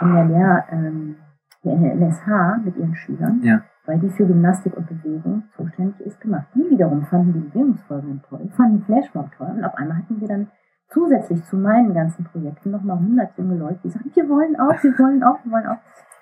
[0.00, 1.16] in der, Lehr, ähm,
[1.62, 3.62] in der LSH mit ihren Schülern, Ja.
[3.86, 6.46] weil die für Gymnastik und Bewegung zuständig ist, gemacht.
[6.54, 10.48] Die wiederum fanden die Bewegungsfolgen toll, fanden Flashmob toll und auf einmal hatten wir dann
[10.88, 14.98] zusätzlich zu meinen ganzen Projekten nochmal 100 junge Leute, die sagten, wir wollen auch, wir
[14.98, 15.78] wollen auch, wir wollen auch.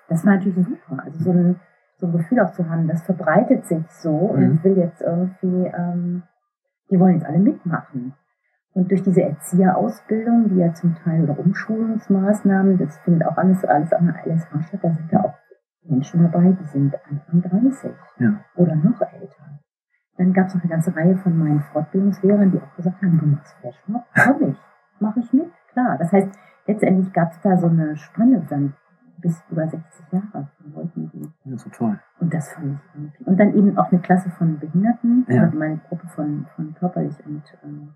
[0.08, 1.02] Das war natürlich super.
[1.04, 1.56] Also so ein,
[1.98, 4.52] so ein Gefühl auch zu haben, das verbreitet sich so und Mhm.
[4.54, 6.22] ich will jetzt irgendwie, ähm,
[6.90, 8.14] die wollen jetzt alle mitmachen.
[8.74, 13.92] Und durch diese Erzieherausbildung, die ja zum Teil oder Umschulungsmaßnahmen, das findet auch alles, alles
[13.92, 15.34] an der LSH statt, da sind ja auch
[15.88, 18.40] Menschen dabei, die sind Anfang 30 Ja.
[18.56, 19.60] oder noch älter.
[20.18, 23.26] Dann gab es noch eine ganze Reihe von meinen Fortbildungslehrern, die auch gesagt haben, du
[23.26, 24.58] machst Flashmob, komm ich,
[25.00, 25.96] mache ich mit, klar.
[25.98, 26.28] Das heißt,
[26.66, 28.74] letztendlich gab es da so eine Spanne dann
[29.26, 31.10] bis über 60 Jahre von Leuten,
[31.44, 31.98] die ist so toll.
[32.20, 33.24] und das fand ich irgendwie.
[33.24, 35.42] Und dann eben auch eine Klasse von Behinderten, Ja.
[35.42, 37.94] also meine Gruppe von, von körperlich und, ähm,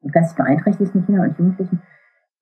[0.00, 1.80] und geistig beeinträchtigten Kindern und Jugendlichen.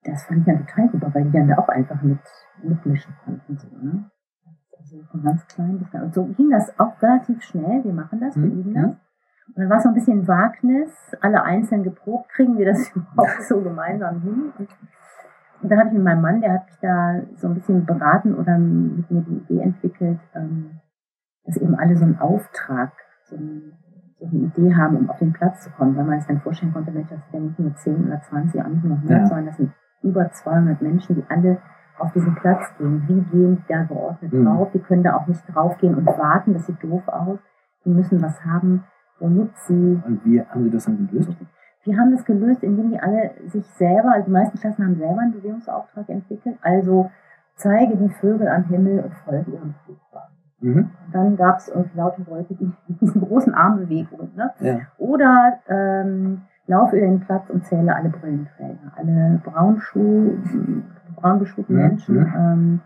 [0.05, 2.19] Das fand ich dann total super, weil die dann da auch einfach mit,
[2.63, 3.57] mitmischen konnten.
[3.59, 4.11] So, ne?
[4.79, 6.03] Also von ganz klein bis klein.
[6.05, 7.85] Und so ging das auch relativ schnell.
[7.85, 8.61] Wir machen das, wir Mhm.
[8.61, 8.85] üben das.
[9.49, 13.43] Und dann war es so ein bisschen Wagnis, alle einzeln geprobt, kriegen wir das überhaupt
[13.43, 14.53] so gemeinsam hin.
[14.59, 14.69] Und
[15.63, 18.35] und dann habe ich mit meinem Mann, der hat mich da so ein bisschen beraten
[18.35, 20.81] oder mit mir die Idee entwickelt, ähm,
[21.45, 22.93] dass eben alle so einen Auftrag,
[23.25, 23.73] so, ein,
[24.19, 26.73] so eine Idee haben, um auf den Platz zu kommen, weil man sich dann vorstellen
[26.73, 29.27] konnte, Mensch, das sind ja nicht nur 10 oder 20, auch nicht nur 100, Ja.
[29.27, 29.73] sondern das sind
[30.03, 31.59] über 200 Menschen, die alle
[31.99, 33.03] auf diesen Platz gehen.
[33.07, 34.45] Wie gehen die da geordnet Mhm.
[34.45, 34.71] drauf?
[34.73, 37.39] Die können da auch nicht draufgehen und warten, das sieht doof aus.
[37.85, 38.85] Die müssen was haben,
[39.21, 41.37] womit sie Und wie haben Sie das dann gelöst?
[41.85, 45.21] Wir haben das gelöst, indem die alle sich selber, also die meisten Klassen haben selber
[45.21, 46.57] einen Bewegungsauftrag entwickelt.
[46.63, 47.11] Also
[47.57, 50.29] zeige die Vögel am Himmel und folge ihrem Flugbahn.
[50.61, 50.91] Mhm.
[51.13, 54.31] Dann gab es irgendwie lauter Leute, die mit diesen großen Armbewegungen.
[54.37, 54.53] Ne?
[54.61, 54.79] Ja.
[54.99, 60.39] Oder ähm, laufe über den Platz und zähle alle Brillenträger, alle Braunschuh,
[61.17, 61.83] braunbeschuhten Mhm.
[61.83, 62.15] Menschen.
[62.17, 62.35] Mhm.
[62.37, 62.81] Ähm,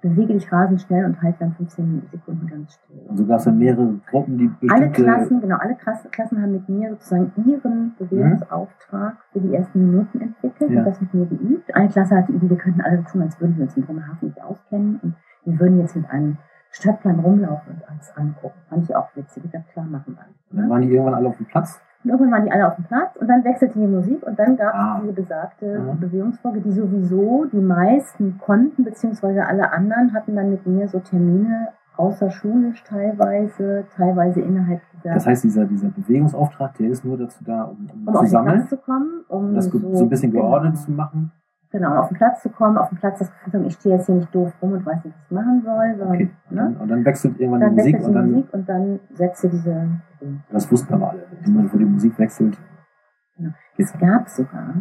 [0.00, 2.96] bewege dich rasend schnell und halte dann 15 Sekunden ganz still.
[3.08, 5.02] Und so gab es dann mehrere Gruppen, die Alle bestimmte...
[5.02, 10.70] Klassen, genau, alle Klassen, haben mit mir sozusagen ihren Bewegungsauftrag für die ersten Minuten entwickelt
[10.70, 10.80] Ja.
[10.80, 11.74] und das mit mir geübt.
[11.74, 14.28] Eine Klasse hatte die Idee, wir könnten alle tun, als würden wir uns in Bremerhaven
[14.28, 15.14] nicht auskennen und
[15.44, 16.36] wir würden jetzt mit einem
[16.70, 18.58] Stadtplan rumlaufen und alles angucken.
[18.68, 19.42] Fand ich auch witzig.
[19.50, 20.24] Dachte, klar, machen wir.
[20.50, 20.70] Und dann Ne?
[20.70, 21.80] waren die irgendwann alle auf dem Platz.
[22.02, 24.56] Und irgendwann waren die alle auf dem Platz und dann wechselte die Musik und dann
[24.56, 25.00] gab es Ah.
[25.02, 25.92] diese besagte Ja.
[26.00, 31.68] Bewegungsfolge, die sowieso die meisten konnten, beziehungsweise alle anderen hatten dann mit mir so Termine
[31.96, 37.64] außerschulisch teilweise, teilweise innerhalb dieser Das heißt, dieser, dieser Bewegungsauftrag, der ist nur dazu da,
[37.64, 40.90] um, um, um zu sammeln, zu kommen, um das ge- so ein bisschen geordnet zu
[40.92, 41.30] machen.
[41.72, 43.94] Genau, auf den Platz zu kommen, auf den Platz das Gefühl zu haben, ich stehe
[43.94, 46.30] jetzt hier nicht doof rum und weiß nicht, was ich machen soll, sondern Okay.
[46.50, 46.76] Und ne?
[46.80, 49.48] und dann wechselt irgendwann dann die Musik wechselt und die dann, Musik und dann setze
[49.48, 49.88] diese.
[50.50, 51.26] das wussten aber alle.
[51.46, 52.58] Immer, wo die Musik wechselt,
[53.40, 53.52] Genau.
[53.78, 54.74] Es gab sogar,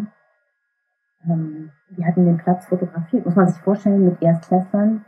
[1.26, 5.06] ähm, wir hatten den Platz fotografiert, muss man sich vorstellen, mit Erstklässlern,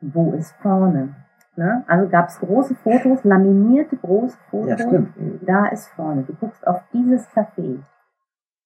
[0.00, 1.14] wo ist vorne?
[1.56, 1.84] Ne?
[1.86, 4.80] Also gab es große Fotos, laminierte große Fotos.
[4.80, 5.02] Ja.
[5.42, 6.22] Da ist vorne.
[6.22, 7.80] Du guckst auf dieses Café.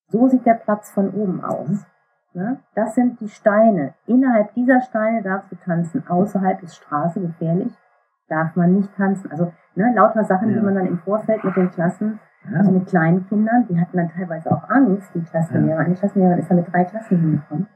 [0.09, 1.86] So sieht der Platz von oben aus.
[2.35, 2.59] Ne?
[2.74, 3.94] Das sind die Steine.
[4.06, 6.05] Innerhalb dieser Steine darfst du tanzen.
[6.09, 7.73] Außerhalb ist Straße gefährlich.
[8.28, 9.31] Darf man nicht tanzen.
[9.31, 10.56] Also ne, lauter Sachen, Ja.
[10.59, 12.19] die man dann im Vorfeld mit den Klassen,
[12.51, 12.59] Ja.
[12.59, 15.81] also mit kleinen Kindern, die hatten dann teilweise auch Angst, die Klassenlehrer.
[15.81, 17.69] Eine Klassenlehrerin ist dann mit drei Klassen hingekommen.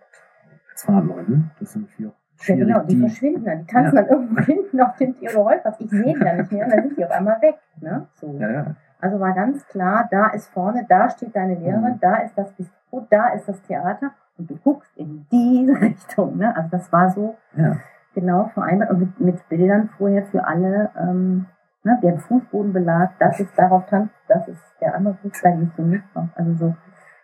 [0.75, 3.59] 200 Leuten, das natürlich auch Ja, genau, die, die, verschwinden dann.
[3.61, 5.61] Die tanzen dann irgendwo hinten auf dem Theodor Heuss.
[5.79, 7.57] Ich sehe die dann nicht mehr und dann sind die auf einmal weg.
[7.81, 8.07] Ne?
[8.15, 8.33] So.
[8.39, 8.67] ja, ja.
[9.01, 12.01] Also war ganz klar, da ist vorne, da steht deine Lehrerin, Mhm.
[12.01, 16.37] da ist das Bistro, da ist das Theater und du guckst in diese Richtung.
[16.39, 16.55] Ne?
[16.57, 17.77] Also das war so ja.
[18.15, 21.47] genau vereinbart und mit, mit Bildern vorher für alle, ähm,
[21.85, 21.99] ne?
[22.03, 26.05] der Fußbodenbelag, das ist darauf tanzt, das ist der andere Fuß, da gehst du nicht
[26.15, 26.29] drauf.
[26.35, 26.77] Also so,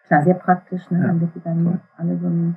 [0.07, 0.99] klar, sehr praktisch, ne?
[1.01, 1.81] Ja, damit die dann toll.
[1.97, 2.57] alle so ein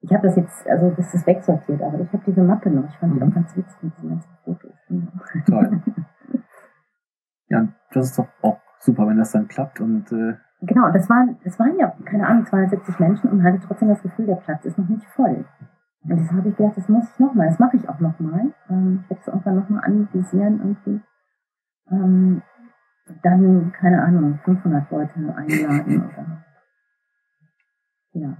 [0.00, 2.88] ich habe das jetzt, also das ist wegsortiert, aber ich habe diese Mappe noch.
[2.88, 3.30] Ich fand die Mhm.
[3.30, 4.72] auch ganz witzig mit diesen ganzen Fotos.
[4.88, 5.10] Genau.
[5.46, 5.82] Toll.
[7.48, 11.36] ja, das ist doch auch super, wenn das dann klappt und äh, Genau, das waren,
[11.44, 14.78] das waren ja, keine Ahnung, 270 Menschen und hatte trotzdem das Gefühl, der Platz ist
[14.78, 15.44] noch nicht voll.
[16.02, 18.52] Und deshalb habe ich gedacht, das muss ich nochmal, das mache ich auch nochmal.
[18.70, 21.00] Ähm, ich werde es irgendwann nochmal anvisieren irgendwie.
[21.90, 22.42] Ähm,
[23.22, 26.44] dann, keine Ahnung, 500 Leute einladen oder.
[28.12, 28.36] Ja.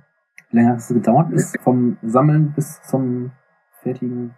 [0.51, 3.33] wie lange hat es gedauert bis vom Sammeln bis zum
[3.83, 4.35] fertigen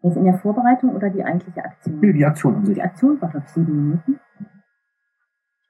[0.00, 2.00] Jetzt in der Vorbereitung oder die eigentliche Aktion?
[2.00, 2.74] Nee, die Aktion an sich.
[2.76, 4.20] Die Aktion war, glaube ich, sieben Minuten.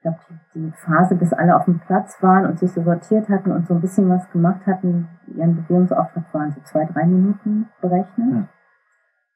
[0.07, 3.51] Ich glaube, die, Phase, bis alle auf dem Platz waren und sich so sortiert hatten
[3.51, 8.47] und so ein bisschen was gemacht hatten, ihren Bewegungsauftrag waren so zwei, drei Minuten berechnet.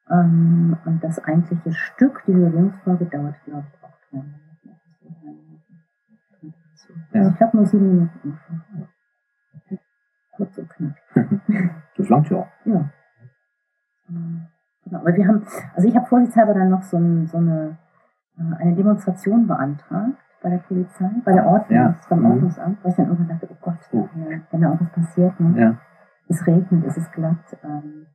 [0.09, 0.21] Ja.
[0.21, 4.39] Ähm, und das eigentliche Stück, diese Bewegungsfolge, dauert, glaube ich, auch drei Minuten.
[7.13, 8.39] Also ich glaube nur sieben Minuten.
[10.37, 10.95] Kurz und knapp.
[11.97, 12.47] Das langt ja.
[12.63, 12.89] Ja.
[14.07, 15.45] Genau, aber wir haben,
[15.75, 17.77] also ich habe vorsichtshalber dann noch so, ein, so eine,
[18.37, 21.95] äh, eine Demonstration beantragt bei der Polizei, bei der Ordnung, ja.
[22.09, 22.25] beim.
[22.25, 24.09] Ordnungsamt, weil ich dann irgendwann dachte, oh Gott, oh.
[24.13, 25.61] wenn da irgendwas passiert, ne?
[25.61, 25.77] ja.
[26.27, 28.07] es regnet, es ist glatt, ähm,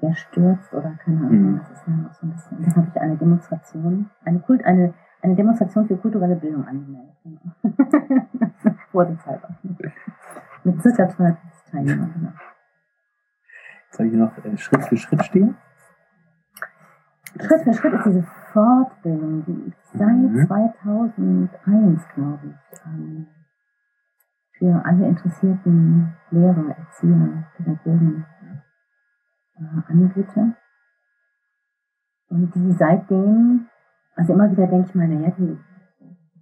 [0.00, 1.58] wer stürzt oder keine Ahnung, mhm.
[1.58, 2.62] das ist ja noch so ein bisschen.
[2.62, 7.16] Dann habe ich eine Demonstration, eine Kult, eine, eine Demonstration für kulturelle Bildung angemeldet.
[7.22, 8.74] Genau.
[8.92, 9.48] Vorsichtshalber.
[10.64, 11.38] Mit circa 200
[11.70, 12.32] Teilnehmern, genau.
[13.86, 15.56] Jetzt habe ich noch äh, Schritt für Schritt stehen.
[17.40, 20.46] Schritt für Schritt ist diese Fortbildung, die ich seit mhm.
[20.46, 23.26] 2001, glaube ich, ähm,
[24.56, 28.24] für alle interessierten Lehrer, Erzieher, Pädagogen
[29.56, 30.54] äh, anbiete.
[32.28, 33.66] Und die seitdem,
[34.14, 35.58] also immer wieder denke ich mir, naja, die,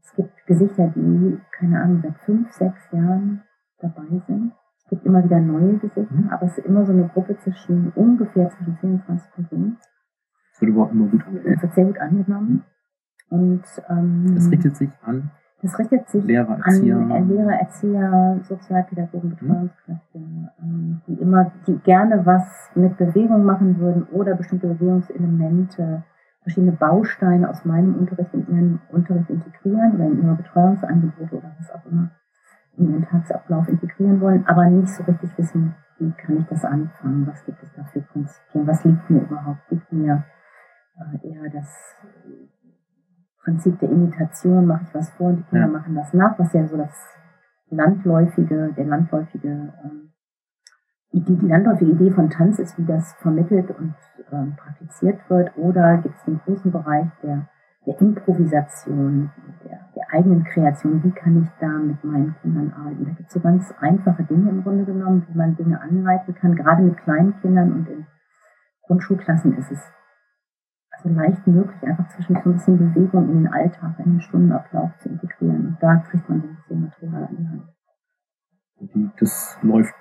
[0.02, 3.42] es gibt Gesichter, die, keine Ahnung, seit fünf, sechs Jahren
[3.78, 4.52] dabei sind.
[4.84, 6.28] Es gibt immer wieder neue Gesichter, mhm.
[6.28, 9.78] aber es ist immer so eine Gruppe zwischen ungefähr zwischen 10 und 20 Personen
[10.62, 11.52] wird überhaupt immer gut angenommen.
[11.52, 12.64] Das wird sehr gut angenommen.
[13.28, 15.30] Und ähm, das richtet sich an
[15.62, 19.36] das richtet sich Lehrer, Erzieher, an Lehrer, Erzieher, Sozialpädagogen, mhm.
[19.36, 20.18] Betreuungskräfte,
[20.60, 22.42] ähm, die immer, die gerne was
[22.74, 26.02] mit Bewegung machen würden oder bestimmte Bewegungselemente,
[26.42, 31.70] verschiedene Bausteine aus meinem Unterricht in ihren Unterricht integrieren oder in ihre Betreuungsangebote oder was
[31.70, 32.10] auch immer
[32.76, 37.26] in ihren Tagesablauf integrieren wollen, aber nicht so richtig wissen, wie kann ich das anfangen,
[37.26, 40.41] was gibt es da für Prinzipien, was liegt mir überhaupt, liegt mir äh,
[41.22, 41.96] eher das
[43.42, 45.72] Prinzip der Imitation, mache ich was vor und die Kinder ja.
[45.72, 46.94] machen das nach, was ja so das
[47.70, 50.12] landläufige, der landläufige ähm,
[51.10, 53.94] Idee, die landläufige Idee von Tanz ist, wie das vermittelt und
[54.30, 57.48] ähm, praktiziert wird, oder gibt es den großen Bereich der,
[57.86, 59.30] der Improvisation,
[59.64, 63.04] der, der eigenen Kreation, wie kann ich da mit meinen Kindern arbeiten?
[63.04, 66.54] Da gibt es so ganz einfache Dinge im Grunde genommen, wie man Dinge anleiten kann,
[66.54, 68.06] gerade mit kleinen Kindern und in
[68.82, 69.80] Grundschulklassen ist es
[71.02, 74.90] so leicht möglich einfach zwischen so ein bisschen Bewegung in den Alltag, in den Stundenablauf
[74.98, 75.66] zu integrieren.
[75.68, 79.12] Und da kriegt man so ein bisschen Material an die Hand.
[79.20, 79.94] das läuft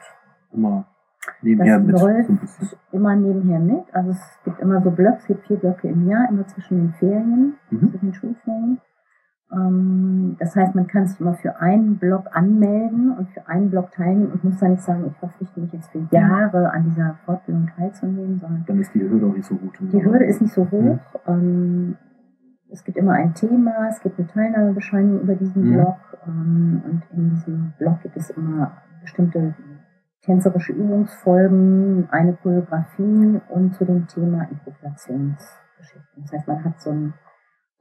[0.52, 0.88] immer
[1.42, 1.96] nebenher das mit.
[1.96, 3.94] Das läuft so immer nebenher mit.
[3.94, 6.94] Also es gibt immer so Blöcke, es gibt vier Blöcke im Jahr, immer zwischen den
[6.94, 7.90] Ferien, mhm.
[7.92, 8.82] zwischen den Schulferien.
[9.54, 13.92] Ähm, das heißt, man kann sich immer für einen Block anmelden und für einen Block
[13.92, 17.70] teilnehmen und muss dann nicht sagen, ich verpflichte mich jetzt für Jahre an dieser Fortbildung
[17.76, 19.74] teilzunehmen, sondern dann ist die Hürde auch nicht so hoch.
[19.80, 21.00] Die Hürde ist nicht so hoch.
[21.28, 21.98] Mhm.
[22.70, 25.74] Es gibt immer ein Thema, es gibt eine Teilnahmebescheinigung über diesen mhm.
[25.74, 28.72] Block ähm, und in diesem Block gibt es immer
[29.02, 29.54] bestimmte
[30.22, 36.24] tänzerische Übungsfolgen, eine Choreografie und zu dem Thema Improvisationsgeschichten.
[36.24, 37.14] Das heißt, man hat so ein,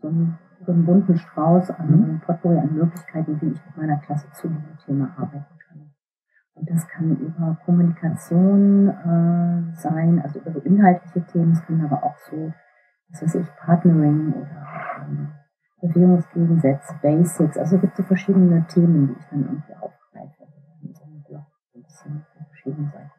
[0.00, 2.20] so ein so einen bunten Strauß an mhm.
[2.20, 5.94] Potpourri an Möglichkeiten, wie ich mit meiner Klasse zu diesem Thema arbeiten kann.
[6.54, 12.02] Und das kann über Kommunikation äh, sein, also über so inhaltliche Themen, es kann aber
[12.04, 12.52] auch so,
[13.10, 14.66] was weiß ich, Partnering oder
[15.02, 15.28] ähm,
[15.80, 20.44] Bewegungsgegensätze, Basics, also es gibt so verschiedene Themen, die ich dann irgendwie aufgreife
[20.82, 23.10] in so einem Blog, ein bisschen von verschiedenen Seiten.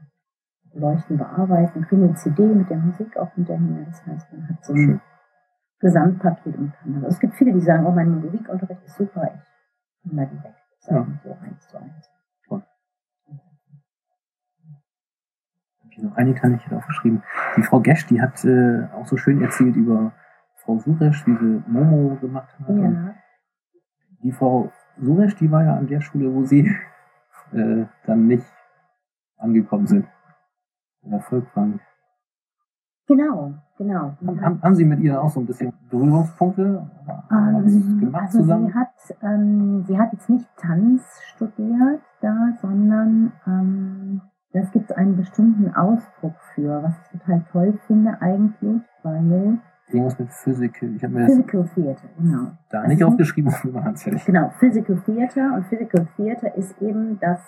[0.74, 4.74] Leuchten, bearbeiten, kriegen eine CD mit der Musik auch hinterher, das heißt, man hat so
[4.74, 5.02] ein
[5.82, 7.08] Gesamtpaket untereinander.
[7.08, 10.56] Also es gibt viele, die sagen, oh, mein Musikunterricht ist super, ich kann da direkt
[10.80, 11.30] sagen, ja.
[11.30, 12.10] so eins zu eins.
[12.48, 12.64] Toll.
[15.98, 17.24] Noch eine kann ich aufgeschrieben.
[17.58, 20.14] Die Frau Gesch, die hat äh, auch so schön erzählt über
[20.58, 22.70] Frau Suresch, wie sie Momo gemacht hat.
[22.70, 23.16] Ja.
[24.24, 26.76] Die Frau Suresch, die war ja an der Schule, wo sie
[27.52, 28.46] äh, dann nicht
[29.38, 30.08] angekommen sind.
[31.02, 31.82] In der Volkbank.
[33.08, 34.14] Genau, genau.
[34.26, 36.88] Haben, haben, Sie mit ihr auch so ein bisschen Berührungspunkte
[37.32, 38.68] ähm, gemacht also zusammen?
[38.68, 41.04] Sie hat, ähm, sie hat jetzt nicht Tanz
[41.34, 44.22] studiert da, sondern ähm,
[44.54, 50.20] das gibt es einen bestimmten Ausdruck für, was ich total toll finde eigentlich, weil Irgendwas
[50.20, 50.82] mit Physik.
[50.96, 52.52] Ich habe mir Physical das Theater, genau.
[52.70, 54.26] Da nicht aufgeschrieben, aber nicht.
[54.26, 55.54] Genau, Physical Theater.
[55.56, 57.42] Und Physical Theater ist eben das,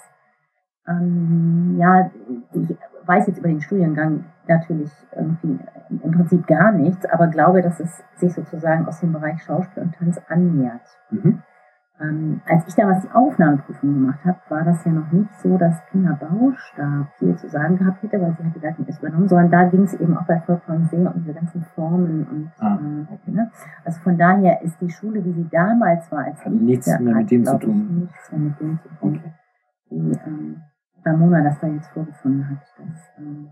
[0.88, 2.12] ähm, ja,
[2.52, 2.78] ich
[3.08, 5.60] weiß jetzt über den Studiengang natürlich irgendwie
[5.90, 9.96] im Prinzip gar nichts, aber glaube, dass es sich sozusagen aus dem Bereich Schauspiel und
[9.96, 10.82] Tanz annähert.
[11.12, 11.42] Mhm.
[12.02, 15.76] Ähm, als ich damals die Aufnahmeprüfung gemacht habe, war das ja noch nicht so, dass
[15.92, 19.28] Pina Bausch da viel zu sagen gehabt hätte, weil sie hat die Leitung erst übernommen,
[19.28, 22.80] sondern da ging es eben auch bei Volkmann sehr um diese ganzen Formen und Ah,
[23.28, 23.52] äh, ne?
[23.86, 27.00] also von daher ist die Schule, wie sie damals war, als Hat ich nichts da-
[27.00, 28.00] mehr mit dem zu tun.
[28.02, 29.16] Nichts mehr mit dem zu tun.
[29.20, 29.34] Okay.
[29.92, 30.62] Die ähm,
[31.06, 32.60] Ramona das da jetzt vorgefunden hat.
[32.78, 33.52] Das ähm,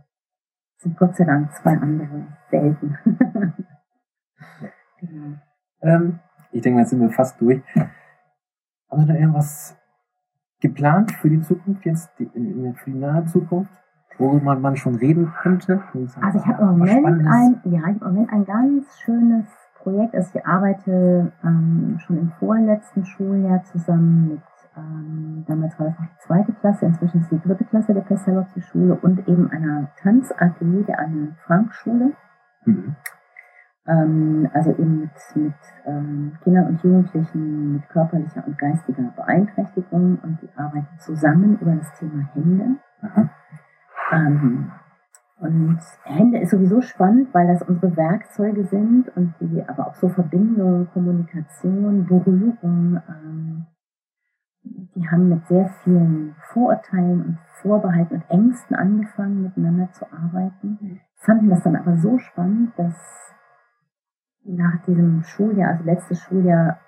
[0.77, 2.97] sind Gott sei Dank zwei andere Welten.
[4.99, 5.37] genau.
[5.81, 6.19] Ähm,
[6.51, 7.61] ich denke, jetzt sind wir fast durch.
[8.89, 9.77] Haben Sie da irgendwas
[10.59, 13.71] geplant für die Zukunft jetzt, die, in, der für die nahe Zukunft,
[14.17, 15.81] worüber man schon reden könnte?
[16.21, 19.45] Also ich habe im Moment ein, ja, ich habe im Moment ein ganz schönes
[19.81, 20.13] Projekt.
[20.13, 24.41] Also ich arbeite ähm, schon im vorletzten Schuljahr zusammen mit,
[24.77, 28.61] ähm, damals war das noch die zweite Klasse, inzwischen ist die dritte Klasse der Pestalozzi
[28.61, 32.13] Schule und eben einer Tanz AG der Anne Frank Schule.
[32.65, 32.95] Mhm.
[33.87, 35.53] Ähm, also eben mit, mit
[35.85, 41.91] ähm, Kindern und Jugendlichen mit körperlicher und geistiger Beeinträchtigung und die arbeiten zusammen über das
[41.97, 42.75] Thema Hände.
[43.01, 43.29] Aha.
[44.11, 44.71] Ähm,
[45.39, 50.07] und Hände ist sowieso spannend, weil das unsere Werkzeuge sind und die aber auch so
[50.09, 53.65] Verbindung, Kommunikation, Berührung, ähm,
[55.01, 61.01] die haben mit sehr vielen Vorurteilen und Vorbehalten und Ängsten angefangen, miteinander zu arbeiten.
[61.15, 62.95] Fanden das dann aber so spannend, dass
[64.43, 66.79] nach diesem Schuljahr, also letztes Schuljahr,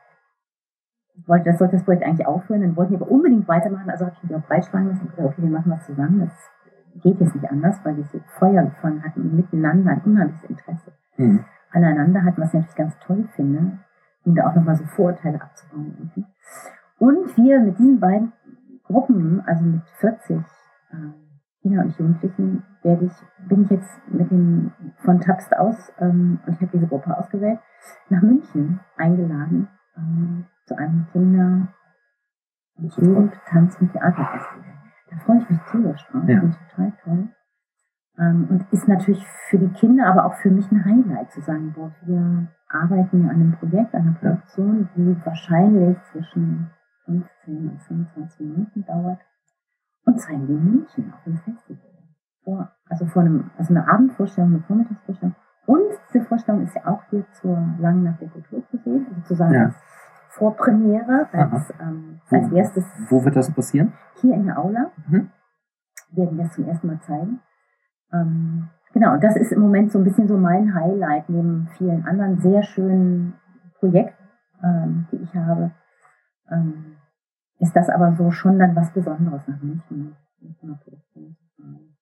[1.26, 4.16] wollte das sollte das Projekt eigentlich aufhören, dann wollten wir aber unbedingt weitermachen, also habe
[4.16, 7.36] ich mich auch breitschlagen lassen und gesagt, okay, wir machen was zusammen, das geht jetzt
[7.36, 11.46] nicht anders, weil die so Feuer gefangen hatten und miteinander ein unheimliches Interesse Mhm.
[11.72, 13.80] aneinander hatten, was ich natürlich ganz toll finde,
[14.26, 16.12] um da auch nochmal so Vorurteile abzubauen.
[17.04, 18.32] Und wir mit diesen beiden
[18.86, 20.44] Gruppen, also mit 40 äh,
[21.62, 24.72] Kinder und Jugendlichen, werde ich, bin ich jetzt mit dem
[25.04, 27.60] von Tapst aus, ähm, und ich habe diese Gruppe ausgewählt,
[28.08, 29.68] nach München eingeladen
[29.98, 31.68] ähm, zu einem Kinder-
[32.78, 32.96] und.
[32.96, 34.64] Jugend-, Tanz- und Theaterfestival.
[35.10, 36.40] Da freue ich mich tierisch drauf, Ja.
[36.40, 37.28] finde ich total toll.
[38.18, 41.74] Ähm, und ist natürlich für die Kinder, aber auch für mich ein Highlight zu sagen,
[41.76, 46.70] boah, wir arbeiten an einem Projekt, an einer Produktion, die wahrscheinlich zwischen
[47.06, 49.20] 15 und 25 Minuten dauert
[50.06, 51.80] und zeigen die in München auf dem Festival.
[52.44, 55.36] Vor, also vor einem, also eine Abendvorstellung, eine Vormittagsvorstellung.
[55.66, 59.22] Und diese Vorstellung ist ja auch hier zur Langen Nacht der Kultur zu sehen, also
[59.22, 59.66] sozusagen Ja.
[59.66, 59.76] als
[60.30, 63.94] Vorpremiere, als, ähm, als Wo- erstes Wo wird das passieren?
[64.16, 65.30] hier in der Aula Mhm.
[66.12, 67.40] werden das zum ersten Mal zeigen.
[68.12, 72.40] Ähm, genau, das ist im Moment so ein bisschen so mein Highlight neben vielen anderen
[72.40, 73.36] sehr schönen
[73.80, 74.24] Projekten,
[74.64, 75.72] ähm, die ich habe.
[76.50, 76.98] Ähm,
[77.60, 80.16] ist das aber so schon dann was Besonderes nach München
[81.58, 81.96] fahren.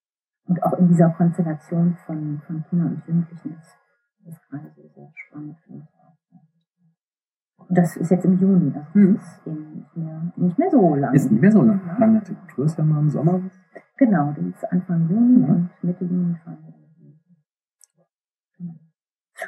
[0.46, 3.78] Und auch in dieser Konstellation von, von Kindern und Jugendlichen ist,
[4.26, 6.18] ist gerade so sehr spannend für mich auch.
[7.68, 9.16] Und das ist jetzt im Juni, also Mhm.
[9.16, 11.14] das ist eben nicht mehr, nicht mehr so lang.
[11.14, 11.80] Ist nicht mehr so lang.
[11.86, 11.98] Ja.
[12.00, 13.40] Lange Kultur ist ja mal im Sommer.
[13.98, 15.50] Genau, die ist Anfang Juni Mhm.
[15.50, 16.74] und Mitte Juni fahren wir.
[18.58, 18.74] Genau.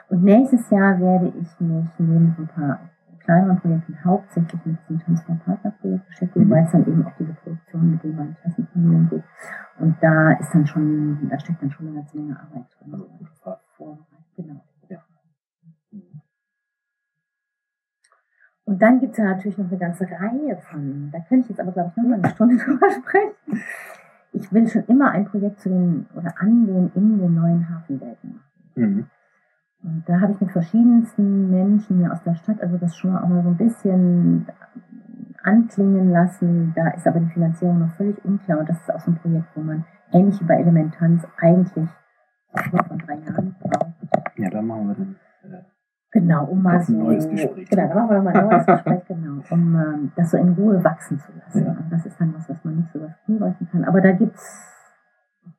[0.10, 2.80] Und nächstes Jahr werde ich mich neben ein paar
[3.24, 6.50] kleineren Projekten hauptsächlich mit diesem Transform-Partner-Projekt beschäftigen, Mhm.
[6.52, 9.24] weil es dann eben auch diese Produktion mit den beiden Klassenfamilien geht.
[9.80, 12.94] Und da ist dann schon, da steckt dann schon eine ganze Menge Arbeit drin.
[12.94, 13.98] Also
[14.36, 14.62] genau.
[14.90, 15.00] Ja.
[15.91, 16.22] Mhm.
[18.66, 21.60] Und dann gibt es ja natürlich noch eine ganze Reihe von, da könnte ich jetzt
[21.60, 23.62] aber, glaube ich, noch mal eine Stunde drüber sprechen.
[24.32, 28.36] Ich will schon immer ein Projekt zu den, oder an den, in den neuen Hafenwelten
[28.36, 28.44] machen.
[28.76, 29.08] Mhm.
[29.84, 33.23] Und da habe ich mit verschiedensten Menschen hier aus der Stadt, also das schon mal
[33.23, 34.47] auch mal so ein bisschen
[35.43, 36.73] anklingen lassen.
[36.76, 38.60] Da ist aber die Finanzierung noch völlig unklar.
[38.60, 41.89] Und das ist auch so ein Projekt, wo man ähnlich wie bei Elementanz eigentlich
[42.72, 43.93] nur von drei Jahren braucht.
[44.38, 45.15] Ja, da machen wir dann.
[45.43, 45.64] Äh,
[46.14, 46.93] Genau, um mal so.
[46.93, 47.68] neues Gespräch.
[47.69, 50.84] Genau, da machen wir nochmal ein neues Gespräch, genau, um ähm, das so in Ruhe
[50.84, 51.65] wachsen zu lassen.
[51.65, 51.72] Ja.
[51.72, 53.84] Und das ist dann was, was man nicht so was hinreichen kann.
[53.84, 54.61] Aber da gibt's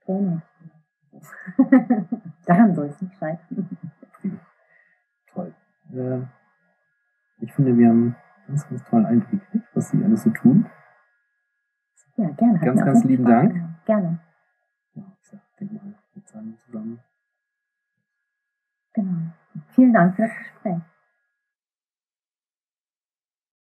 [0.04, 0.42] Pläne.
[2.46, 3.68] Daran soll es nicht scheitern.
[5.94, 6.26] Äh,
[7.38, 10.66] ich finde, wir haben einen ganz, ganz tollen Einblick gekriegt, was Sie alles so tun.
[12.16, 12.58] Ja, gerne.
[12.60, 13.52] Ganz, ganz sehr lieben Dank.
[13.52, 13.84] gemacht.
[13.86, 14.18] Gerne.
[14.94, 17.00] Ja, ich denke mal, wir zahlen zusammen.
[18.92, 19.32] Genau.
[19.70, 20.93] Vielen Dank für das Gespräch.